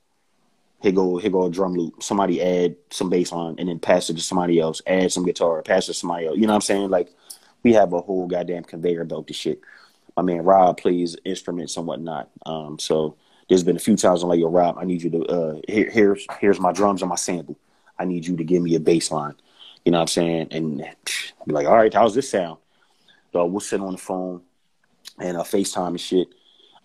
[0.82, 2.02] here go here go a drum loop.
[2.02, 4.82] Somebody add some bass line and then pass it to somebody else.
[4.88, 6.38] Add some guitar, pass it to somebody else.
[6.38, 6.90] You know what I'm saying?
[6.90, 7.10] Like
[7.64, 9.62] we have a whole goddamn conveyor belt to shit.
[10.18, 12.30] My man Rob plays instruments and whatnot.
[12.46, 13.16] Um, so
[13.48, 15.90] there's been a few times I'm like, yo, Rob, I need you to uh here,
[15.90, 17.58] here's here's my drums and my sample.
[18.00, 19.36] I need you to give me a bass line.
[19.86, 20.48] You know what I'm saying?
[20.52, 20.78] And
[21.48, 22.58] be like, all right, how's this sound?
[23.34, 24.42] So we'll sit on the phone
[25.20, 26.28] and uh, FaceTime and shit.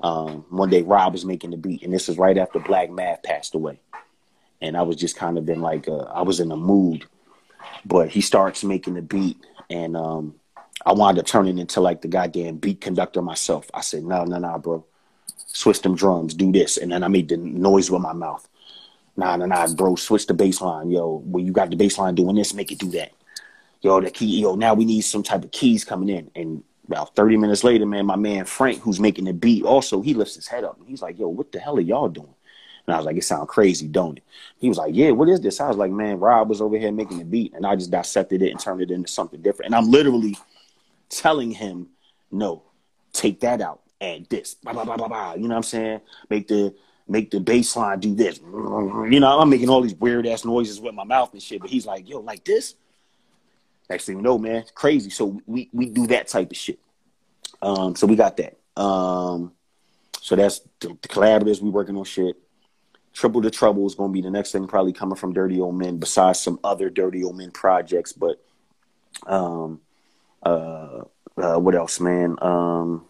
[0.00, 3.22] Um, one day Rob was making the beat, and this is right after Black Math
[3.22, 3.80] passed away.
[4.60, 7.06] And I was just kind of been like, uh, I was in a mood.
[7.84, 9.38] But he starts making the beat,
[9.70, 10.34] and um,
[10.84, 13.70] I wound up turning into like the goddamn beat conductor myself.
[13.74, 14.84] I said, no, no, no, bro.
[15.46, 16.76] Switch them drums, do this.
[16.76, 18.46] And then I made the noise with my mouth.
[19.16, 20.90] Nah, nah, nah, bro, switch the bass line.
[20.90, 23.12] Yo, when you got the bass line doing this, make it do that.
[23.80, 26.30] Yo, the key, yo, now we need some type of keys coming in.
[26.34, 30.14] And about 30 minutes later, man, my man Frank, who's making the beat, also, he
[30.14, 32.34] lifts his head up and he's like, yo, what the hell are y'all doing?
[32.86, 34.24] And I was like, it sounds crazy, don't it?
[34.58, 35.60] He was like, yeah, what is this?
[35.60, 38.42] I was like, man, Rob was over here making the beat and I just dissected
[38.42, 39.66] it and turned it into something different.
[39.66, 40.36] And I'm literally
[41.08, 41.88] telling him,
[42.30, 42.62] no,
[43.12, 45.34] take that out, add this, blah, blah, blah, blah, blah.
[45.34, 46.00] You know what I'm saying?
[46.30, 46.74] Make the
[47.08, 48.38] make the bass line do this.
[48.38, 51.70] You know, I'm making all these weird ass noises with my mouth and shit, but
[51.70, 52.74] he's like, yo, like this?
[53.88, 55.10] Next thing you know, man, crazy.
[55.10, 56.80] So we we do that type of shit.
[57.62, 58.58] Um, so we got that.
[58.80, 59.52] Um,
[60.20, 61.58] so that's the, the.
[61.62, 62.36] We working on shit.
[63.16, 65.74] Triple the Trouble is going to be the next thing, probably coming from Dirty Old
[65.74, 68.12] Men, besides some other Dirty Old Men projects.
[68.12, 68.44] But
[69.26, 69.80] um,
[70.42, 71.04] uh,
[71.38, 72.36] uh, what else, man?
[72.42, 73.06] Um,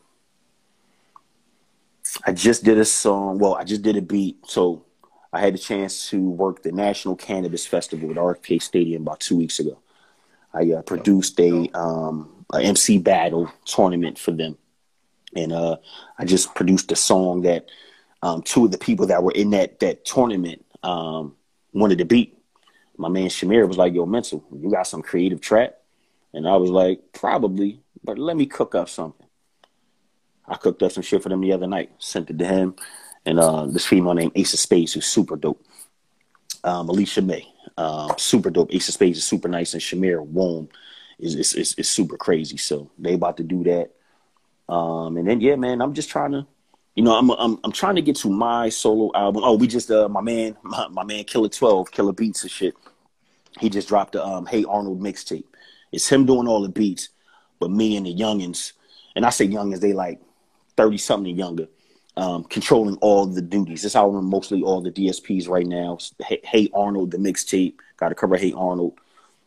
[2.25, 3.41] I just did a song.
[3.41, 4.47] Well, I just did a beat.
[4.47, 4.85] So
[5.33, 9.37] I had the chance to work the National Cannabis Festival at RFK Stadium about two
[9.37, 9.77] weeks ago.
[10.55, 14.57] I uh, produced a, um, a MC battle tournament for them,
[15.35, 15.79] and uh,
[16.17, 17.67] I just produced a song that
[18.27, 21.37] um, two of the people that were in that that tournament um,
[21.73, 22.37] wanted to beat.
[22.97, 25.77] My man Shamir was like, "Yo, mental, you got some creative trap,"
[26.35, 29.27] and I was like, "Probably, but let me cook up something."
[30.49, 32.75] I cooked up some shit for them the other night, sent it to him,
[33.25, 35.65] and uh, this female named Ace of Spades who's super dope.
[36.65, 37.47] Um, Alicia May,
[37.77, 38.75] um, super dope.
[38.75, 40.69] Ace of Spades is super nice, and Shamir Wom
[41.21, 42.57] is, is is is super crazy.
[42.57, 43.93] So they about to do that.
[44.73, 46.47] Um, and then yeah, man, I'm just trying to,
[46.97, 49.43] you know, I'm I'm I'm trying to get to my solo album.
[49.45, 52.75] Oh, we just uh my man my, my man Killer Twelve Killer Beats and shit.
[53.61, 55.45] he just dropped the um, Hey Arnold mixtape.
[55.93, 57.11] It's him doing all the beats,
[57.61, 58.73] but me and the youngins,
[59.15, 60.21] and I say youngins, they like
[60.77, 61.69] thirty something and younger,
[62.17, 63.83] um, controlling all the duties.
[63.83, 65.99] That's how I run mostly all the DSPs right now.
[66.19, 68.99] Hey, hey Arnold, the mixtape, got to cover Hey Arnold.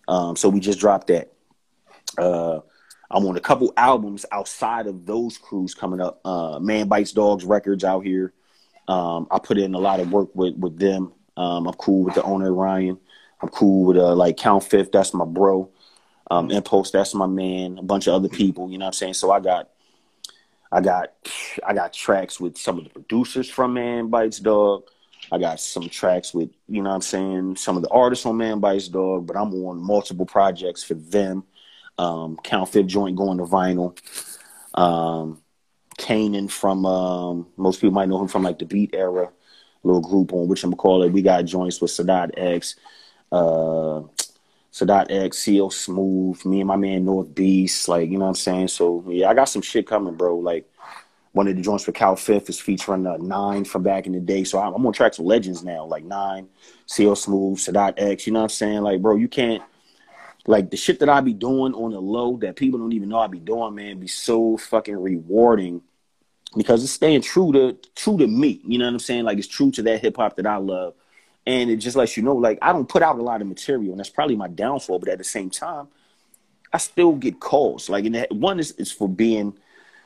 [0.07, 1.33] Um, so we just dropped that.
[2.15, 2.59] Uh,
[3.11, 6.21] I'm on a couple albums outside of those crews coming up.
[6.25, 8.33] Uh, Man Bites Dogs Records out here.
[8.87, 11.13] Um, I put in a lot of work with with them.
[11.37, 12.99] Um, I'm cool with the owner Ryan.
[13.41, 14.91] I'm cool with uh, like Count Fifth.
[14.91, 15.69] That's my bro.
[16.29, 16.91] Um, Impulse.
[16.91, 17.77] That's my man.
[17.77, 18.69] A bunch of other people.
[18.69, 19.13] You know what I'm saying?
[19.15, 19.69] So I got,
[20.71, 21.13] I got,
[21.65, 24.83] I got tracks with some of the producers from Man Bites Dog.
[25.31, 28.37] I got some tracks with you know what I'm saying some of the artists on
[28.37, 29.25] Man Bites Dog.
[29.25, 31.43] But I'm on multiple projects for them.
[31.99, 33.97] Um, Count Fifth joint going to vinyl.
[34.73, 35.41] Um,
[35.97, 39.29] Kanan from um, most people might know him from like the Beat era,
[39.83, 41.11] little group on which I'm call it.
[41.11, 42.77] We got joints with Sadat X,
[43.33, 44.03] uh,
[44.71, 48.35] Sadat X, CL Smooth, me and my man North Beast, like you know what I'm
[48.35, 48.69] saying.
[48.69, 50.37] So yeah, I got some shit coming, bro.
[50.37, 50.71] Like
[51.33, 54.21] one of the joints for Count Fifth is featuring uh, Nine from back in the
[54.21, 54.45] day.
[54.45, 56.47] So I'm, I'm on tracks with legends now, like Nine,
[56.85, 58.25] CL Smooth, Sadat X.
[58.25, 58.81] You know what I'm saying?
[58.83, 59.61] Like, bro, you can't
[60.47, 63.19] like the shit that I be doing on the low that people don't even know
[63.19, 65.81] I be doing, man, be so fucking rewarding
[66.57, 68.61] because it's staying true to true to me.
[68.65, 69.25] You know what I'm saying?
[69.25, 70.93] Like it's true to that hip hop that I love.
[71.45, 73.91] And it just lets you know, like, I don't put out a lot of material,
[73.91, 74.99] and that's probably my downfall.
[74.99, 75.87] But at the same time,
[76.71, 77.89] I still get calls.
[77.89, 79.57] Like, and one is, is for being,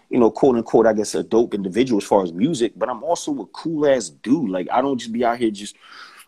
[0.09, 2.73] you know, quote unquote, I guess, a dope individual as far as music.
[2.77, 4.51] But I'm also a cool ass dude.
[4.51, 5.75] Like, I don't just be out here just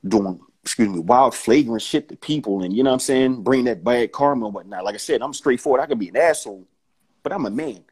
[0.06, 3.66] doing, excuse me, wild, flagrant shit to people, and you know what I'm saying, bring
[3.66, 4.84] that bad karma and whatnot.
[4.84, 5.80] Like I said, I'm straightforward.
[5.80, 6.66] I could be an asshole,
[7.22, 7.84] but I'm a man.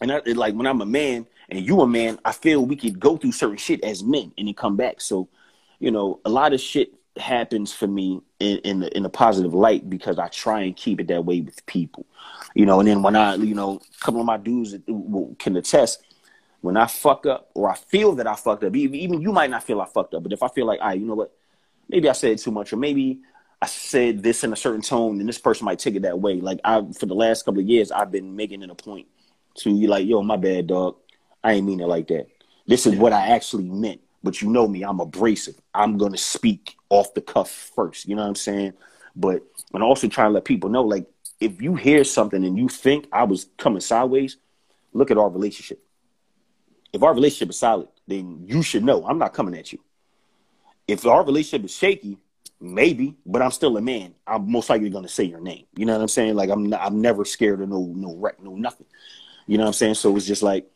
[0.00, 2.98] And I, like when I'm a man and you a man, I feel we could
[2.98, 5.00] go through certain shit as men and then come back.
[5.00, 5.28] So
[5.78, 9.54] you know, a lot of shit happens for me in in, the, in a positive
[9.54, 12.06] light because I try and keep it that way with people,
[12.54, 12.80] you know.
[12.80, 14.74] And then when I, you know, a couple of my dudes
[15.38, 16.02] can attest
[16.60, 18.74] when I fuck up or I feel that I fucked up.
[18.74, 20.88] Even, even you might not feel I fucked up, but if I feel like, all
[20.88, 21.32] right, you know what,
[21.94, 23.20] maybe I said too much, or maybe
[23.62, 26.40] I said this in a certain tone, and this person might take it that way.
[26.40, 29.06] Like I, for the last couple of years, I've been making it a point
[29.58, 30.96] to be like, yo, my bad, dog.
[31.42, 32.26] I ain't mean it like that.
[32.66, 35.60] This is what I actually meant but you know me, I'm abrasive.
[35.74, 38.08] I'm gonna speak off the cuff first.
[38.08, 38.72] You know what I'm saying?
[39.14, 39.42] But
[39.72, 41.06] I'm also trying to let people know, like,
[41.40, 44.38] if you hear something and you think I was coming sideways,
[44.94, 45.84] look at our relationship.
[46.92, 49.80] If our relationship is solid, then you should know I'm not coming at you.
[50.86, 52.18] If our relationship is shaky,
[52.60, 54.14] maybe, but I'm still a man.
[54.26, 55.64] I'm most likely gonna say your name.
[55.76, 56.34] You know what I'm saying?
[56.34, 58.86] Like I'm, I'm never scared of no, no wreck, no nothing.
[59.46, 59.94] You know what I'm saying?
[59.94, 60.70] So it's just like,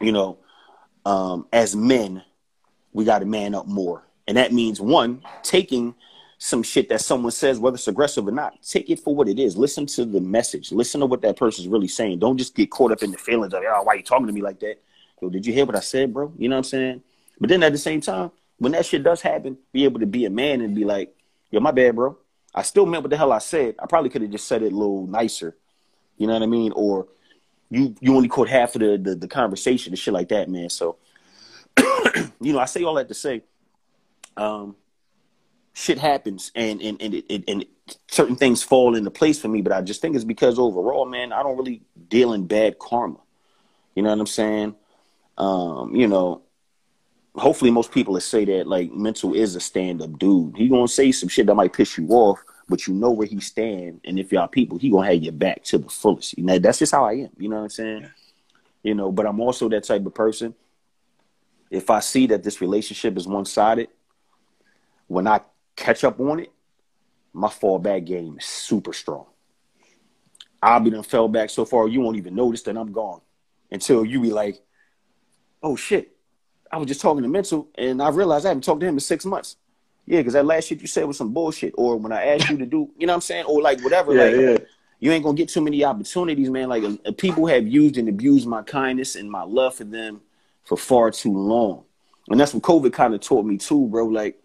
[0.00, 0.38] you know,
[1.04, 2.22] um, as men,
[2.92, 4.04] we got to man up more.
[4.26, 5.94] And that means one, taking
[6.38, 9.38] some shit that someone says, whether it's aggressive or not, take it for what it
[9.38, 9.56] is.
[9.56, 10.72] Listen to the message.
[10.72, 12.18] Listen to what that person's really saying.
[12.18, 14.42] Don't just get caught up in the feelings of, oh, why you talking to me
[14.42, 14.82] like that?
[15.20, 16.32] Yo, did you hear what I said, bro?
[16.36, 17.02] You know what I'm saying?
[17.40, 18.30] But then at the same time,
[18.62, 21.12] when that shit does happen, be able to be a man and be like,
[21.50, 22.16] yo, my bad, bro.
[22.54, 23.74] I still meant what the hell I said.
[23.80, 25.56] I probably could have just said it a little nicer.
[26.16, 26.70] You know what I mean?
[26.76, 27.08] Or
[27.70, 30.70] you you only caught half of the, the, the conversation and shit like that, man.
[30.70, 30.98] So
[32.40, 33.42] you know, I say all that to say,
[34.36, 34.76] um,
[35.72, 37.64] shit happens and and and, it, and
[38.06, 39.60] certain things fall into place for me.
[39.62, 43.18] But I just think it's because overall, man, I don't really deal in bad karma.
[43.96, 44.76] You know what I'm saying?
[45.36, 46.42] Um, you know,
[47.34, 50.56] hopefully most people that say that like mental is a stand up dude.
[50.56, 53.40] He gonna say some shit that might piss you off, but you know where he
[53.40, 56.36] stand, and if y'all people, he gonna have your back to the fullest.
[56.36, 57.30] You know, that's just how I am.
[57.38, 58.10] You know what I'm saying?
[58.82, 60.54] You know, but I'm also that type of person
[61.72, 63.88] if I see that this relationship is one sided,
[65.06, 65.40] when I
[65.74, 66.52] catch up on it,
[67.32, 69.24] my fallback game is super strong.
[70.62, 73.22] I'll be done fell back so far you won't even notice that I'm gone
[73.70, 74.60] until you be like,
[75.62, 76.14] oh shit,
[76.72, 79.00] I was just talking to Mental and I realized I haven't talked to him in
[79.00, 79.56] six months.
[80.06, 81.74] Yeah, because that last shit you said was some bullshit.
[81.76, 83.44] Or when I asked you to do, you know what I'm saying?
[83.44, 84.14] Or like whatever.
[84.14, 84.66] Yeah, like, yeah.
[84.98, 86.68] You ain't gonna get too many opportunities, man.
[86.68, 90.20] Like uh, people have used and abused my kindness and my love for them
[90.64, 91.84] for far too long.
[92.28, 94.06] And that's what COVID kind of taught me too, bro.
[94.06, 94.40] Like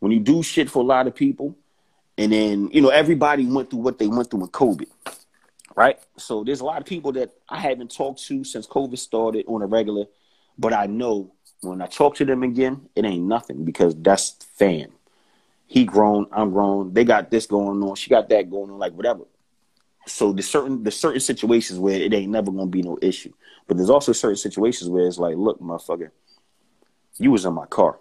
[0.00, 1.56] when you do shit for a lot of people,
[2.18, 4.88] and then, you know, everybody went through what they went through in COVID.
[5.74, 5.98] Right?
[6.18, 9.62] So there's a lot of people that I haven't talked to since COVID started on
[9.62, 10.04] a regular,
[10.58, 11.32] but I know
[11.62, 14.90] when I talk to them again, it ain't nothing because that's fam.
[15.66, 16.92] He grown, I'm grown.
[16.92, 17.94] They got this going on.
[17.94, 19.24] She got that going on, like whatever.
[20.06, 23.32] So there's certain there's certain situations where it ain't never gonna be no issue.
[23.66, 26.10] But there's also certain situations where it's like, look, motherfucker,
[27.18, 27.98] you was in my car,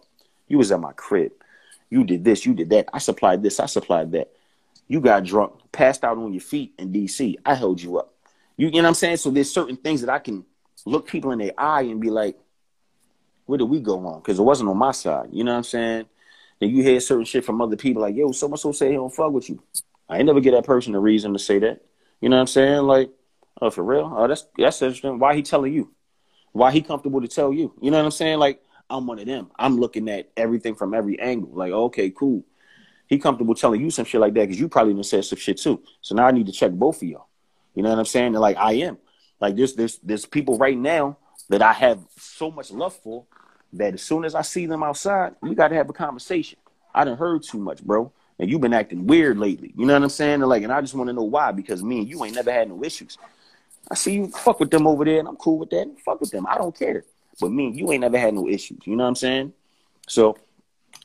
[0.48, 1.32] you was at my crib,
[1.90, 2.90] You did this, you did that.
[2.92, 4.32] I supplied this, I supplied that.
[4.88, 7.36] You got drunk, passed out on your feet in DC.
[7.46, 8.14] I held you up.
[8.58, 9.18] You, you know what I'm saying?
[9.18, 10.44] So there's certain things that I can
[10.86, 12.38] look people in their eye and be like,
[13.46, 14.20] where did we go wrong?
[14.20, 15.30] Because it wasn't on my side.
[15.32, 16.06] You know what I'm saying?
[16.62, 18.94] And you hear certain shit from other people like, yo, so and so say he
[18.94, 19.62] don't fuck with you.
[20.08, 21.82] I ain't never get that person a reason to say that.
[22.20, 22.84] You know what I'm saying?
[22.84, 23.10] Like,
[23.62, 24.14] oh, for real?
[24.16, 25.20] Oh, that's that's interesting.
[25.20, 25.92] Why he telling you?
[26.52, 27.74] Why he comfortable to tell you?
[27.82, 28.38] You know what I'm saying?
[28.38, 29.50] Like, I'm one of them.
[29.58, 31.52] I'm looking at everything from every angle.
[31.54, 32.44] Like, okay, cool.
[33.08, 35.58] He comfortable telling you some shit like that because you probably done said some shit
[35.58, 35.82] too.
[36.02, 37.28] So now I need to check both of y'all.
[37.74, 38.28] You know what I'm saying?
[38.28, 38.98] And like I am.
[39.40, 41.18] Like there's there's there's people right now
[41.50, 43.26] that I have so much love for
[43.74, 46.60] that as soon as I see them outside, we gotta have a conversation.
[46.94, 48.12] I done heard too much, bro.
[48.40, 49.72] And you've been acting weird lately.
[49.78, 50.42] You know what I'm saying?
[50.42, 52.52] And like, and I just want to know why, because me and you ain't never
[52.52, 53.18] had no issues.
[53.90, 55.88] I see you fuck with them over there, and I'm cool with that.
[56.04, 56.48] Fuck with them.
[56.48, 57.06] I don't care.
[57.40, 58.80] But me and you ain't never had no issues.
[58.86, 59.54] You know what I'm saying?
[60.08, 60.38] So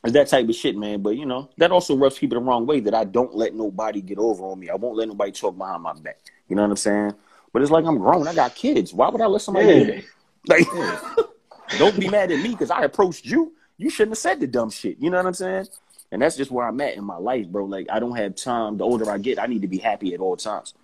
[0.03, 1.03] it's that type of shit, man.
[1.03, 4.01] But you know, that also rubs people the wrong way that I don't let nobody
[4.01, 4.71] get over on me.
[4.71, 6.19] I won't let nobody talk behind my back.
[6.49, 7.15] You know what I'm saying?
[7.53, 8.29] But it's like I'm grown.
[8.29, 8.93] I got kids.
[8.93, 10.03] Why would I let somebody do
[10.47, 10.67] Like,
[11.79, 13.53] don't be mad at me because I approached you.
[13.79, 14.99] You shouldn't have said the dumb shit.
[14.99, 15.67] You know what I'm saying?
[16.13, 17.65] And that's just where I'm at in my life, bro.
[17.65, 18.79] Like I don't have time.
[18.79, 20.75] The older I get, I need to be happy at all times.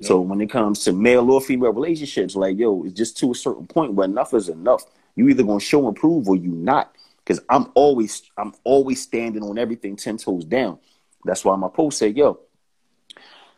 [0.00, 3.34] So when it comes to male or female relationships, like yo, it's just to a
[3.34, 4.82] certain point where enough is enough.
[5.14, 6.94] You either gonna show and prove or you not.
[7.18, 10.78] Because I'm always I'm always standing on everything ten toes down.
[11.24, 12.40] That's why my post said, yo,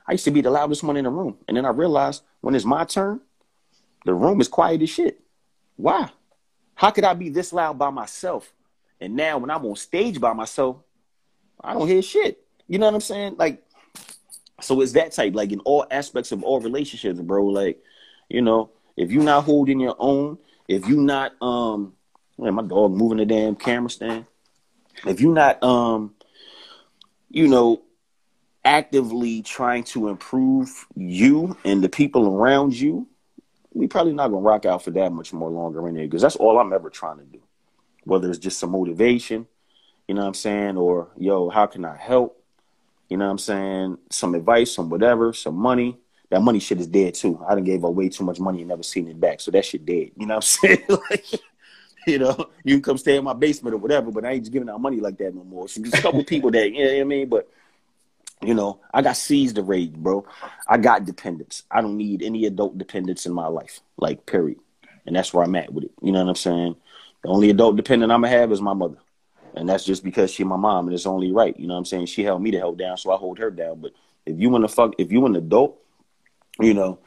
[0.06, 1.38] I used to be the loudest one in the room.
[1.48, 3.20] And then I realized when it's my turn,
[4.04, 5.20] the room is quiet as shit.
[5.76, 6.10] Why?
[6.74, 8.52] How could I be this loud by myself?
[9.00, 10.76] And now when I'm on stage by myself,
[11.62, 12.42] I don't hear shit.
[12.68, 13.36] You know what I'm saying?
[13.38, 13.62] Like,
[14.60, 17.46] so it's that type, like in all aspects of all relationships, bro.
[17.46, 17.82] Like,
[18.28, 20.38] you know, if you're not holding your own,
[20.68, 21.92] if you're not um
[22.38, 24.26] man, my dog moving the damn camera stand.
[25.06, 26.14] If you're not um,
[27.30, 27.82] you know,
[28.64, 33.06] actively trying to improve you and the people around you,
[33.76, 36.36] we probably not gonna rock out for that much more longer in there because that's
[36.36, 37.40] all I'm ever trying to do.
[38.04, 39.46] Whether it's just some motivation,
[40.08, 40.76] you know what I'm saying?
[40.78, 42.42] Or, yo, how can I help?
[43.10, 43.98] You know what I'm saying?
[44.10, 45.98] Some advice, some whatever, some money.
[46.30, 47.44] That money shit is dead too.
[47.46, 49.40] I done gave away too much money and never seen it back.
[49.40, 50.10] So that shit dead.
[50.16, 50.84] You know what I'm saying?
[51.10, 51.26] like,
[52.06, 54.52] you know, you can come stay in my basement or whatever, but I ain't just
[54.52, 55.68] giving out money like that no more.
[55.68, 57.28] So there's a couple people that, you know what I mean?
[57.28, 57.48] But,
[58.42, 60.26] you know, I got seized the rage, bro.
[60.66, 61.62] I got dependence.
[61.70, 64.58] I don't need any adult dependence in my life, like, period.
[65.06, 65.92] And that's where I'm at with it.
[66.02, 66.76] You know what I'm saying?
[67.22, 68.98] The only adult dependent I'm to have is my mother
[69.56, 71.58] and that's just because she my mom and it's only right.
[71.58, 72.06] You know what I'm saying?
[72.06, 73.80] She held me to hold down, so I hold her down.
[73.80, 73.92] But
[74.26, 75.80] if you want to fuck, if you an adult,
[76.60, 76.98] you know,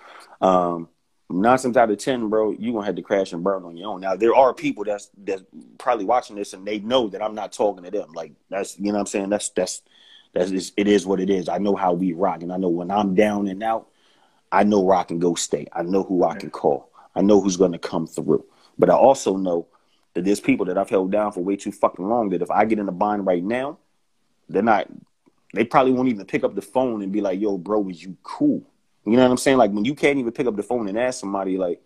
[0.41, 0.89] um,
[1.29, 3.91] nine times out of ten, bro, you gonna have to crash and burn on your
[3.91, 4.01] own.
[4.01, 5.43] Now there are people that's that's
[5.77, 8.11] probably watching this and they know that I'm not talking to them.
[8.13, 9.29] Like that's you know what I'm saying.
[9.29, 9.83] That's that's
[10.33, 11.49] that's is, it is what it is.
[11.49, 13.87] I know how we rock, and I know when I'm down and out,
[14.51, 15.67] I know where I can go stay.
[15.73, 16.91] I know who I can call.
[17.15, 18.45] I know who's gonna come through.
[18.77, 19.67] But I also know
[20.13, 22.65] that there's people that I've held down for way too fucking long that if I
[22.65, 23.77] get in a bind right now,
[24.47, 24.87] they're not
[25.53, 28.15] they probably won't even pick up the phone and be like, yo, bro, is you
[28.23, 28.63] cool?
[29.05, 29.57] You know what I'm saying?
[29.57, 31.81] Like when you can't even pick up the phone and ask somebody like,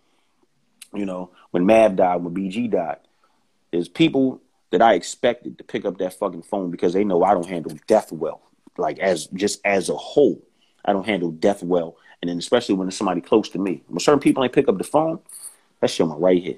[0.94, 3.00] you know, when Mav died, when BG died,
[3.72, 4.42] there's people
[4.74, 7.78] that I expected to pick up that fucking phone because they know I don't handle
[7.86, 8.42] death well.
[8.76, 10.42] Like as just as a whole,
[10.84, 11.96] I don't handle death well.
[12.24, 13.84] And then especially when it's somebody close to me.
[13.86, 15.20] When certain people ain't pick up the phone,
[15.80, 16.58] that shit my right here.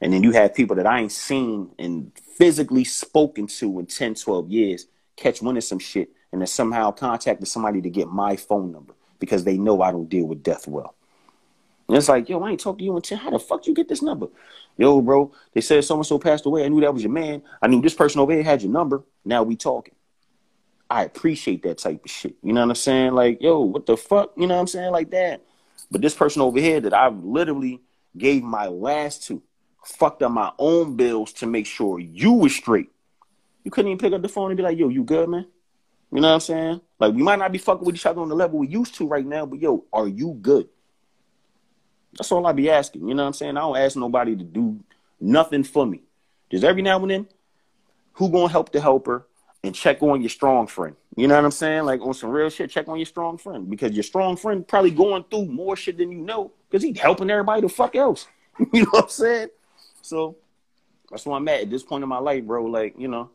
[0.00, 4.14] And then you have people that I ain't seen and physically spoken to in 10,
[4.14, 8.36] 12 years catch wind of some shit and then somehow contacted somebody to get my
[8.36, 10.94] phone number because they know I don't deal with death well.
[11.88, 13.18] And it's like, yo, I ain't talked to you in 10.
[13.18, 14.28] How the fuck you get this number?
[14.78, 16.64] Yo, bro, they said so and so passed away.
[16.64, 17.42] I knew that was your man.
[17.60, 19.02] I knew this person over here had your number.
[19.24, 19.94] Now we talking.
[20.88, 22.36] I appreciate that type of shit.
[22.42, 23.12] You know what I'm saying?
[23.14, 24.32] Like, yo, what the fuck?
[24.36, 24.92] You know what I'm saying?
[24.92, 25.42] Like that.
[25.90, 27.80] But this person over here that I've literally
[28.16, 29.42] gave my last to
[29.84, 32.90] fucked up my own bills to make sure you were straight.
[33.64, 35.46] You couldn't even pick up the phone and be like, yo, you good, man?
[36.12, 36.80] You know what I'm saying?
[37.00, 39.06] Like, we might not be fucking with each other on the level we used to
[39.06, 40.68] right now, but yo, are you good?
[42.16, 43.08] That's all I be asking.
[43.08, 43.56] You know what I'm saying?
[43.56, 44.80] I don't ask nobody to do
[45.20, 46.02] nothing for me.
[46.50, 47.28] Just every now and then,
[48.12, 49.26] who gonna help the helper
[49.62, 50.96] and check on your strong friend?
[51.16, 51.84] You know what I'm saying?
[51.84, 54.90] Like on some real shit, check on your strong friend because your strong friend probably
[54.90, 58.26] going through more shit than you know because he helping everybody the fuck else.
[58.72, 59.48] you know what I'm saying?
[60.02, 60.36] So
[61.10, 62.64] that's where I'm at at this point in my life, bro.
[62.64, 63.30] Like, you know,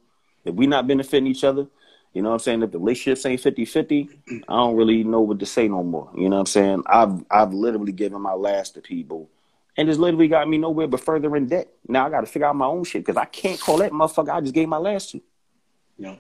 [0.46, 1.68] if we not benefiting each other,
[2.14, 2.64] you know what I'm saying?
[2.64, 4.10] If the relationships ain't 50-50,
[4.48, 6.10] I don't really know what to say no more.
[6.15, 6.84] You know what I'm saying?
[6.88, 9.30] I've I've literally given my last to people.
[9.77, 11.69] And it's literally got me nowhere but further in debt.
[11.88, 14.41] Now I gotta figure out my own shit because I can't call that motherfucker I
[14.41, 15.22] just gave my last to.
[15.98, 16.15] Yeah.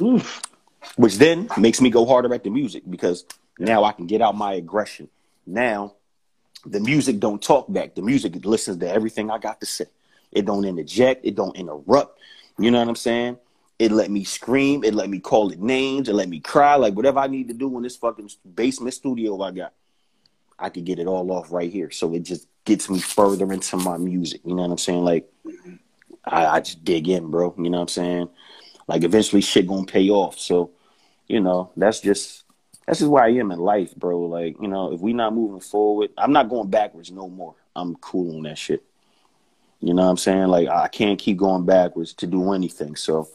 [0.00, 0.42] Oof.
[0.96, 3.24] which then makes me go harder at the music because
[3.58, 5.08] now I can get out my aggression.
[5.46, 5.94] Now
[6.64, 7.94] the music don't talk back.
[7.94, 9.86] The music listens to everything I got to say.
[10.32, 11.24] It don't interject.
[11.24, 12.18] It don't interrupt.
[12.58, 13.38] You know what I'm saying?
[13.78, 14.84] It let me scream.
[14.84, 16.08] It let me call it names.
[16.08, 16.76] It let me cry.
[16.76, 19.72] Like whatever I need to do in this fucking basement studio I got,
[20.58, 21.90] I could get it all off right here.
[21.90, 24.42] So it just gets me further into my music.
[24.44, 25.04] You know what I'm saying?
[25.04, 25.28] Like
[26.24, 27.54] I, I just dig in, bro.
[27.58, 28.28] You know what I'm saying?
[28.86, 30.38] Like eventually shit gonna pay off.
[30.38, 30.70] So,
[31.26, 32.44] you know, that's just
[32.86, 34.20] that's just where I am in life, bro.
[34.20, 37.54] Like, you know, if we not moving forward, I'm not going backwards no more.
[37.74, 38.84] I'm cool on that shit.
[39.80, 40.48] You know what I'm saying?
[40.48, 42.96] Like I can't keep going backwards to do anything.
[42.96, 43.28] So,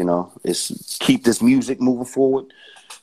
[0.00, 2.46] you know, it's keep this music moving forward,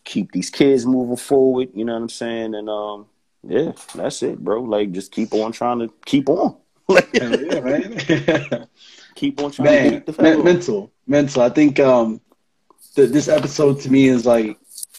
[0.03, 2.55] keep these kids moving forward, you know what I'm saying?
[2.55, 3.05] And um
[3.43, 4.63] yeah, that's it, bro.
[4.63, 6.57] Like just keep on trying to keep on.
[7.13, 8.67] Yeah, man.
[9.15, 11.43] keep on trying to man, the men- mental, mental.
[11.43, 12.19] I think um,
[12.95, 14.57] th- this episode to me is like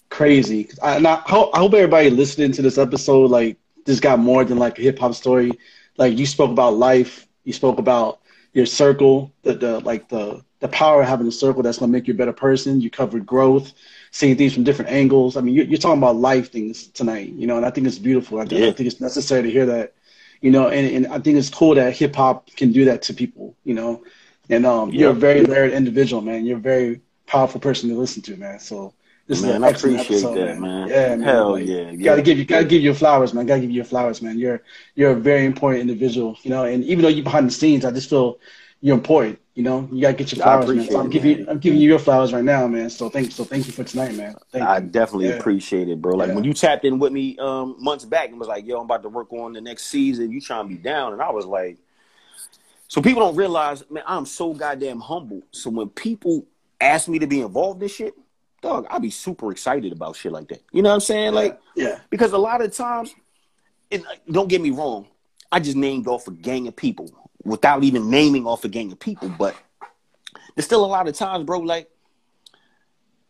[0.08, 0.70] crazy.
[0.80, 3.56] I, and I, hope, I hope everybody listening to this episode like
[3.86, 5.50] this got more than like a hip hop story.
[5.96, 8.20] Like you spoke about life, you spoke about
[8.52, 12.06] your circle, the, the like the the power of having a circle that's gonna make
[12.08, 12.80] you a better person.
[12.80, 13.72] You covered growth,
[14.10, 15.36] seeing things from different angles.
[15.36, 17.98] I mean, you're, you're talking about life things tonight, you know, and I think it's
[17.98, 18.40] beautiful.
[18.40, 19.94] I, think- I think it's necessary to hear that,
[20.40, 23.14] you know, and, and I think it's cool that hip hop can do that to
[23.14, 24.02] people, you know.
[24.50, 25.18] And um, you're a Yeah.
[25.20, 26.44] very layered individual, man.
[26.46, 28.58] You're a very powerful person to listen to, man.
[28.58, 28.94] So
[29.26, 30.88] this is an I appreciate episode, that, man.
[30.88, 31.20] Yeah, man.
[31.20, 32.24] Hell Like, yeah, you Gotta yeah.
[32.24, 33.44] give you gotta give you flowers, man.
[33.46, 34.38] Gotta give you your flowers, man.
[34.38, 34.62] You're
[34.94, 36.64] you're a very important individual, you know.
[36.64, 38.38] And even though you're behind the scenes, I just feel
[38.80, 39.38] you're important.
[39.54, 40.86] You know, you gotta get your flowers, man.
[40.86, 41.40] So I'm it, giving man.
[41.40, 42.88] you, I'm giving you your flowers right now, man.
[42.90, 44.36] So thank so thank you for tonight, man.
[44.52, 44.86] Thank I you.
[44.86, 45.38] definitely Yeah.
[45.38, 46.14] appreciate it, bro.
[46.14, 46.34] Like Yeah.
[46.34, 49.02] when you tapped in with me um months back and was like, "Yo, I'm about
[49.02, 50.30] to work on the next season.
[50.30, 51.76] You trying to be down?" And I was like,
[52.86, 55.42] "So people don't realize, man, I'm so goddamn humble.
[55.50, 56.46] So when people
[56.80, 58.14] ask me to be involved in shit,
[58.62, 60.62] dog, I be super excited about shit like that.
[60.70, 61.34] You know what I'm saying?
[61.34, 63.12] Like yeah, because a lot of times,
[63.90, 65.08] and don't get me wrong,
[65.50, 67.10] I just named off a gang of people
[67.44, 69.56] without even naming off a gang of people, but
[70.54, 71.88] there's still a lot of times, bro, like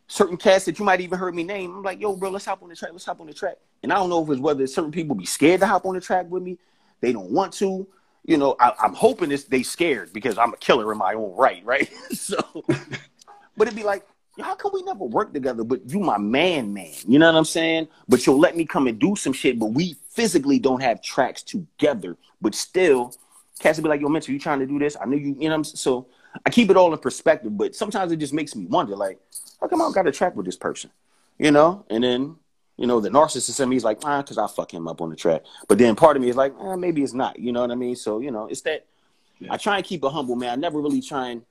[0.09, 1.77] certain cats that you might even heard me name.
[1.77, 2.93] I'm like, yo, bro, let's hop on the track.
[2.93, 3.57] Let's hop on the track.
[3.83, 6.01] And I don't know if it's whether certain people be scared to hop on the
[6.01, 6.59] track with me.
[7.01, 7.87] They don't want to.
[8.25, 11.35] You know, I, I'm hoping it's they scared because I'm a killer in my own
[11.37, 11.91] right, right?
[12.13, 12.37] so,
[13.57, 14.07] but it'd be like,
[14.41, 15.65] how come we never work together?
[15.65, 16.95] But you my man, man.
[17.07, 17.89] You know what I'm saying?
[18.09, 21.43] But you'll let me come and do some shit, but we physically don't have tracks
[21.43, 22.17] together.
[22.41, 23.15] But still,
[23.59, 24.97] cats will be like, yo, Mitchell, you trying to do this?
[25.01, 25.77] I knew you, you know what I'm saying?
[25.77, 26.07] So
[26.45, 29.19] I keep it all in perspective, but sometimes it just makes me wonder, like,
[29.61, 30.91] how come I got a track with this person?
[31.39, 31.85] You know?
[31.91, 32.37] And then,
[32.77, 35.11] you know, the narcissist in me is like, ah, because I fuck him up on
[35.11, 35.43] the track.
[35.67, 37.39] But then part of me is like, ah, maybe it's not.
[37.39, 37.97] You know what I mean?
[37.97, 38.87] So, you know, it's that
[39.51, 40.51] I try and keep it humble, man.
[40.51, 41.43] I never really try and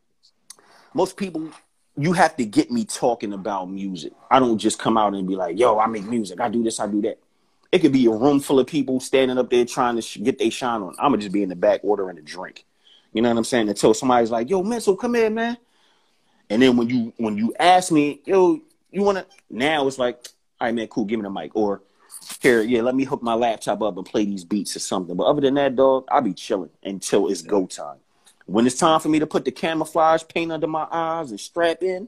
[0.93, 1.49] most people
[1.97, 4.13] you have to get me talking about music.
[4.29, 6.39] I don't just come out and be like, yo, I make music.
[6.39, 7.17] I do this, I do that.
[7.71, 10.39] It could be a room full of people standing up there trying to sh- get
[10.39, 10.95] their shine on.
[10.99, 12.65] I'm to just be in the back ordering a drink.
[13.13, 13.67] You know what I'm saying?
[13.67, 15.57] Until somebody's like, yo, man, so come here, man.
[16.49, 18.61] And then when you when you ask me, yo,
[18.91, 20.15] you want to, now it's like,
[20.59, 21.55] all right, man, cool, give me the mic.
[21.55, 21.81] Or
[22.41, 25.15] here, yeah, let me hook my laptop up and play these beats or something.
[25.15, 27.97] But other than that, dog, I'll be chilling until it's go time.
[28.45, 31.83] When it's time for me to put the camouflage paint under my eyes and strap
[31.83, 32.07] in,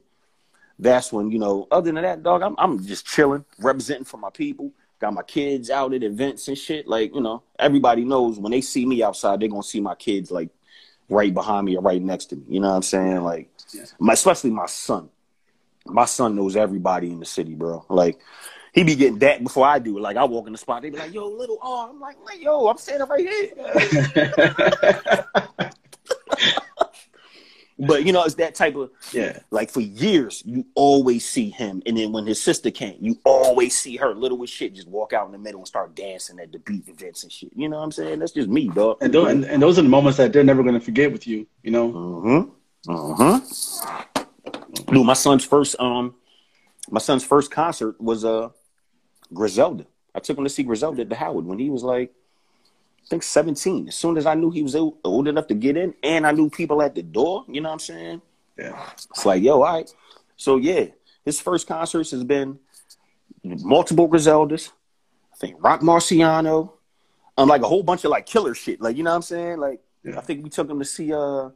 [0.78, 4.30] that's when, you know, other than that, dog, I'm, I'm just chilling, representing for my
[4.30, 4.72] people.
[5.00, 6.88] Got my kids out at events and shit.
[6.88, 9.96] Like, you know, everybody knows when they see me outside, they're going to see my
[9.96, 10.50] kids, like,
[11.10, 12.44] right behind me or right next to me.
[12.50, 13.24] You know what I'm saying?
[13.24, 13.50] Like,
[14.00, 15.10] my, especially my son.
[15.86, 17.86] My son knows everybody in the city, bro.
[17.90, 18.20] Like,
[18.74, 19.98] he be getting that before I do.
[20.00, 21.90] Like, I walk in the spot, they be like, yo, little R.
[21.90, 23.56] I'm like, like, yo, I'm standing right here.
[27.80, 31.82] But, you know, it's that type of, yeah, like, for years, you always see him.
[31.86, 35.14] And then when his sister came, you always see her, little as shit, just walk
[35.14, 37.52] out in the middle and start dancing at the beat events and shit.
[37.56, 38.20] You know what I'm saying?
[38.20, 38.98] That's just me, dog.
[39.02, 41.48] and those, and, and those are the moments that they're never gonna forget with you.
[41.64, 42.92] You know, Mm-hmm.
[42.92, 44.94] Mm-hmm.
[44.94, 46.16] Dude, my son's first um
[46.90, 48.50] my son's first concert was uh
[49.34, 49.86] Griselda.
[50.16, 52.14] I took him to see Griselda at the Howard when he was like
[53.10, 53.88] think 17.
[53.88, 56.32] As soon as I knew he was old, old enough to get in and I
[56.32, 58.22] knew people at the door, you know what I'm saying?
[58.58, 59.94] yeah, It's like, yo, all right.
[60.38, 60.86] So yeah,
[61.26, 62.60] his first concerts has been
[63.44, 64.72] multiple Griseldas.
[65.34, 66.74] I think Roc Marciano.
[67.38, 68.82] Um, like a whole bunch of like killer shit.
[68.82, 69.60] Like, you know what I'm saying?
[69.60, 70.18] Like Yeah.
[70.18, 71.50] I think we took him to see uh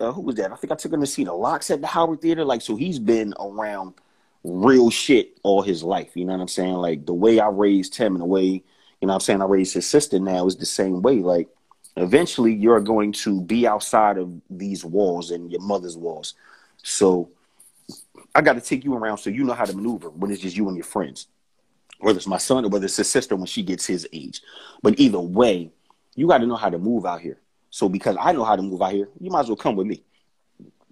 [0.00, 0.50] uh, who was that?
[0.50, 2.44] I think I took him to see the LOX at the Howard Theater.
[2.44, 3.94] Like, so he's been around
[4.42, 6.10] real shit all his life.
[6.16, 6.74] You know what I'm saying?
[6.74, 8.64] Like the way I raised him and the way,
[9.02, 11.16] you know what I'm saying, I raised his sister now is the same way.
[11.16, 11.48] Like
[11.96, 16.34] eventually you're going to be outside of these walls and your mother's walls.
[16.84, 17.28] So
[18.32, 20.56] I got to take you around so you know how to maneuver when it's just
[20.56, 21.26] you and your friends,
[21.98, 24.40] whether it's my son or whether it's his sister when she gets his age.
[24.82, 25.72] But either way,
[26.14, 27.40] you got to know how to move out here.
[27.70, 29.88] So because I know how to move out here, you might as well come with
[29.88, 30.04] me.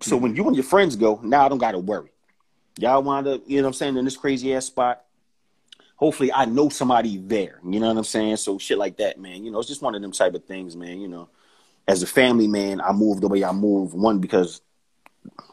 [0.03, 0.23] So mm-hmm.
[0.25, 2.11] when you and your friends go, now I don't got to worry.
[2.77, 5.05] Y'all wind up, you know what I'm saying, in this crazy ass spot.
[6.01, 7.61] Hopefully, I know somebody there.
[7.63, 8.37] You know what I'm saying?
[8.39, 9.45] So shit like that, man.
[9.45, 10.99] You know, it's just one of them type of things, man.
[10.99, 11.29] You know,
[11.87, 13.93] as a family man, I move the way I move.
[13.93, 14.63] One because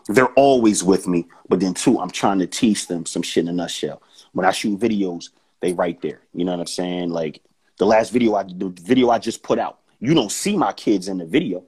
[0.07, 3.49] they're always with me, but then two, I'm trying to teach them some shit in
[3.49, 4.02] a nutshell.
[4.32, 6.22] When I shoot videos, they right there.
[6.34, 7.10] You know what I'm saying?
[7.10, 7.41] Like
[7.78, 11.10] the last video I the video I just put out, you don't see my kids
[11.10, 11.65] in the video,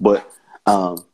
[0.00, 0.30] but
[0.64, 1.04] um,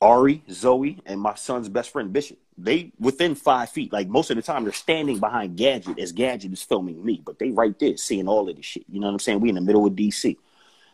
[0.00, 3.92] Ari, Zoe, and my son's best friend Bishop, they within five feet.
[3.92, 7.38] Like most of the time, they're standing behind Gadget as Gadget is filming me, but
[7.38, 8.84] they right there seeing all of this shit.
[8.88, 9.40] You know what I'm saying?
[9.40, 10.36] We in the middle of DC.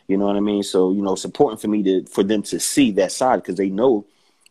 [0.08, 0.62] You know what I mean?
[0.62, 3.56] So you know, it's important for me to for them to see that side because
[3.56, 4.06] they know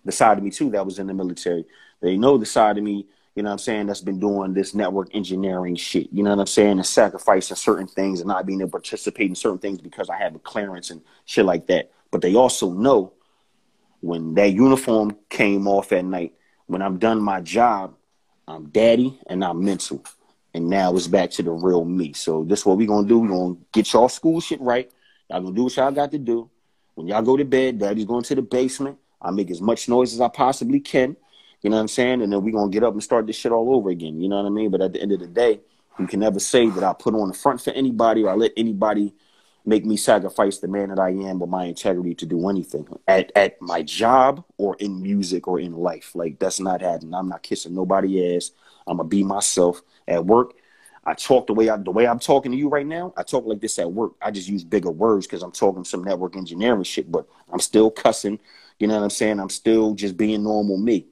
[0.05, 1.65] the side of me too that was in the military.
[2.01, 4.73] They know the side of me, you know what I'm saying, that's been doing this
[4.73, 6.07] network engineering shit.
[6.11, 6.77] You know what I'm saying?
[6.77, 10.17] And sacrificing certain things and not being able to participate in certain things because I
[10.17, 11.91] have a clearance and shit like that.
[12.11, 13.13] But they also know
[14.01, 16.33] when that uniform came off at night,
[16.69, 17.95] when I'm done my job,
[18.47, 20.03] I'm daddy and I'm mental.
[20.53, 22.13] And now it's back to the real me.
[22.13, 23.19] So this is what we're gonna do.
[23.19, 24.89] We're gonna get y'all school shit right.
[25.29, 26.47] Y'all gonna do what y'all got to do.
[26.93, 28.99] When y'all go to bed, daddy's going to the basement.
[29.19, 31.17] I make as much noise as I possibly can.
[31.63, 32.21] You know what I'm saying?
[32.21, 34.21] And then we're gonna get up and start this shit all over again.
[34.21, 34.69] You know what I mean?
[34.69, 35.61] But at the end of the day,
[35.97, 38.51] you can never say that I put on the front for anybody or I let
[38.55, 39.15] anybody
[39.69, 43.31] make me sacrifice the man that I am with my integrity to do anything at,
[43.35, 46.15] at my job or in music or in life.
[46.15, 47.13] Like that's not happening.
[47.13, 48.51] I'm not kissing nobody ass.
[48.87, 50.53] I'm gonna be myself at work.
[51.05, 53.13] I talk the way I the way I'm talking to you right now.
[53.15, 54.13] I talk like this at work.
[54.21, 57.91] I just use bigger words because I'm talking some network engineering shit, but I'm still
[57.91, 58.39] cussing.
[58.79, 59.39] You know what I'm saying?
[59.39, 61.05] I'm still just being normal me.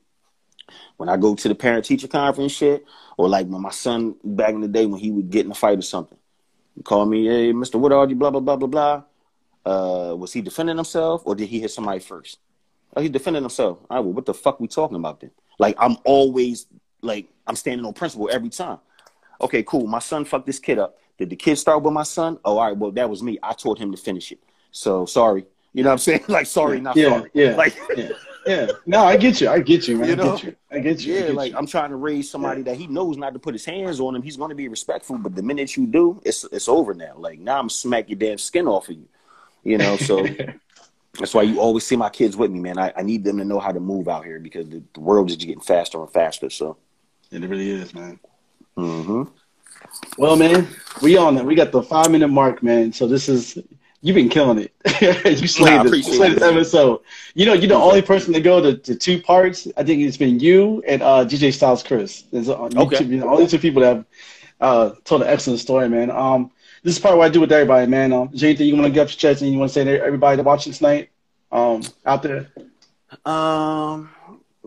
[0.98, 2.84] When I go to the parent teacher conference shit,
[3.18, 5.56] or like when my son back in the day when he would get in a
[5.56, 6.18] fight or something,
[6.84, 7.80] call me, hey, Mr.
[7.80, 9.04] Woodard, you blah blah blah blah blah.
[9.66, 12.40] Uh, was he defending himself or did he hit somebody first?
[12.96, 13.80] Oh, he's defending himself.
[13.90, 15.32] All right, well, what the fuck we talking about then?
[15.60, 16.68] Like I'm always
[17.02, 18.80] like I'm standing on principle every time.
[19.42, 19.86] Okay, cool.
[19.88, 20.98] My son fucked this kid up.
[21.18, 22.40] Did the kid start with my son?
[22.46, 22.78] Oh, all right.
[22.78, 23.40] Well, that was me.
[23.44, 24.40] I told him to finish it.
[24.72, 25.46] So sorry.
[25.74, 26.24] You know what I'm saying?
[26.28, 27.32] Like sorry, not yeah, sorry.
[27.34, 28.10] yeah, Like yeah,
[28.48, 28.72] yeah.
[28.86, 29.50] No, I get you.
[29.50, 30.08] I get you, man.
[30.08, 30.56] You I get you.
[30.72, 31.14] I get you.
[31.14, 31.58] Yeah, get like you.
[31.58, 34.22] I'm trying to raise somebody that he knows not to put his hands on him.
[34.22, 37.14] He's going to be respectful, but the minute you do, it's it's over now.
[37.18, 39.08] Like now, I'm smack your damn skin off of you.
[39.64, 40.26] You know, so
[41.20, 42.78] that's why you always see my kids with me, man.
[42.78, 45.30] I, I need them to know how to move out here because the, the world
[45.30, 46.50] is just getting faster and faster.
[46.50, 46.78] So,
[47.32, 48.20] it really is, man.
[48.76, 49.24] hmm
[50.18, 50.68] Well, man,
[51.02, 51.46] we on it.
[51.46, 52.94] We got the five minute mark, man.
[52.94, 53.58] So this is
[54.02, 54.74] you've been killing it.
[55.42, 57.02] you slayed Nah, I this, you slayed this episode.
[57.34, 59.68] You know, you're the only person to go to, to two parts.
[59.78, 62.24] I think it's been you and uh, DJ Styles Chris.
[62.32, 63.04] There's on YouTube, Okay.
[63.06, 64.06] you're the only two people that have
[64.62, 66.12] uh, told an excellent story, man.
[66.12, 66.52] Um,
[66.84, 68.14] this is part of what I do with everybody, man.
[68.14, 69.74] Um, is there anything you want to get off your chest and you want to
[69.74, 71.10] say to everybody that watching tonight
[71.52, 72.48] um, out there?
[73.26, 74.10] Um.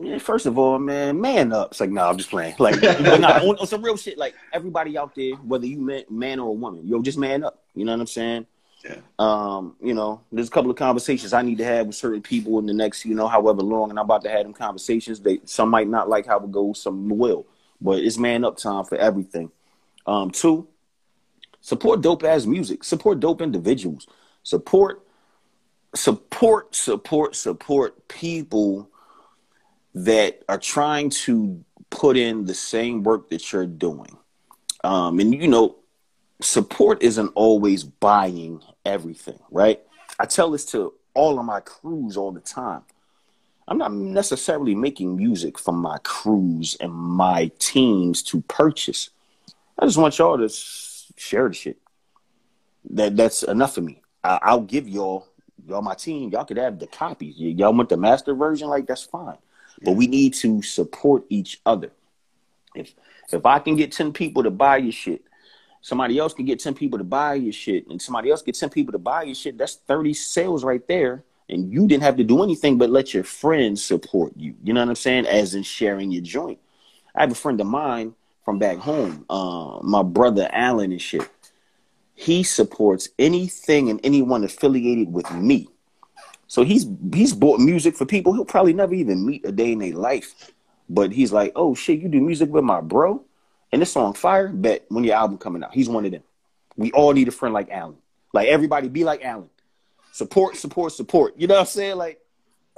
[0.02, 1.73] Yeah, first of all, man, man up.
[1.73, 2.55] It's like, no, I'm just playing.
[2.59, 4.16] Like, nah, on, on some real shit.
[4.16, 7.62] Like everybody out there, whether you man, man or a woman, yo, just man up.
[7.74, 8.47] You know what I'm saying?
[8.85, 8.97] Yeah.
[9.19, 12.59] Um, you know, there's a couple of conversations I need to have with certain people
[12.59, 15.20] in the next, you know, however long, and I'm about to have them conversations.
[15.20, 17.47] They some might not like how it goes, some will,
[17.81, 19.51] but it's man up time for everything.
[20.07, 20.66] Um, two,
[21.61, 24.07] support dope ass music, support dope individuals,
[24.43, 25.07] support,
[25.94, 28.89] support, support, support people
[29.94, 34.16] that are trying to put in the same work that you're doing.
[34.85, 35.77] Um, and you know,
[36.43, 39.81] support isn't always buying everything, right?
[40.19, 42.83] I tell this to all of my crews all the time.
[43.69, 49.11] I'm not necessarily making music for my crews and my teams to purchase.
[49.79, 50.49] I just want y'all to
[51.17, 51.79] share the shit.
[52.91, 54.03] That that's enough for me.
[54.25, 55.29] I, I'll give y'all
[55.67, 56.31] y'all my team.
[56.31, 57.37] Y'all could have the copies.
[57.39, 59.37] Y- y'all want the master version, like that's fine.
[59.83, 61.93] But we need to support each other.
[62.75, 62.95] If
[63.33, 65.23] if I can get ten people to buy your shit,
[65.81, 68.70] somebody else can get 10 people to buy your shit and somebody else get 10
[68.70, 72.24] people to buy your shit that's 30 sales right there and you didn't have to
[72.24, 74.55] do anything but let your friends support you.
[74.62, 75.27] You know what i'm saying?
[75.27, 76.59] As in sharing your joint.
[77.15, 81.28] I have a friend of mine from back home uh, my brother alan and shit.
[82.15, 85.69] He supports anything and anyone affiliated with me.
[86.47, 89.78] So he's he's bought music for people he'll probably never even meet a day in
[89.78, 90.52] their life.
[90.90, 93.24] But he's like oh shit you do music with my bro
[93.73, 95.73] and this song fire, bet when your album coming out.
[95.73, 96.23] He's one of them.
[96.77, 97.97] We all need a friend like Alan.
[98.33, 99.51] Like everybody be like Alan.
[100.13, 101.35] Support, support, support.
[101.37, 101.97] You know what I'm saying?
[101.97, 102.21] Like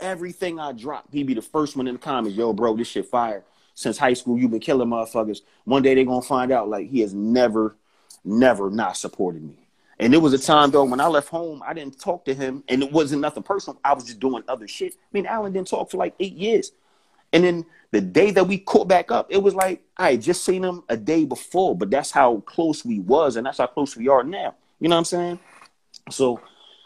[0.00, 2.36] everything I drop, he be the first one in the comments.
[2.36, 3.44] Yo, bro, this shit fire.
[3.74, 5.40] Since high school, you've been killing motherfuckers.
[5.64, 7.76] One day they gonna find out like he has never,
[8.22, 9.56] never not supported me.
[9.98, 12.64] And there was a time though when I left home, I didn't talk to him,
[12.68, 13.80] and it wasn't nothing personal.
[13.82, 14.92] I was just doing other shit.
[14.94, 16.72] I mean, Alan didn't talk for like eight years,
[17.32, 20.44] and then the day that we caught back up, it was like I had just
[20.44, 23.96] seen him a day before, but that's how close we was, and that's how close
[23.96, 24.54] we are now.
[24.80, 25.38] You know what I'm saying?
[26.10, 26.40] So,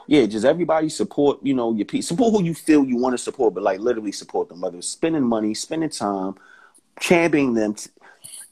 [0.07, 1.39] yeah, just everybody support.
[1.43, 4.13] You know, your people support who you feel you want to support, but like literally
[4.13, 4.61] support them.
[4.61, 6.35] Whether it's spending money, spending time,
[7.01, 7.77] championing them.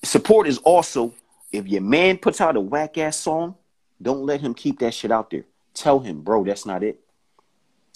[0.03, 1.13] Support is also
[1.55, 3.55] if your man puts out a whack ass song,
[4.03, 5.45] don't let him keep that shit out there.
[5.73, 7.01] Tell him, bro, that's not it.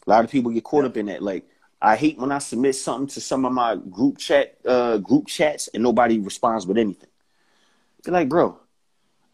[0.06, 1.22] A lot of people get caught up in that.
[1.22, 1.44] Like,
[1.80, 5.68] I hate when I submit something to some of my group chat uh, group chats
[5.68, 7.08] and nobody responds with anything.
[8.04, 8.58] Be like, bro,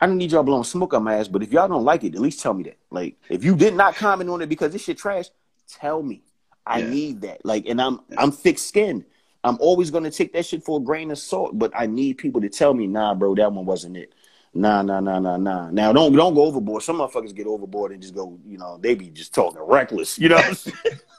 [0.01, 2.15] I don't need y'all blowing smoke on my ass, but if y'all don't like it,
[2.15, 2.77] at least tell me that.
[2.91, 5.27] Like, if you did not comment on it because this shit trash,
[5.69, 6.23] tell me.
[6.67, 6.87] I Yeah.
[6.91, 7.45] need that.
[7.45, 9.05] Like, and I'm I'm thick skinned.
[9.43, 12.41] I'm always gonna take that shit for a grain of salt, but I need people
[12.41, 14.15] to tell me, nah, bro, that one wasn't it.
[14.55, 15.71] Nah, nah, nah, nah, nah.
[15.71, 16.83] Now don't don't go overboard.
[16.83, 20.19] Some motherfuckers get overboard and just go, you know, they be just talking reckless.
[20.19, 20.67] You know what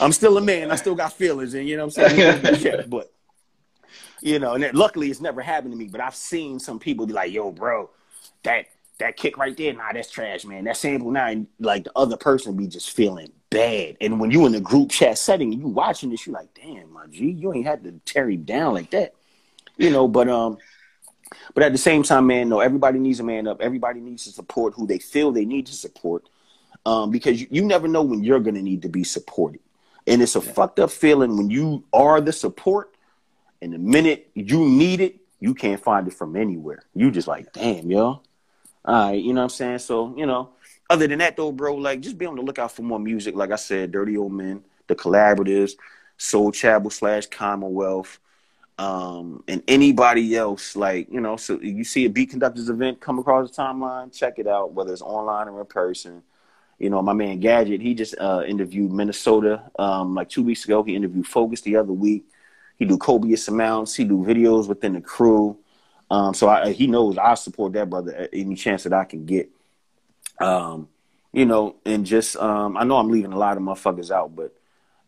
[0.00, 0.70] I'm still a man.
[0.70, 2.84] I still got feelings, and you know what I'm saying.
[2.88, 3.12] But
[4.20, 5.88] you know, and it, luckily it's never happened to me.
[5.88, 7.90] But I've seen some people be like, "Yo, bro,
[8.44, 8.66] that
[8.98, 10.64] that kick right there, nah, that's trash, man.
[10.64, 13.96] That sample now, like the other person be just feeling bad.
[14.00, 17.06] And when you in a group chat setting, you watching this, you like, damn, my
[17.08, 19.14] G, you ain't had to tear him down like that,
[19.76, 20.08] you know.
[20.08, 20.58] But um,
[21.54, 23.60] but at the same time, man, no, everybody needs a man up.
[23.60, 26.28] Everybody needs to support who they feel they need to support,
[26.86, 29.60] um, because you, you never know when you're gonna need to be supported.
[30.06, 32.96] And it's a fucked up feeling when you are the support,
[33.60, 36.82] and the minute you need it, you can't find it from anywhere.
[36.94, 38.22] You just like, damn, yo.
[38.84, 39.78] All right, you know what I'm saying?
[39.78, 40.50] So, you know,
[40.90, 43.36] other than that though, bro, like just be on the lookout for more music.
[43.36, 45.74] Like I said, Dirty Old Men, the collaboratives,
[46.16, 48.18] Soul Chapel slash Commonwealth,
[48.78, 53.18] um, and anybody else, like, you know, so you see a beat conductors event come
[53.20, 56.22] across the timeline, check it out, whether it's online or in person.
[56.82, 60.82] You know, my man Gadget, he just uh, interviewed Minnesota um, like two weeks ago.
[60.82, 62.24] He interviewed Focus the other week.
[62.76, 63.94] He do copious amounts.
[63.94, 65.56] He do videos within the crew.
[66.10, 69.26] Um, so I, he knows I support that brother at any chance that I can
[69.26, 69.48] get.
[70.40, 70.88] Um,
[71.32, 74.52] you know, and just um, I know I'm leaving a lot of motherfuckers out, but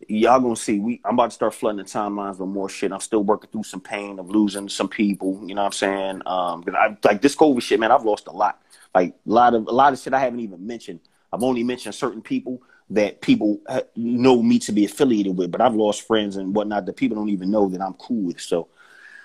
[0.06, 0.78] y'all gonna see.
[0.78, 2.92] We I'm about to start flooding the timelines with more shit.
[2.92, 5.42] I'm still working through some pain of losing some people.
[5.44, 6.22] You know what I'm saying?
[6.24, 7.90] Um, I like this COVID shit, man.
[7.90, 8.62] I've lost a lot.
[8.94, 11.00] Like a lot of a lot of shit I haven't even mentioned.
[11.34, 15.60] I've only mentioned certain people that people uh, know me to be affiliated with, but
[15.60, 18.40] I've lost friends and whatnot that people don't even know that I'm cool with.
[18.40, 18.68] So,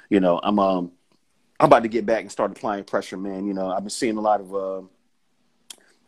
[0.09, 0.91] you know, I'm um
[1.59, 3.45] I'm about to get back and start applying pressure, man.
[3.45, 4.81] You know, I've been seeing a lot of uh,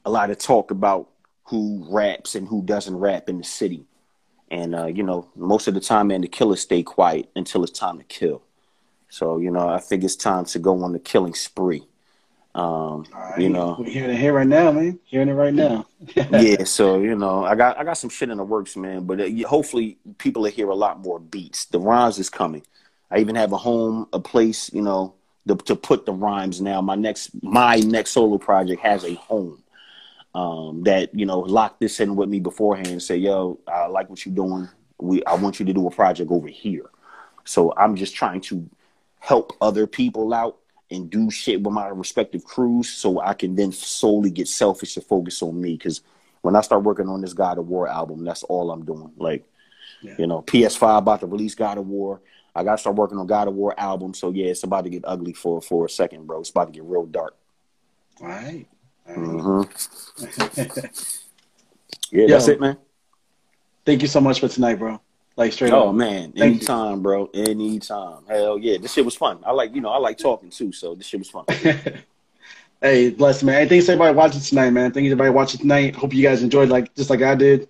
[0.06, 1.10] a lot of talk about
[1.44, 3.86] who raps and who doesn't rap in the city.
[4.50, 7.78] And uh, you know, most of the time, man, the killers stay quiet until it's
[7.78, 8.42] time to kill.
[9.10, 11.86] So, you know, I think it's time to go on the killing spree.
[12.54, 13.40] Um, right.
[13.40, 15.00] you know, we're hearing it here right now, man.
[15.06, 15.86] Hearing it right now.
[16.16, 16.66] yeah.
[16.66, 19.06] So you know, I got I got some shit in the works, man.
[19.06, 21.66] But uh, hopefully, people will hear a lot more beats.
[21.66, 22.64] The rhymes is coming.
[23.10, 25.16] I even have a home, a place, you know,
[25.48, 26.82] to, to put the rhymes now.
[26.82, 29.64] My next my next solo project has a home
[30.34, 34.10] um, that you know lock this in with me beforehand and say, "Yo, I like
[34.10, 34.70] what you're doing.
[35.00, 36.90] We I want you to do a project over here."
[37.44, 38.70] So I'm just trying to
[39.20, 40.58] help other people out
[40.92, 45.06] and do shit with my respective crews so I can then solely get selfish and
[45.06, 45.74] focus on me.
[45.78, 46.02] Because
[46.42, 49.12] when I start working on this God of War album, that's all I'm doing.
[49.18, 49.46] Like,
[50.02, 50.16] Yeah.
[50.18, 52.22] you know, PS5 about to release God of War.
[52.54, 54.14] I got to start working on God of War album.
[54.14, 56.42] So yeah, it's about to get ugly for for a second, bro.
[56.42, 57.36] It's about to get real dark.
[58.20, 58.68] All right.
[59.08, 59.42] All right.
[59.42, 59.62] hmm
[62.12, 62.78] Yeah, that's it, man.
[63.86, 65.00] Thank you so much for tonight, bro.
[65.38, 65.96] Like straight Oh up.
[65.96, 66.44] man, Thank you.
[66.44, 67.30] anytime, bro.
[67.34, 68.24] Anytime.
[68.28, 69.40] Hell yeah, this shit was fun.
[69.46, 71.46] I like, you know, I like talking too, so this shit was fun.
[72.82, 73.62] hey, bless man.
[73.62, 74.92] Hey, thanks everybody watching tonight, man.
[74.92, 75.96] Thank you everybody watching tonight.
[75.96, 77.70] Hope you guys enjoyed like just like I did.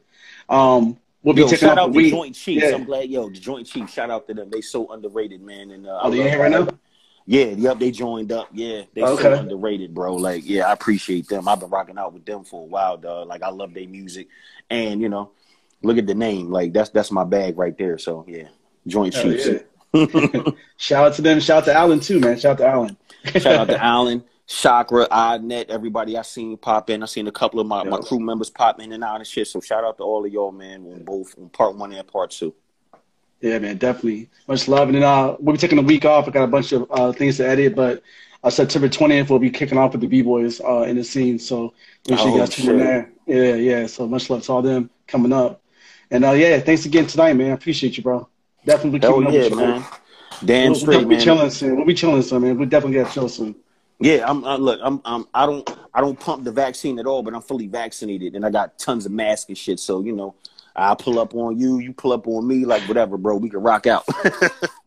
[0.49, 2.11] Um, we'll be Yo, taking shout out the week.
[2.11, 2.65] Joint Chiefs.
[2.65, 2.75] Yeah.
[2.75, 3.93] I'm glad, yo, the Joint Chiefs.
[3.93, 4.49] Shout out to them.
[4.49, 5.71] They so underrated, man.
[5.71, 6.67] And uh, Oh, you love- here right now?
[7.27, 8.49] Yeah, yep, they joined up.
[8.51, 10.15] Yeah, they so underrated, bro.
[10.15, 11.47] Like, yeah, I appreciate them.
[11.47, 13.27] I've been rocking out with them for a while, dog.
[13.27, 14.27] Like, I love their music,
[14.71, 15.29] and you know,
[15.81, 16.51] look at the name.
[16.51, 17.97] Like, that's that's my bag right there.
[17.97, 18.47] So yeah,
[18.87, 19.47] Joint Hell Chiefs.
[19.47, 19.59] yeah.
[20.77, 21.39] Shout out to them.
[21.39, 22.39] Shout out to Allen too, man.
[22.39, 22.97] Shout out to Allen.
[23.25, 27.03] Shout out to Allen, Chakra, Oddnet, everybody I seen pop in.
[27.03, 29.47] I seen a couple of my, my crew members pop in and out and shit.
[29.47, 32.31] So shout out to all of y'all, man, on both on part one and part
[32.31, 32.53] two.
[33.41, 34.29] Yeah, man, definitely.
[34.47, 34.87] Much love.
[34.87, 36.27] And then uh, we'll be taking a week off.
[36.27, 38.01] I got a bunch of uh, things to edit, but
[38.43, 41.37] uh, September 20th, we'll be kicking off with the B-Boys uh, in the scene.
[41.39, 41.73] So
[42.07, 43.11] make sure you Oh, guys tune in there.
[43.25, 43.87] Yeah, yeah.
[43.87, 45.60] So much love to all them coming up.
[46.11, 47.51] And uh, yeah, thanks again tonight, man.
[47.51, 48.27] I appreciate you, bro.
[48.65, 49.85] Definitely keeping Hell up yeah, with you, man.
[50.43, 51.23] Damn We'll, we'll straight, definitely man.
[51.23, 51.75] chilling soon.
[51.77, 52.57] We'll be chilling soon, man.
[52.57, 53.55] We'll definitely get chill soon.
[53.99, 54.79] Yeah, I'm uh, look.
[54.83, 55.27] I'm, I'm.
[55.33, 55.69] I don't.
[55.93, 59.05] I don't pump the vaccine at all, but I'm fully vaccinated, and I got tons
[59.05, 59.79] of masks and shit.
[59.79, 60.33] So you know,
[60.75, 63.37] I pull up on you, you pull up on me, like whatever, bro.
[63.37, 64.03] We can rock out.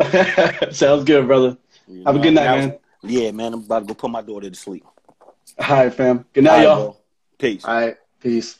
[0.74, 1.56] Sounds good, brother.
[1.86, 2.78] You Have a good night, was- man.
[3.04, 3.52] Yeah, man.
[3.52, 4.84] I'm about to go put my daughter to sleep.
[5.58, 6.24] All right, fam.
[6.32, 6.76] Good night, All right, y'all.
[6.92, 6.96] bro.
[7.38, 7.64] Peace.
[7.64, 7.96] All right.
[8.20, 8.58] Peace.